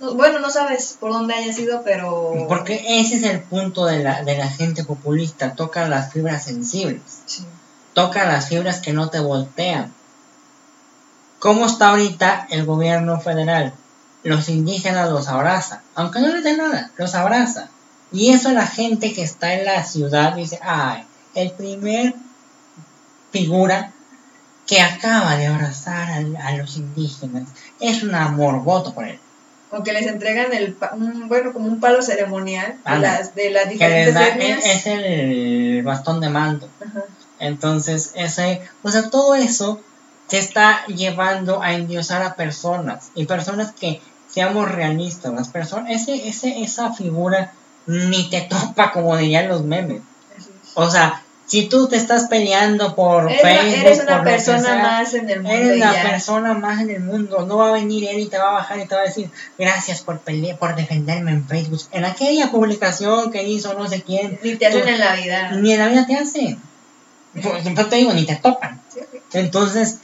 No- 0.00 0.14
Bueno, 0.14 0.38
no 0.40 0.50
sabes 0.50 0.96
por 0.98 1.12
dónde 1.12 1.34
haya 1.34 1.52
sido, 1.52 1.82
pero... 1.84 2.46
Porque 2.48 3.00
ese 3.00 3.16
es 3.16 3.22
el 3.24 3.40
punto 3.40 3.84
de 3.86 4.00
la, 4.02 4.22
de 4.22 4.36
la 4.38 4.48
gente 4.48 4.84
populista. 4.84 5.54
Toca 5.54 5.88
las 5.88 6.12
fibras 6.12 6.44
sensibles. 6.44 7.00
Sí. 7.26 7.44
Toca 7.94 8.24
las 8.26 8.48
fibras 8.48 8.80
que 8.80 8.92
no 8.92 9.08
te 9.10 9.20
voltean. 9.20 9.92
¿Cómo 11.38 11.66
está 11.66 11.88
ahorita 11.90 12.46
el 12.50 12.64
gobierno 12.66 13.20
federal? 13.20 13.72
Los 14.22 14.48
indígenas 14.48 15.08
los 15.10 15.28
abraza. 15.28 15.82
Aunque 15.94 16.20
no 16.20 16.28
les 16.28 16.44
dé 16.44 16.56
nada, 16.56 16.90
los 16.96 17.14
abraza. 17.14 17.68
Y 18.12 18.32
eso 18.32 18.50
la 18.52 18.66
gente 18.66 19.14
que 19.14 19.22
está 19.22 19.54
en 19.54 19.64
la 19.64 19.82
ciudad 19.84 20.34
dice, 20.34 20.58
ay, 20.62 21.04
el 21.34 21.52
primer 21.52 22.14
figura 23.30 23.92
que 24.66 24.80
acaba 24.80 25.36
de 25.36 25.46
abrazar 25.46 26.10
al- 26.10 26.36
a, 26.36 26.52
los 26.56 26.76
indígenas 26.76 27.48
es 27.80 28.02
un 28.02 28.14
amor, 28.14 28.62
voto 28.62 28.92
por 28.92 29.04
él. 29.06 29.18
O 29.72 29.82
que 29.82 29.92
les 29.92 30.06
entregan 30.06 30.52
el, 30.52 30.76
un, 30.92 31.28
bueno, 31.28 31.52
como 31.52 31.68
un 31.68 31.80
palo 31.80 32.02
ceremonial 32.02 32.78
de 32.84 32.92
Anda. 32.92 33.18
las, 33.18 33.34
de 33.34 33.50
las 33.50 33.68
diferentes 33.68 34.14
da, 34.14 34.28
etnias. 34.28 34.64
es, 34.64 34.86
el 34.86 35.82
bastón 35.84 36.20
de 36.20 36.28
mando. 36.28 36.68
Ajá. 36.80 37.04
Entonces, 37.38 38.12
ese, 38.14 38.62
o 38.82 38.90
sea, 38.90 39.10
todo 39.10 39.34
eso 39.34 39.80
te 40.28 40.38
está 40.38 40.84
llevando 40.86 41.62
a 41.62 41.72
endiosar 41.72 42.22
a 42.22 42.36
personas 42.36 43.10
y 43.14 43.26
personas 43.26 43.72
que 43.72 44.00
seamos 44.28 44.70
realistas, 44.70 45.32
las 45.32 45.48
personas, 45.48 45.90
ese, 45.90 46.28
ese, 46.28 46.62
esa 46.62 46.92
figura 46.92 47.52
ni 47.86 48.28
te 48.30 48.42
topa 48.42 48.92
como 48.92 49.16
dirían 49.16 49.48
los 49.48 49.64
memes. 49.64 50.02
O 50.74 50.88
sea, 50.88 51.22
si 51.50 51.68
tú 51.68 51.88
te 51.88 51.96
estás 51.96 52.28
peleando 52.28 52.94
por 52.94 53.28
Eres, 53.28 53.42
una- 53.42 53.50
Facebook, 53.52 53.86
eres 53.86 54.00
una 54.04 54.16
por 54.18 54.24
persona 54.24 54.60
sea, 54.62 54.76
más 54.78 55.14
en 55.14 55.30
el 55.30 55.40
mundo. 55.42 55.56
Eres 55.56 55.78
la 55.78 55.92
ya. 55.94 56.02
persona 56.10 56.54
más 56.54 56.80
en 56.80 56.90
el 56.90 57.00
mundo. 57.00 57.44
No 57.44 57.56
va 57.56 57.70
a 57.70 57.72
venir 57.72 58.06
él 58.08 58.20
y 58.20 58.26
te 58.28 58.38
va 58.38 58.50
a 58.50 58.52
bajar 58.52 58.78
y 58.78 58.86
te 58.86 58.94
va 58.94 59.00
a 59.00 59.04
decir 59.04 59.28
gracias 59.58 60.00
por 60.02 60.20
pelear, 60.20 60.58
por 60.58 60.76
defenderme 60.76 61.32
en 61.32 61.44
Facebook. 61.48 61.80
En 61.90 62.04
aquella 62.04 62.52
publicación 62.52 63.32
que 63.32 63.42
hizo 63.42 63.74
no 63.74 63.88
sé 63.88 64.02
quién, 64.02 64.38
Ni 64.44 64.54
te 64.54 64.66
hacen 64.66 64.82
tú- 64.82 64.88
en 64.88 65.00
la 65.00 65.16
vida. 65.16 65.50
ni 65.52 65.72
en 65.72 65.78
la 65.80 65.88
vida 65.88 66.06
te 66.06 66.14
hacen. 66.14 66.58
Ejemplo, 67.34 67.86
te 67.86 67.96
digo, 67.96 68.12
ni 68.12 68.24
te 68.26 68.36
topan. 68.36 68.80
Entonces, 69.32 69.98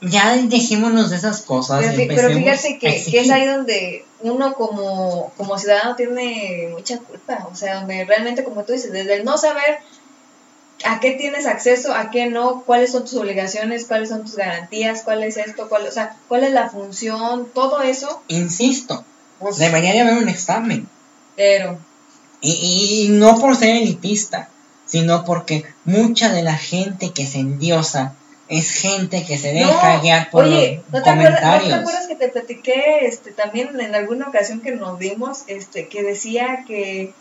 ya 0.00 0.36
dejémonos 0.36 1.10
de 1.10 1.16
esas 1.16 1.42
cosas. 1.42 1.84
Pero, 1.96 2.14
pero 2.16 2.28
fíjate 2.36 2.78
que, 2.80 3.04
que 3.10 3.20
es 3.20 3.30
ahí 3.30 3.46
donde 3.46 4.04
uno 4.22 4.54
como, 4.54 5.32
como 5.36 5.56
ciudadano 5.58 5.94
tiene 5.96 6.68
mucha 6.72 6.98
culpa. 6.98 7.46
O 7.50 7.54
sea, 7.54 7.76
donde 7.76 8.04
realmente, 8.04 8.42
como 8.44 8.64
tú 8.64 8.72
dices, 8.72 8.92
desde 8.92 9.14
el 9.14 9.24
no 9.24 9.38
saber 9.38 9.78
a 10.84 11.00
qué 11.00 11.12
tienes 11.12 11.46
acceso, 11.46 11.94
a 11.94 12.10
qué 12.10 12.26
no, 12.26 12.62
cuáles 12.66 12.92
son 12.92 13.02
tus 13.04 13.14
obligaciones, 13.14 13.84
cuáles 13.86 14.08
son 14.08 14.22
tus 14.24 14.36
garantías, 14.36 15.02
cuál 15.02 15.22
es 15.22 15.36
esto, 15.36 15.68
cuál, 15.68 15.86
o 15.86 15.90
sea, 15.92 16.16
cuál 16.28 16.44
es 16.44 16.52
la 16.52 16.68
función, 16.68 17.48
todo 17.54 17.80
eso. 17.82 18.22
Insisto, 18.28 19.04
Pues, 19.38 19.56
debería 19.58 19.92
de 19.92 20.00
haber 20.00 20.14
un 20.18 20.28
examen. 20.28 20.88
pero, 21.36 21.78
Y, 22.40 23.06
y 23.06 23.08
no 23.10 23.38
por 23.40 23.56
ser 23.56 23.76
elitista, 23.76 24.48
sino 24.86 25.24
porque 25.24 25.64
mucha 25.84 26.30
de 26.32 26.42
la 26.42 26.56
gente 26.56 27.10
que 27.12 27.26
se 27.26 27.38
endiosa 27.38 28.14
es 28.48 28.70
gente 28.72 29.24
que 29.24 29.38
se 29.38 29.52
deja 29.54 29.94
No, 29.96 30.02
guiar 30.02 30.28
por 30.30 30.44
oye, 30.44 30.82
¿no 30.92 30.98
los 30.98 31.04
te, 31.04 31.10
acuerdas, 31.10 31.32
¿no 31.32 31.38
te 31.38 31.42
comentarios. 31.42 31.78
acuerdas 31.80 32.06
que 32.08 32.16
te 32.16 32.28
platiqué 32.28 33.06
este, 33.06 33.32
también 33.32 33.80
en 33.80 33.94
alguna 33.94 34.28
ocasión 34.28 34.60
que 34.60 34.72
nos 34.72 34.98
vimos, 34.98 35.44
este, 35.46 35.88
que 35.88 36.02
decía 36.02 36.64
que 36.66 37.14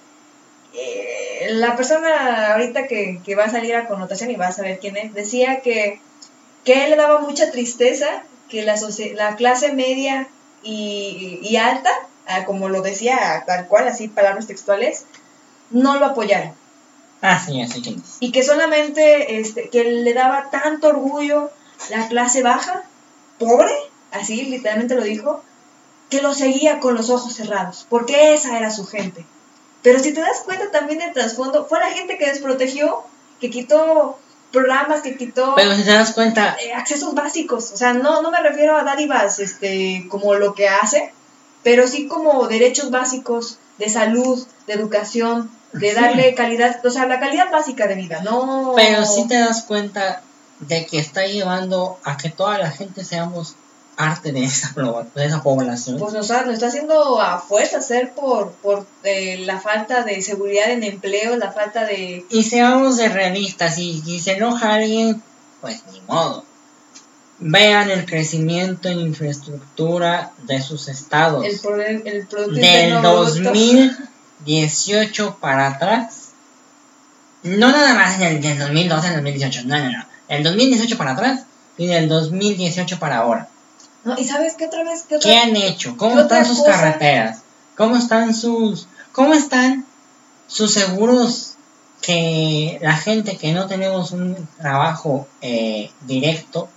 eh, 0.73 1.47
la 1.51 1.75
persona 1.75 2.53
ahorita 2.53 2.87
que, 2.87 3.21
que 3.23 3.35
va 3.35 3.45
a 3.45 3.51
salir 3.51 3.75
a 3.75 3.87
connotación 3.87 4.31
y 4.31 4.35
va 4.35 4.47
a 4.47 4.51
saber 4.51 4.79
quién 4.79 4.97
es, 4.97 5.13
decía 5.13 5.61
que, 5.61 5.99
que 6.63 6.85
él 6.85 6.91
le 6.91 6.95
daba 6.95 7.19
mucha 7.19 7.51
tristeza 7.51 8.23
que 8.49 8.63
la, 8.63 9.35
clase 9.35 9.73
media 9.73 10.27
y, 10.61 11.39
y 11.41 11.57
alta, 11.57 11.91
ah, 12.27 12.45
como 12.45 12.69
lo 12.69 12.81
decía 12.81 13.43
tal 13.45 13.67
cual, 13.67 13.87
así 13.87 14.07
palabras 14.07 14.47
textuales, 14.47 15.05
no 15.71 15.97
lo 15.99 16.05
apoyaran 16.07 16.53
Ah, 17.25 17.39
sí, 17.39 17.61
así 17.61 17.81
que 17.81 17.91
es. 17.91 18.17
y 18.19 18.33
que 18.33 18.43
solamente 18.43 19.39
este, 19.39 19.69
que 19.69 19.85
le 19.85 20.13
daba 20.13 20.49
tanto 20.49 20.89
orgullo 20.89 21.51
la 21.89 22.09
clase 22.09 22.43
baja, 22.43 22.83
pobre, 23.39 23.71
así 24.11 24.43
literalmente 24.43 24.95
lo 24.95 25.03
dijo, 25.03 25.41
que 26.09 26.21
lo 26.21 26.33
seguía 26.33 26.81
con 26.81 26.95
los 26.95 27.09
ojos 27.09 27.33
cerrados, 27.33 27.87
porque 27.89 28.33
esa 28.33 28.57
era 28.57 28.71
su 28.71 28.85
gente. 28.85 29.25
Pero 29.83 29.99
si 29.99 30.13
te 30.13 30.21
das 30.21 30.39
cuenta 30.45 30.71
también 30.71 30.99
del 30.99 31.13
trasfondo, 31.13 31.65
fue 31.65 31.79
la 31.79 31.91
gente 31.91 32.17
que 32.17 32.27
desprotegió, 32.27 33.03
que 33.39 33.49
quitó 33.49 34.17
programas, 34.51 35.01
que 35.01 35.17
quitó 35.17 35.55
Pero 35.55 35.75
si 35.75 35.83
te 35.83 35.91
das 35.91 36.13
cuenta, 36.13 36.55
eh, 36.63 36.73
accesos 36.73 37.13
básicos. 37.13 37.71
O 37.71 37.77
sea, 37.77 37.93
no, 37.93 38.21
no 38.21 38.31
me 38.31 38.39
refiero 38.39 38.77
a 38.77 38.83
dádivas 38.83 39.39
este, 39.39 40.05
como 40.09 40.35
lo 40.35 40.53
que 40.53 40.69
hace, 40.69 41.13
pero 41.63 41.87
sí 41.87 42.07
como 42.07 42.47
derechos 42.47 42.89
básicos 42.91 43.57
de 43.77 43.89
salud, 43.89 44.45
de 44.67 44.73
educación, 44.73 45.51
de 45.73 45.89
Sí. 45.89 45.95
darle 45.95 46.35
calidad, 46.35 46.85
o 46.85 46.89
sea, 46.89 47.07
la 47.07 47.19
calidad 47.19 47.51
básica 47.51 47.87
de 47.87 47.95
vida, 47.95 48.21
no... 48.21 48.73
pero 48.75 49.05
si 49.05 49.27
te 49.27 49.39
das 49.39 49.63
cuenta 49.63 50.21
de 50.59 50.85
que 50.85 50.99
está 50.99 51.25
llevando 51.25 51.97
a 52.03 52.15
que 52.15 52.29
toda 52.29 52.57
la 52.59 52.69
gente 52.69 53.03
seamos 53.03 53.55
parte 53.95 54.31
de 54.31 54.43
esa, 54.43 54.73
de 55.15 55.25
esa 55.25 55.41
población. 55.43 55.97
Pues 55.99 56.13
nos, 56.13 56.29
ha- 56.31 56.43
nos 56.45 56.55
está 56.55 56.67
haciendo 56.67 57.21
a 57.21 57.39
fuerza 57.39 57.77
hacer 57.77 58.11
por, 58.13 58.51
por 58.53 58.85
eh, 59.03 59.37
la 59.45 59.59
falta 59.59 60.03
de 60.03 60.21
seguridad 60.21 60.69
en 60.71 60.83
empleo, 60.83 61.35
la 61.37 61.51
falta 61.51 61.85
de... 61.85 62.25
Y 62.29 62.43
seamos 62.43 62.97
de 62.97 63.09
realistas, 63.09 63.77
y 63.77 64.01
si 64.03 64.19
se 64.19 64.33
enoja 64.33 64.73
alguien, 64.75 65.21
pues 65.61 65.81
ni 65.91 66.01
modo. 66.01 66.45
Vean 67.39 67.89
el 67.89 68.05
crecimiento 68.05 68.87
en 68.89 68.99
infraestructura 68.99 70.31
de 70.43 70.61
sus 70.61 70.87
estados. 70.87 71.43
El, 71.45 71.59
pro- 71.59 71.81
el 71.81 72.27
Producto 72.27 72.53
Del 72.55 72.63
Interno 72.63 73.01
Bruto. 73.01 73.49
2018 74.37 75.37
para 75.39 75.67
atrás. 75.67 76.29
No 77.43 77.71
nada 77.71 77.93
más 77.95 78.15
en 78.15 78.23
el 78.23 78.41
del 78.41 78.57
2012 78.59 79.07
en 79.07 79.13
el 79.13 79.19
2018, 79.23 79.61
no, 79.65 79.77
no, 79.79 79.91
no. 79.91 80.05
El 80.29 80.43
2018 80.43 80.97
para 80.97 81.11
atrás 81.11 81.41
y 81.77 81.87
del 81.87 82.07
2018 82.07 82.99
para 82.99 83.17
ahora. 83.17 83.49
No, 84.03 84.17
¿Y 84.17 84.25
sabes 84.25 84.55
qué 84.55 84.65
otra 84.65 84.83
vez? 84.83 85.03
¿Qué 85.07 85.15
otra 85.15 85.31
¿Qué 85.31 85.37
han 85.37 85.55
hecho? 85.55 85.95
¿Cómo 85.97 86.15
¿Qué 86.15 86.21
otra 86.23 86.39
están 86.41 86.55
sus 86.55 86.65
cosa? 86.65 86.79
carreteras? 86.79 87.41
¿Cómo 87.77 87.95
están 87.95 88.33
sus 88.33 88.87
cómo 89.11 89.33
están 89.33 89.85
sus 90.47 90.73
seguros 90.73 91.53
que 92.01 92.79
la 92.81 92.97
gente 92.97 93.37
que 93.37 93.53
no 93.53 93.67
tenemos 93.67 94.11
un 94.11 94.47
trabajo 94.59 95.27
eh, 95.41 95.91
directo 96.01 96.67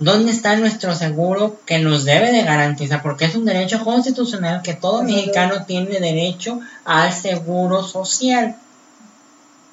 ¿Dónde 0.00 0.32
está 0.32 0.56
nuestro 0.56 0.94
seguro 0.94 1.60
que 1.66 1.78
nos 1.78 2.06
debe 2.06 2.32
de 2.32 2.42
garantizar? 2.42 3.02
Porque 3.02 3.26
es 3.26 3.34
un 3.34 3.44
derecho 3.44 3.84
constitucional 3.84 4.62
que 4.62 4.72
todo 4.72 5.02
mexicano 5.02 5.66
tiene 5.66 6.00
derecho 6.00 6.58
al 6.86 7.12
seguro 7.12 7.82
social. 7.84 8.56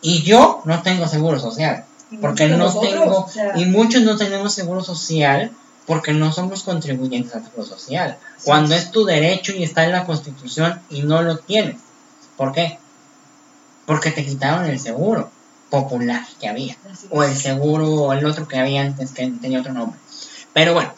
Y 0.02 0.24
yo 0.24 0.62
no 0.66 0.82
tengo 0.82 1.08
seguro 1.08 1.40
social. 1.40 1.86
Porque 2.20 2.50
no 2.50 2.78
tengo, 2.78 3.26
y 3.56 3.66
muchos 3.68 4.02
no 4.02 4.18
tenemos 4.18 4.54
seguro 4.54 4.84
social 4.84 5.52
porque 5.88 6.12
no 6.12 6.34
somos 6.34 6.64
contribuyentes 6.64 7.34
al 7.34 7.46
seguro 7.46 7.66
social. 7.66 8.18
Cuando 8.44 8.76
es 8.76 8.92
tu 8.92 9.06
derecho 9.06 9.54
y 9.54 9.64
está 9.64 9.86
en 9.86 9.94
la 9.94 10.06
constitución 10.06 10.82
y 10.90 11.02
no 11.02 11.22
lo 11.22 11.38
tienes. 11.38 11.78
¿Por 12.36 12.52
qué? 12.52 12.78
Porque 13.86 14.12
te 14.12 14.26
quitaron 14.26 14.66
el 14.66 14.80
seguro 14.82 15.32
popular 15.70 16.26
que 16.42 16.50
había. 16.50 16.76
O 17.10 17.24
el 17.24 17.36
seguro 17.38 17.90
o 17.90 18.14
el 18.14 18.26
otro 18.26 18.50
que 18.50 18.60
había 18.60 18.82
antes 18.82 19.12
que 19.12 19.32
tenía 19.42 19.62
otro 19.62 19.72
nombre. 19.72 19.98
Pero 20.52 20.74
bueno, 20.74 20.94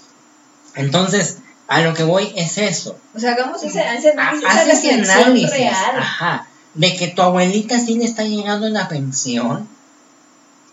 entonces 0.73 1.37
a 1.67 1.81
lo 1.81 1.93
que 1.93 2.03
voy 2.03 2.33
es 2.35 2.57
eso. 2.57 2.97
O 3.15 3.19
sea, 3.19 3.33
hagamos 3.33 3.61
ese, 3.63 3.83
ese 3.95 4.09
análisis, 4.09 4.49
Haz 4.49 4.67
ese 4.67 4.91
análisis. 4.91 5.51
real. 5.51 5.99
Ajá. 5.99 6.47
De 6.73 6.95
que 6.95 7.09
tu 7.09 7.21
abuelita 7.21 7.79
sí 7.79 7.95
le 7.95 8.05
está 8.05 8.23
llegando 8.23 8.65
una 8.65 8.87
pensión. 8.87 9.69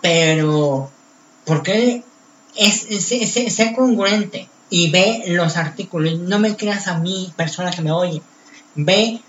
Pero, 0.01 0.91
¿por 1.45 1.63
qué 1.63 2.03
es, 2.57 2.87
es, 2.91 3.37
es- 3.37 3.73
congruente? 3.75 4.49
Y 4.69 4.91
ve 4.91 5.25
los 5.29 5.57
artículos. 5.57 6.19
No 6.19 6.39
me 6.39 6.57
creas 6.57 6.89
a 6.89 6.99
mí, 6.99 7.33
persona 7.37 7.71
que 7.71 7.83
me 7.83 7.93
oye. 7.93 8.21
Ve 8.75 9.21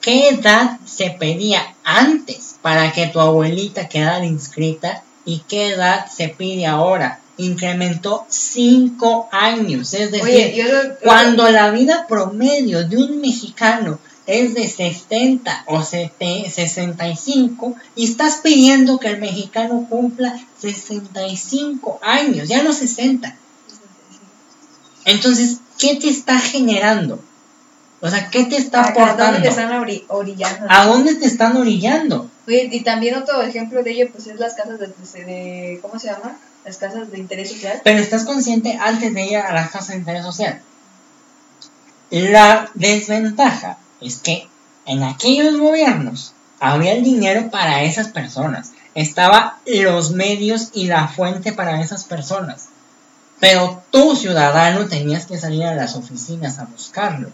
qué 0.00 0.28
edad 0.28 0.78
se 0.84 1.10
pedía 1.10 1.74
antes 1.84 2.56
para 2.60 2.92
que 2.92 3.06
tu 3.06 3.18
abuelita 3.20 3.88
quedara 3.88 4.24
inscrita 4.26 5.02
y 5.24 5.38
qué 5.48 5.68
edad 5.70 6.06
se 6.06 6.28
pide 6.28 6.66
ahora. 6.66 7.20
Incrementó 7.38 8.26
5 8.28 9.28
años. 9.32 9.94
Es 9.94 10.12
decir, 10.12 10.22
Oye, 10.28 10.54
yo 10.56 10.64
lo- 10.70 10.94
cuando 11.02 11.50
la 11.50 11.70
vida 11.70 12.06
promedio 12.06 12.86
de 12.86 12.96
un 12.98 13.20
mexicano 13.20 13.98
es 14.26 14.54
de 14.54 14.66
60 14.68 15.64
o 15.66 15.82
sete- 15.82 16.48
65 16.50 17.74
y 17.94 18.04
estás 18.04 18.36
pidiendo 18.42 18.98
que 18.98 19.08
el 19.08 19.18
mexicano 19.18 19.86
cumpla 19.90 20.38
65 20.60 21.98
años, 22.02 22.48
ya 22.48 22.62
no 22.62 22.72
60. 22.72 23.36
Entonces, 25.04 25.58
¿qué 25.78 25.96
te 25.96 26.08
está 26.08 26.38
generando? 26.38 27.22
O 28.00 28.08
sea, 28.10 28.30
¿qué 28.30 28.44
te 28.44 28.56
está 28.56 28.80
Acá, 28.80 28.92
¿dónde 28.92 29.02
aportando? 29.12 29.42
te 29.42 29.48
están 29.48 29.70
ori- 29.72 30.04
orillando? 30.08 30.66
¿A 30.68 30.86
dónde 30.86 31.14
te 31.14 31.26
están 31.26 31.56
orillando? 31.56 32.30
Oye, 32.46 32.68
y 32.72 32.80
también 32.82 33.14
otro 33.16 33.40
ejemplo 33.42 33.82
de 33.82 33.90
ello, 33.92 34.08
pues 34.12 34.26
es 34.26 34.38
las 34.38 34.54
casas 34.54 34.78
de, 34.78 34.88
de 35.24 35.78
¿cómo 35.80 35.98
se 35.98 36.08
llama? 36.08 36.36
Las 36.64 36.76
casas 36.78 37.10
de 37.10 37.18
interés 37.18 37.50
social. 37.52 37.80
Pero 37.84 37.98
estás 37.98 38.24
consciente 38.24 38.78
antes 38.80 39.12
de 39.14 39.24
ir 39.26 39.36
a 39.38 39.52
las 39.52 39.70
casas 39.70 39.88
de 39.90 39.96
interés 39.96 40.22
social. 40.24 40.60
La 42.10 42.70
desventaja 42.74 43.78
es 44.04 44.18
que 44.18 44.48
en 44.86 45.02
aquellos 45.02 45.58
gobiernos 45.58 46.34
había 46.60 46.92
el 46.92 47.02
dinero 47.02 47.50
para 47.50 47.82
esas 47.82 48.08
personas. 48.08 48.72
Estaba 48.94 49.58
los 49.66 50.12
medios 50.12 50.70
y 50.72 50.86
la 50.86 51.08
fuente 51.08 51.52
para 51.52 51.80
esas 51.80 52.04
personas. 52.04 52.68
Pero 53.40 53.82
tú, 53.90 54.14
ciudadano, 54.14 54.86
tenías 54.86 55.26
que 55.26 55.38
salir 55.38 55.64
a 55.64 55.74
las 55.74 55.96
oficinas 55.96 56.58
a 56.58 56.66
buscarlo. 56.66 57.30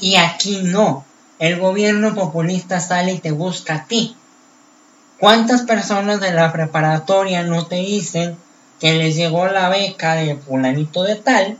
Y 0.00 0.16
aquí 0.16 0.60
no. 0.62 1.04
El 1.38 1.58
gobierno 1.58 2.14
populista 2.14 2.80
sale 2.80 3.12
y 3.12 3.18
te 3.18 3.30
busca 3.30 3.74
a 3.74 3.84
ti. 3.86 4.16
¿Cuántas 5.18 5.62
personas 5.62 6.20
de 6.20 6.32
la 6.32 6.52
preparatoria 6.52 7.44
no 7.44 7.66
te 7.66 7.76
dicen 7.76 8.36
que 8.80 8.94
les 8.94 9.14
llegó 9.16 9.46
la 9.46 9.68
beca 9.68 10.14
de 10.14 10.36
fulanito 10.36 11.02
de 11.04 11.14
tal 11.14 11.58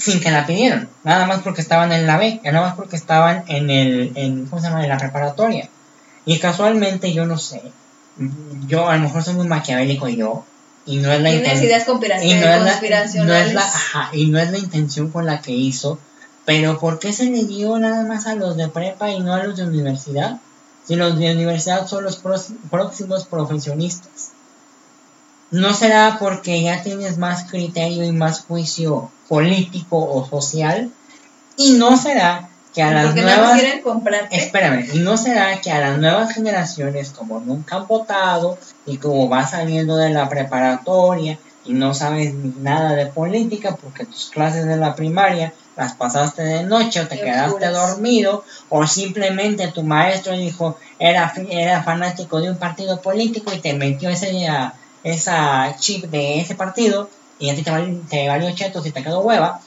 sin 0.00 0.20
que 0.20 0.30
la 0.30 0.46
pidieron? 0.46 0.88
Nada 1.04 1.26
más 1.26 1.42
porque 1.42 1.60
estaban 1.60 1.92
en 1.92 2.06
la 2.06 2.16
beca, 2.16 2.50
nada 2.50 2.66
más 2.66 2.76
porque 2.76 2.96
estaban 2.96 3.44
en 3.46 3.70
el, 3.70 4.12
en, 4.14 4.46
¿cómo 4.46 4.60
se 4.60 4.68
llama? 4.68 4.82
En 4.82 4.88
la 4.88 4.96
preparatoria. 4.96 5.68
Y 6.24 6.38
casualmente 6.38 7.12
yo 7.12 7.26
no 7.26 7.38
sé, 7.38 7.62
yo 8.66 8.88
a 8.88 8.96
lo 8.96 9.02
mejor 9.02 9.22
soy 9.22 9.34
muy 9.34 9.46
maquiavélico 9.46 10.08
yo, 10.08 10.44
y 10.86 10.96
no 10.96 11.12
es 11.12 11.20
la 11.20 11.30
ideas 11.30 11.60
y 13.14 13.18
no 13.18 13.34
y 14.12 14.26
no 14.26 14.38
es 14.38 14.50
la 14.50 14.58
intención 14.58 15.10
con 15.10 15.26
la 15.26 15.40
que 15.40 15.52
hizo, 15.52 15.98
pero 16.44 16.78
¿por 16.78 16.98
qué 16.98 17.12
se 17.12 17.26
le 17.26 17.44
dio 17.44 17.78
nada 17.78 18.04
más 18.04 18.26
a 18.26 18.34
los 18.34 18.56
de 18.56 18.68
prepa 18.68 19.10
y 19.10 19.20
no 19.20 19.34
a 19.34 19.44
los 19.44 19.56
de 19.56 19.64
universidad? 19.64 20.38
Si 20.86 20.96
los 20.96 21.18
de 21.18 21.32
universidad 21.32 21.86
son 21.86 22.04
los 22.04 22.22
próximos 22.70 23.24
profesionistas. 23.26 24.32
¿No 25.50 25.74
será 25.74 26.16
porque 26.20 26.62
ya 26.62 26.82
tienes 26.82 27.18
más 27.18 27.44
criterio 27.44 28.04
y 28.04 28.12
más 28.12 28.44
juicio 28.44 29.10
político 29.28 29.98
o 29.98 30.26
social? 30.28 30.90
¿Y 31.56 31.72
no 31.72 31.96
será 31.96 32.48
que 32.74 32.82
a 32.82 32.92
las 32.92 33.14
nuevas... 33.14 33.60
quieren 33.60 33.82
comprarte. 33.82 34.36
Espérame, 34.36 34.86
¿y 34.92 34.98
no 35.00 35.16
será 35.16 35.60
que 35.60 35.72
a 35.72 35.80
las 35.80 35.98
nuevas 35.98 36.32
generaciones, 36.32 37.10
como 37.10 37.40
nunca 37.40 37.76
han 37.76 37.86
votado 37.86 38.58
y 38.86 38.98
como 38.98 39.28
vas 39.28 39.50
saliendo 39.50 39.96
de 39.96 40.10
la 40.10 40.28
preparatoria 40.28 41.38
y 41.64 41.72
no 41.74 41.94
sabes 41.94 42.32
ni 42.34 42.52
nada 42.62 42.94
de 42.94 43.06
política 43.06 43.76
porque 43.76 44.06
tus 44.06 44.30
clases 44.30 44.66
de 44.66 44.76
la 44.76 44.94
primaria 44.94 45.52
las 45.76 45.92
pasaste 45.92 46.42
de 46.42 46.64
noche 46.64 47.00
o 47.00 47.06
te 47.06 47.20
quedaste 47.20 47.66
dormido 47.68 48.44
o 48.70 48.86
simplemente 48.86 49.68
tu 49.68 49.82
maestro 49.82 50.32
dijo 50.32 50.78
era, 50.98 51.32
era 51.50 51.82
fanático 51.82 52.40
de 52.40 52.50
un 52.50 52.56
partido 52.56 53.00
político 53.00 53.52
y 53.52 53.60
te 53.60 53.74
metió 53.74 54.08
ese, 54.08 54.46
ah, 54.48 54.74
esa 55.04 55.74
chip 55.78 56.04
de 56.06 56.40
ese 56.40 56.54
partido 56.54 57.08
y 57.38 57.50
a 57.50 57.54
ti 57.54 57.62
te, 57.62 57.70
val- 57.70 58.02
te 58.08 58.28
valió 58.28 58.54
chetos 58.54 58.86
y 58.86 58.90
te 58.92 59.02
quedó 59.02 59.20
hueva? 59.20 59.60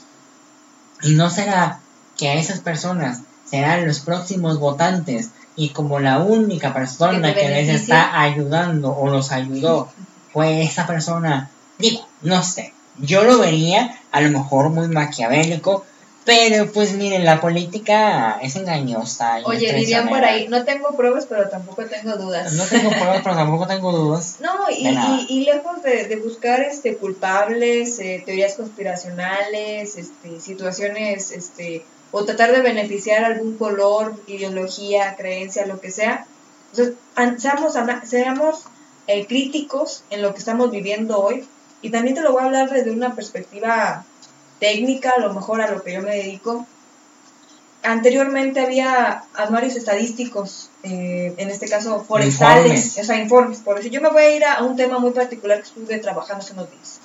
¿Y 1.01 1.11
no 1.15 1.29
será 1.29 1.79
que 2.17 2.29
a 2.29 2.36
esas 2.36 2.59
personas 2.59 3.21
serán 3.45 3.86
los 3.88 3.99
próximos 3.99 4.59
votantes 4.59 5.29
y 5.55 5.69
como 5.69 5.99
la 5.99 6.19
única 6.19 6.73
persona 6.73 7.34
Que 7.34 7.49
les 7.49 7.69
está 7.75 8.21
ayudando 8.21 8.95
o 8.95 9.09
los 9.09 9.31
ayudó 9.31 9.89
fue 10.31 10.63
esa 10.63 10.88
persona? 10.88 11.49
Digo, 11.77 12.07
no 12.21 12.43
sé, 12.43 12.73
yo 12.99 13.23
lo 13.23 13.39
vería 13.39 13.99
a 14.11 14.21
lo 14.21 14.29
mejor 14.29 14.69
muy 14.69 14.88
maquiavélico, 14.88 15.86
pero 16.26 16.71
pues 16.71 16.93
miren, 16.93 17.26
la 17.26 17.41
política 17.41 18.39
es 18.41 18.55
engañosa. 18.55 19.39
y 19.39 19.43
Oye, 19.45 19.74
dirían 19.74 20.07
por 20.09 20.24
ahí, 20.24 20.47
no 20.47 20.63
tengo 20.63 20.95
pruebas, 20.95 21.26
pero 21.28 21.49
tampoco 21.49 21.86
tengo 21.86 22.15
dudas. 22.15 22.53
No 22.53 22.63
tengo 22.65 22.89
pruebas, 22.89 23.21
pero 23.24 23.36
tampoco 23.36 23.67
tengo 23.67 23.91
dudas. 23.91 24.38
No, 24.43 24.69
y, 24.69 25.45
lejos 25.45 25.84
de, 25.84 26.07
de 26.07 26.15
buscar 26.17 26.61
este 26.61 26.97
culpables, 26.97 27.99
eh, 27.99 28.21
teorías 28.26 28.55
conspiracionales, 28.55 29.97
este, 29.97 30.39
situaciones, 30.39 31.32
este, 31.32 31.86
o 32.11 32.24
tratar 32.24 32.51
de 32.51 32.61
beneficiar 32.61 33.24
algún 33.26 33.57
color, 33.57 34.15
ideología, 34.28 35.15
creencia, 35.15 35.65
lo 35.65 35.82
que 35.82 35.91
sea, 35.91 36.26
entonces, 36.74 36.95
seamos, 37.38 37.74
seamos 38.03 38.63
eh, 39.07 39.28
críticos 39.28 40.03
en 40.09 40.21
lo 40.21 40.34
que 40.34 40.39
estamos 40.39 40.71
viviendo 40.71 41.19
hoy. 41.19 41.45
Y 41.82 41.89
también 41.91 42.15
te 42.15 42.21
lo 42.21 42.32
voy 42.32 42.41
a 42.41 42.45
hablar 42.45 42.69
desde 42.69 42.91
una 42.91 43.13
perspectiva 43.13 44.05
técnica, 44.64 45.16
a 45.18 45.20
lo 45.20 45.34
mejor 45.34 45.59
a 45.59 45.70
lo 45.70 45.84
que 45.84 45.91
yo 45.91 46.01
me 46.01 46.16
dedico. 46.16 46.66
Anteriormente 47.84 48.61
había 48.61 49.26
anuarios 49.34 49.76
estadísticos, 49.76 50.70
eh, 50.84 51.34
en 51.36 51.49
este 51.49 51.68
caso 51.68 52.01
forestales, 52.01 52.86
Informes. 52.86 52.97
o 52.97 53.03
sea, 53.03 53.18
informes. 53.18 53.59
Por 53.59 53.76
decir, 53.76 53.91
yo 53.91 53.99
me 53.99 54.09
voy 54.09 54.24
a 54.24 54.36
ir 54.38 54.45
a 54.45 54.64
un 54.64 54.78
tema 54.78 54.99
muy 54.99 55.11
particular 55.11 55.57
que 55.57 55.68
estuve 55.68 55.97
trabajando 55.97 56.45
hace 56.45 56.53
unos 56.53 56.72
días. 56.72 57.01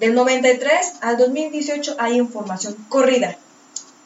Del 0.00 0.14
93 0.14 0.94
al 1.02 1.18
2018 1.18 1.96
hay 1.98 2.16
información 2.16 2.74
corrida. 2.88 3.36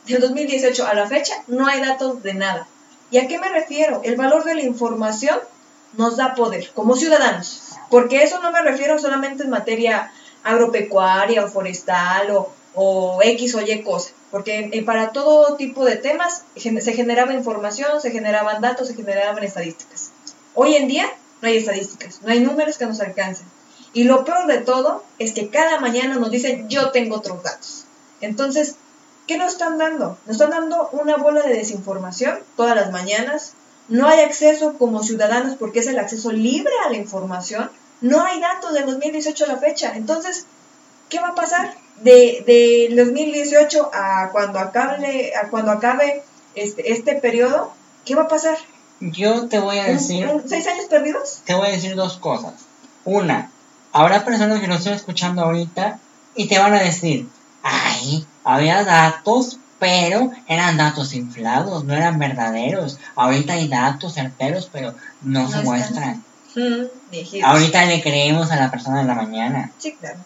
Del 0.09 0.21
2018 0.21 0.85
a 0.85 0.95
la 0.95 1.07
fecha 1.07 1.35
no 1.47 1.69
hay 1.69 1.81
datos 1.81 2.25
de 2.25 2.35
nada. 2.35 2.67
¿Y 3.13 3.19
a 3.19 3.29
qué 3.29 3.39
me 3.39 3.51
refiero? 3.51 4.01
El 4.03 4.17
valor 4.17 4.43
de 4.43 4.57
la 4.57 4.63
información 4.63 5.39
nos 5.97 6.17
da 6.17 6.35
poder 6.35 6.73
como 6.75 6.97
ciudadanos. 6.97 7.77
Porque 7.89 8.25
eso 8.25 8.41
no 8.41 8.51
me 8.51 8.63
refiero 8.63 8.99
solamente 8.99 9.45
en 9.45 9.51
materia 9.51 10.11
agropecuaria 10.43 11.45
o 11.45 11.49
forestal 11.49 12.31
o, 12.33 12.53
o 12.75 13.21
X 13.23 13.55
o 13.55 13.61
Y 13.61 13.83
cosa. 13.83 14.11
Porque 14.31 14.71
eh, 14.73 14.83
para 14.85 15.13
todo 15.13 15.57
tipo 15.57 15.85
de 15.85 15.97
temas 15.97 16.45
se 16.55 16.93
generaba 16.93 17.33
información, 17.33 18.01
se 18.01 18.11
generaban 18.11 18.61
datos, 18.61 18.89
se 18.89 18.95
generaban 18.95 19.43
estadísticas. 19.43 20.13
Hoy 20.55 20.77
en 20.77 20.89
día 20.89 21.07
no 21.43 21.49
hay 21.49 21.57
estadísticas, 21.57 22.21
no 22.23 22.31
hay 22.31 22.41
números 22.41 22.79
que 22.79 22.87
nos 22.87 23.01
alcancen. 23.01 23.47
Y 23.93 24.05
lo 24.05 24.25
peor 24.25 24.47
de 24.47 24.59
todo 24.59 25.05
es 25.19 25.33
que 25.33 25.49
cada 25.49 25.81
mañana 25.81 26.15
nos 26.17 26.31
dicen 26.31 26.69
yo 26.69 26.91
tengo 26.91 27.17
otros 27.17 27.43
datos. 27.43 27.87
Entonces, 28.21 28.77
¿qué 29.27 29.37
nos 29.37 29.53
están 29.53 29.79
dando? 29.79 30.17
Nos 30.27 30.37
están 30.37 30.51
dando 30.51 30.89
una 30.93 31.17
bola 31.17 31.43
de 31.43 31.55
desinformación 31.55 32.39
todas 32.57 32.77
las 32.77 32.93
mañanas. 32.93 33.55
No 33.89 34.07
hay 34.07 34.21
acceso 34.21 34.75
como 34.79 35.03
ciudadanos 35.03 35.57
porque 35.57 35.81
es 35.81 35.89
el 35.89 35.99
acceso 35.99 36.31
libre 36.31 36.73
a 36.87 36.91
la 36.91 36.97
información. 36.97 37.71
No 38.01 38.23
hay 38.23 38.41
datos 38.41 38.73
del 38.75 38.87
2018 38.87 39.45
a 39.45 39.49
la 39.49 39.57
fecha. 39.57 39.97
Entonces, 39.97 40.47
¿qué 41.09 41.19
va 41.19 41.29
a 41.29 41.35
pasar? 41.35 41.75
De, 42.01 42.43
de 42.47 42.95
2018 42.97 43.91
a 43.93 44.31
cuando 44.33 44.59
acabe, 44.59 45.33
a 45.37 45.49
cuando 45.49 45.71
acabe 45.73 46.23
este, 46.55 46.93
este 46.93 47.15
periodo, 47.17 47.73
¿qué 48.05 48.15
va 48.15 48.23
a 48.23 48.29
pasar? 48.29 48.57
Yo 49.01 49.49
te 49.49 49.59
voy 49.59 49.79
a 49.79 49.85
¿Un- 49.87 49.93
decir... 49.93 50.29
¿Seis 50.47 50.67
años 50.67 50.87
perdidos? 50.87 51.41
te 51.45 51.55
voy 51.55 51.69
a 51.69 51.73
decir 51.73 51.95
dos 51.97 52.17
cosas. 52.19 52.55
Una, 53.05 53.51
habrá 53.93 54.25
personas 54.25 54.61
que 54.61 54.67
lo 54.67 54.75
estén 54.77 54.95
escuchando 54.95 55.43
ahorita 55.43 55.99
y 56.35 56.49
te 56.49 56.59
van 56.59 56.75
a 56.75 56.81
decir, 56.83 57.27
ay, 57.63 58.27
había 58.45 58.85
datos, 58.85 59.59
pero 59.79 60.31
eran 60.47 60.77
datos 60.77 61.15
inflados, 61.15 61.85
no 61.85 61.95
eran 61.95 62.19
verdaderos. 62.19 62.99
Ahorita 63.17 63.55
hay 63.55 63.69
datos 63.69 64.15
certeros, 64.15 64.69
pero 64.73 64.95
no, 65.23 65.41
No 65.43 65.49
se 65.49 65.53
están. 65.59 65.65
muestran. 65.65 66.25
Mm. 66.55 67.45
Ahorita 67.45 67.85
le 67.87 68.03
creemos 68.03 68.51
a 68.51 68.57
la 68.57 68.71
persona 68.71 69.01
de 69.01 69.05
la 69.07 69.15
mañana, 69.15 69.71
Sí, 69.79 69.95
claro. 69.99 70.19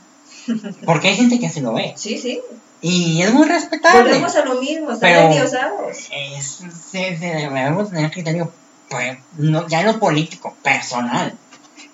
Porque 0.84 1.08
hay 1.08 1.16
gente 1.16 1.38
que 1.38 1.48
se 1.48 1.60
lo 1.60 1.72
ve. 1.74 1.92
Sí, 1.96 2.18
sí. 2.18 2.40
Y 2.80 3.22
es 3.22 3.32
muy 3.32 3.48
respetable. 3.48 4.02
Volvemos 4.10 4.36
a 4.36 4.44
lo 4.44 4.60
mismo, 4.60 4.90
están 4.92 5.10
endiosados. 5.26 6.08
Es, 6.12 6.60
se- 6.90 7.16
debemos 7.16 7.90
tener 7.90 8.10
criterio, 8.10 8.52
pues, 8.90 9.16
no, 9.38 9.66
ya 9.68 9.82
no 9.84 9.98
político, 9.98 10.54
personal. 10.62 11.34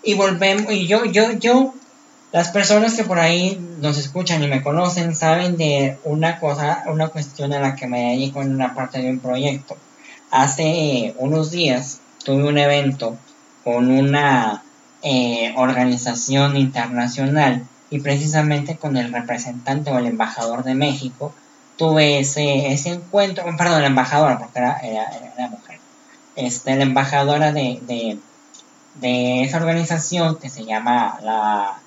Y 0.03 0.15
volvemos, 0.15 0.73
y 0.73 0.87
yo, 0.89 1.05
yo, 1.05 1.33
yo, 1.33 1.75
las 2.33 2.49
personas 2.49 2.95
que 2.95 3.05
por 3.05 3.19
ahí 3.21 3.61
nos 3.81 3.99
escuchan 3.99 4.43
y 4.43 4.49
me 4.49 4.63
conocen 4.63 5.15
saben 5.15 5.57
de 5.57 5.99
una 6.05 6.41
cosa, 6.41 6.83
una 6.87 7.09
cuestión 7.09 7.53
a 7.53 7.61
la 7.61 7.77
que 7.77 7.87
me 7.87 8.11
dedico 8.11 8.43
en 8.43 8.55
una 8.55 8.75
parte 8.75 9.01
de 9.01 9.11
un 9.11 9.21
proyecto. 9.21 9.77
Hace 10.31 11.15
unos 11.19 11.51
días 11.51 12.01
tuve 12.25 12.45
un 12.49 12.59
evento 12.59 13.17
con 13.65 13.91
una 13.91 14.63
eh, 15.03 15.53
organización 15.57 16.57
internacional 16.57 17.65
y 17.91 18.01
precisamente 18.01 18.77
con 18.77 18.97
el 18.97 19.13
representante 19.13 19.91
o 19.91 19.99
el 19.99 20.07
embajador 20.07 20.63
de 20.65 20.75
México 20.75 21.35
tuve 21.77 22.21
ese, 22.21 22.73
ese 22.73 22.91
encuentro, 22.91 23.45
perdón, 23.57 23.81
la 23.83 23.89
embajadora, 23.89 24.39
porque 24.39 24.59
era, 24.59 24.79
era, 24.81 25.05
era- 25.37 25.49
mujer, 25.49 25.79
este, 26.37 26.77
la 26.77 26.83
embajadora 26.85 27.53
de, 27.53 27.81
de, 27.83 28.19
de 29.01 29.43
esa 29.43 29.57
organización 29.57 30.37
que 30.37 30.49
se 30.51 30.65
llama 30.65 31.19
la, 31.23 31.79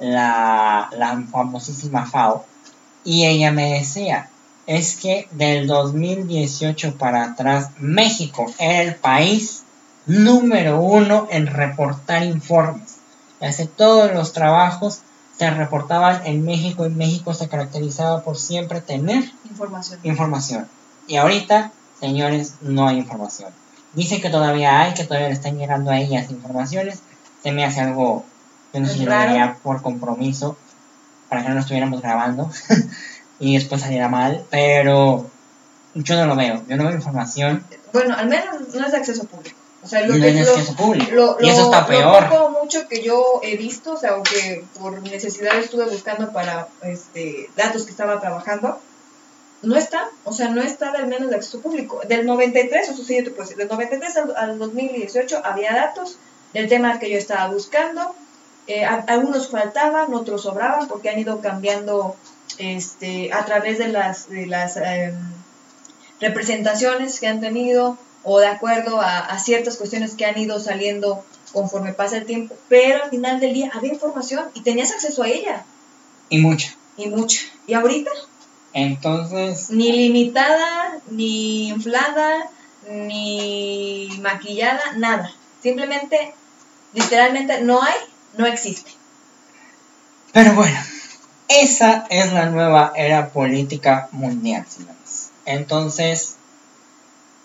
la, 0.00 0.88
la 0.96 1.22
famosísima 1.30 2.06
FAO, 2.06 2.44
y 3.04 3.26
ella 3.26 3.52
me 3.52 3.74
decía, 3.74 4.30
es 4.66 4.96
que 4.96 5.28
del 5.32 5.66
2018 5.66 6.96
para 6.96 7.24
atrás, 7.24 7.68
México 7.78 8.46
era 8.58 8.80
el 8.82 8.94
país 8.94 9.62
número 10.06 10.80
uno 10.80 11.28
en 11.30 11.46
reportar 11.46 12.22
informes. 12.24 12.96
Hace 13.40 13.66
todos 13.66 14.12
los 14.14 14.32
trabajos 14.32 15.00
se 15.38 15.50
reportaban 15.50 16.22
en 16.26 16.44
México 16.44 16.86
y 16.86 16.90
México 16.90 17.34
se 17.34 17.48
caracterizaba 17.48 18.22
por 18.22 18.36
siempre 18.38 18.80
tener 18.80 19.24
Información. 19.50 20.00
información. 20.04 20.68
Y 21.06 21.16
ahorita, 21.16 21.72
señores, 22.00 22.54
no 22.60 22.88
hay 22.88 22.98
información. 22.98 23.50
dice 23.94 24.20
que 24.20 24.30
todavía 24.30 24.80
hay, 24.80 24.94
que 24.94 25.04
todavía 25.04 25.28
le 25.28 25.34
están 25.34 25.58
llegando 25.58 25.90
a 25.90 25.98
ellas 25.98 26.30
informaciones. 26.30 27.00
Se 27.42 27.52
me 27.52 27.64
hace 27.64 27.80
algo, 27.80 28.24
yo 28.72 28.80
no 28.80 29.14
haría 29.14 29.58
por 29.62 29.82
compromiso, 29.82 30.56
para 31.28 31.42
que 31.42 31.48
no 31.48 31.54
lo 31.54 31.60
estuviéramos 31.60 32.00
grabando 32.00 32.50
y 33.38 33.54
después 33.54 33.80
saliera 33.80 34.08
mal, 34.08 34.44
pero 34.50 35.28
yo 35.94 36.16
no 36.16 36.26
lo 36.26 36.36
veo, 36.36 36.62
yo 36.68 36.76
no 36.76 36.84
veo 36.84 36.94
información 36.94 37.64
Bueno, 37.92 38.16
al 38.16 38.28
menos 38.28 38.74
no 38.74 38.86
es 38.86 38.92
de 38.92 38.98
acceso 38.98 39.24
público. 39.24 39.56
O 39.84 39.86
sea, 39.86 40.00
lo 40.06 40.14
no 40.14 40.20
que 40.20 40.40
es 40.40 40.68
lo- 40.70 40.76
público. 40.76 41.12
Lo, 41.12 41.36
y 41.40 41.50
eso 41.50 41.58
lo- 41.60 41.64
está 41.66 41.80
lo 41.82 41.86
peor. 41.86 42.28
poco 42.30 42.44
o 42.46 42.50
mucho 42.62 42.88
que 42.88 43.02
yo 43.02 43.40
he 43.42 43.56
visto, 43.56 43.92
o 43.92 43.96
sea, 43.98 44.12
aunque 44.12 44.64
por 44.80 45.00
necesidad 45.02 45.58
estuve 45.58 45.84
buscando 45.84 46.32
para 46.32 46.68
este, 46.82 47.50
datos 47.56 47.84
que 47.84 47.90
estaba 47.90 48.18
trabajando, 48.20 48.80
no 49.62 49.76
está, 49.76 50.08
o 50.24 50.32
sea, 50.32 50.48
no 50.48 50.62
está 50.62 50.90
del 50.92 51.06
menos 51.06 51.30
de 51.30 51.36
acceso 51.36 51.60
público. 51.60 52.00
Del 52.08 52.26
93, 52.26 52.88
eso 52.88 53.04
sí, 53.04 53.16
yo 53.16 53.24
te 53.24 53.30
puedo 53.30 53.42
decir, 53.42 53.56
del 53.58 53.68
93 53.68 54.16
al, 54.16 54.36
al 54.36 54.58
2018 54.58 55.40
había 55.44 55.72
datos 55.74 56.16
del 56.52 56.68
tema 56.68 56.98
que 56.98 57.10
yo 57.10 57.18
estaba 57.18 57.48
buscando. 57.52 58.14
Eh, 58.66 58.84
a- 58.84 59.04
algunos 59.08 59.48
faltaban, 59.50 60.12
otros 60.14 60.42
sobraban, 60.42 60.88
porque 60.88 61.10
han 61.10 61.18
ido 61.18 61.40
cambiando 61.42 62.16
este, 62.58 63.32
a 63.32 63.44
través 63.44 63.78
de 63.78 63.88
las, 63.88 64.28
de 64.30 64.46
las 64.46 64.76
em, 64.78 65.14
representaciones 66.20 67.20
que 67.20 67.26
han 67.26 67.40
tenido 67.40 67.98
o 68.24 68.38
de 68.40 68.46
acuerdo 68.46 69.00
a, 69.00 69.18
a 69.20 69.38
ciertas 69.38 69.76
cuestiones 69.76 70.14
que 70.14 70.24
han 70.26 70.38
ido 70.38 70.58
saliendo 70.60 71.24
conforme 71.52 71.92
pasa 71.92 72.16
el 72.16 72.26
tiempo, 72.26 72.56
pero 72.68 73.04
al 73.04 73.10
final 73.10 73.38
del 73.40 73.54
día 73.54 73.70
había 73.74 73.92
información 73.92 74.46
y 74.54 74.62
tenías 74.62 74.90
acceso 74.92 75.22
a 75.22 75.28
ella 75.28 75.64
Y 76.28 76.38
mucho. 76.38 76.68
y 76.96 77.06
mucha. 77.08 77.40
Y 77.66 77.74
ahorita 77.74 78.10
Entonces, 78.72 79.70
ni 79.70 79.92
limitada, 79.92 80.98
ni 81.10 81.68
inflada, 81.68 82.50
ni 82.90 84.08
maquillada, 84.20 84.80
nada. 84.96 85.32
Simplemente, 85.62 86.34
literalmente, 86.92 87.60
no 87.62 87.82
hay, 87.82 87.94
no 88.36 88.46
existe. 88.46 88.90
pero 90.32 90.54
bueno, 90.54 90.76
esa 91.48 92.06
es 92.10 92.32
la 92.32 92.46
nueva 92.46 92.92
era 92.96 93.28
política 93.30 94.08
mundial, 94.12 94.66
señores. 94.68 95.30
Entonces, 95.46 96.36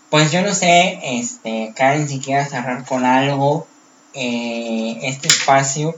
pues 0.09 0.31
yo 0.31 0.41
no 0.41 0.53
sé, 0.53 0.99
este, 1.03 1.73
Karen, 1.75 2.07
si 2.07 2.19
quieras 2.19 2.49
cerrar 2.49 2.85
con 2.85 3.05
algo 3.05 3.67
eh, 4.13 4.97
este 5.03 5.27
espacio. 5.27 5.95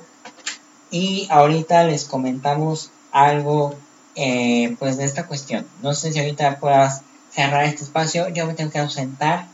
Y 0.90 1.28
ahorita 1.30 1.86
les 1.86 2.04
comentamos 2.04 2.92
algo, 3.12 3.76
eh, 4.16 4.76
pues, 4.80 4.98
de 4.98 5.06
esta 5.06 5.26
cuestión. 5.26 5.66
No 5.82 5.94
sé 5.94 6.12
si 6.12 6.20
ahorita 6.20 6.60
puedas 6.60 7.04
cerrar 7.32 7.64
este 7.64 7.84
espacio. 7.84 8.28
Yo 8.30 8.46
me 8.46 8.54
tengo 8.54 8.72
que 8.72 8.80
ausentar. 8.80 9.48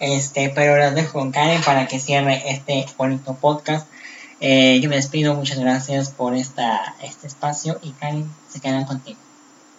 Este, 0.00 0.48
pero 0.48 0.76
las 0.76 0.94
dejo 0.94 1.18
con 1.18 1.30
Karen 1.30 1.62
para 1.62 1.86
que 1.86 2.00
cierre 2.00 2.42
este 2.50 2.86
bonito 2.96 3.34
podcast. 3.34 3.86
Eh, 4.40 4.80
yo 4.80 4.88
me 4.88 4.96
despido, 4.96 5.34
muchas 5.34 5.58
gracias 5.58 6.08
por 6.10 6.34
esta, 6.34 6.94
este 7.02 7.26
espacio 7.26 7.78
y 7.82 7.90
Karen 7.90 8.30
se 8.48 8.60
quedan 8.60 8.86
contigo. 8.86 9.18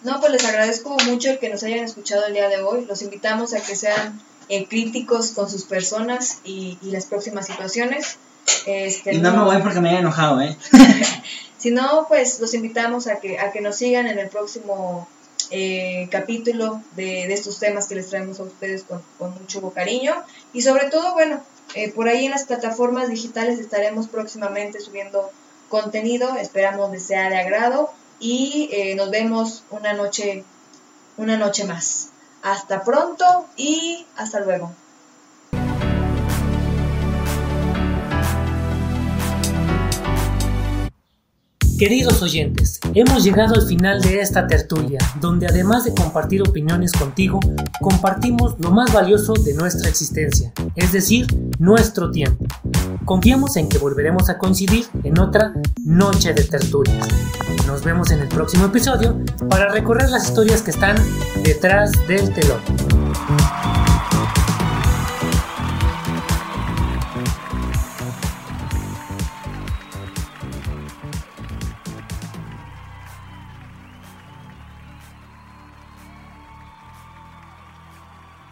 No, 0.04 0.20
pues 0.20 0.32
les 0.32 0.44
agradezco 0.44 0.96
mucho 1.06 1.30
el 1.30 1.38
que 1.38 1.48
nos 1.48 1.62
hayan 1.62 1.84
escuchado 1.84 2.26
el 2.26 2.34
día 2.34 2.48
de 2.48 2.62
hoy. 2.62 2.84
Los 2.86 3.02
invitamos 3.02 3.54
a 3.54 3.60
que 3.60 3.76
sean 3.76 4.20
eh, 4.48 4.66
críticos 4.66 5.30
con 5.30 5.48
sus 5.48 5.64
personas 5.64 6.38
y, 6.44 6.78
y 6.82 6.90
las 6.90 7.06
próximas 7.06 7.46
situaciones. 7.46 8.18
Este, 8.66 9.18
porque 9.62 9.80
me 9.80 9.90
haya 9.90 10.00
enojado, 10.00 10.40
¿eh? 10.40 10.56
Si 11.58 11.70
no, 11.70 12.06
pues 12.08 12.40
los 12.40 12.54
invitamos 12.54 13.06
a 13.06 13.20
que, 13.20 13.38
a 13.38 13.52
que 13.52 13.60
nos 13.60 13.76
sigan 13.76 14.08
en 14.08 14.18
el 14.18 14.28
próximo 14.28 15.06
eh, 15.50 16.08
capítulo 16.10 16.82
de, 16.96 17.28
de 17.28 17.34
estos 17.34 17.60
temas 17.60 17.86
que 17.86 17.94
les 17.94 18.08
traemos 18.08 18.40
a 18.40 18.42
ustedes 18.42 18.82
con, 18.82 19.00
con 19.16 19.32
mucho 19.34 19.70
cariño. 19.70 20.12
Y 20.52 20.62
sobre 20.62 20.90
todo, 20.90 21.12
bueno, 21.12 21.40
eh, 21.76 21.92
por 21.92 22.08
ahí 22.08 22.24
en 22.24 22.32
las 22.32 22.46
plataformas 22.46 23.08
digitales 23.08 23.60
estaremos 23.60 24.08
próximamente 24.08 24.80
subiendo 24.80 25.30
contenido. 25.68 26.34
Esperamos 26.36 26.90
que 26.90 26.98
sea 26.98 27.30
de 27.30 27.38
agrado 27.38 27.92
y 28.22 28.68
eh, 28.70 28.94
nos 28.94 29.10
vemos 29.10 29.64
una 29.70 29.92
noche, 29.92 30.44
una 31.16 31.36
noche 31.36 31.64
más. 31.64 32.10
Hasta 32.42 32.84
pronto 32.84 33.46
y 33.56 34.06
hasta 34.16 34.40
luego. 34.40 34.72
Queridos 41.82 42.22
oyentes, 42.22 42.78
hemos 42.94 43.24
llegado 43.24 43.56
al 43.56 43.66
final 43.66 44.00
de 44.00 44.20
esta 44.20 44.46
tertulia, 44.46 45.00
donde 45.20 45.48
además 45.48 45.84
de 45.84 45.92
compartir 45.92 46.40
opiniones 46.40 46.92
contigo, 46.92 47.40
compartimos 47.80 48.54
lo 48.60 48.70
más 48.70 48.92
valioso 48.92 49.32
de 49.32 49.52
nuestra 49.54 49.88
existencia, 49.88 50.52
es 50.76 50.92
decir, 50.92 51.26
nuestro 51.58 52.12
tiempo. 52.12 52.44
Confiamos 53.04 53.56
en 53.56 53.68
que 53.68 53.78
volveremos 53.78 54.30
a 54.30 54.38
coincidir 54.38 54.86
en 55.02 55.18
otra 55.18 55.54
noche 55.84 56.32
de 56.32 56.44
tertulias. 56.44 57.08
Nos 57.66 57.82
vemos 57.82 58.12
en 58.12 58.20
el 58.20 58.28
próximo 58.28 58.66
episodio 58.66 59.18
para 59.50 59.68
recorrer 59.68 60.08
las 60.08 60.28
historias 60.28 60.62
que 60.62 60.70
están 60.70 60.94
detrás 61.42 61.90
del 62.06 62.32
telón. 62.32 62.60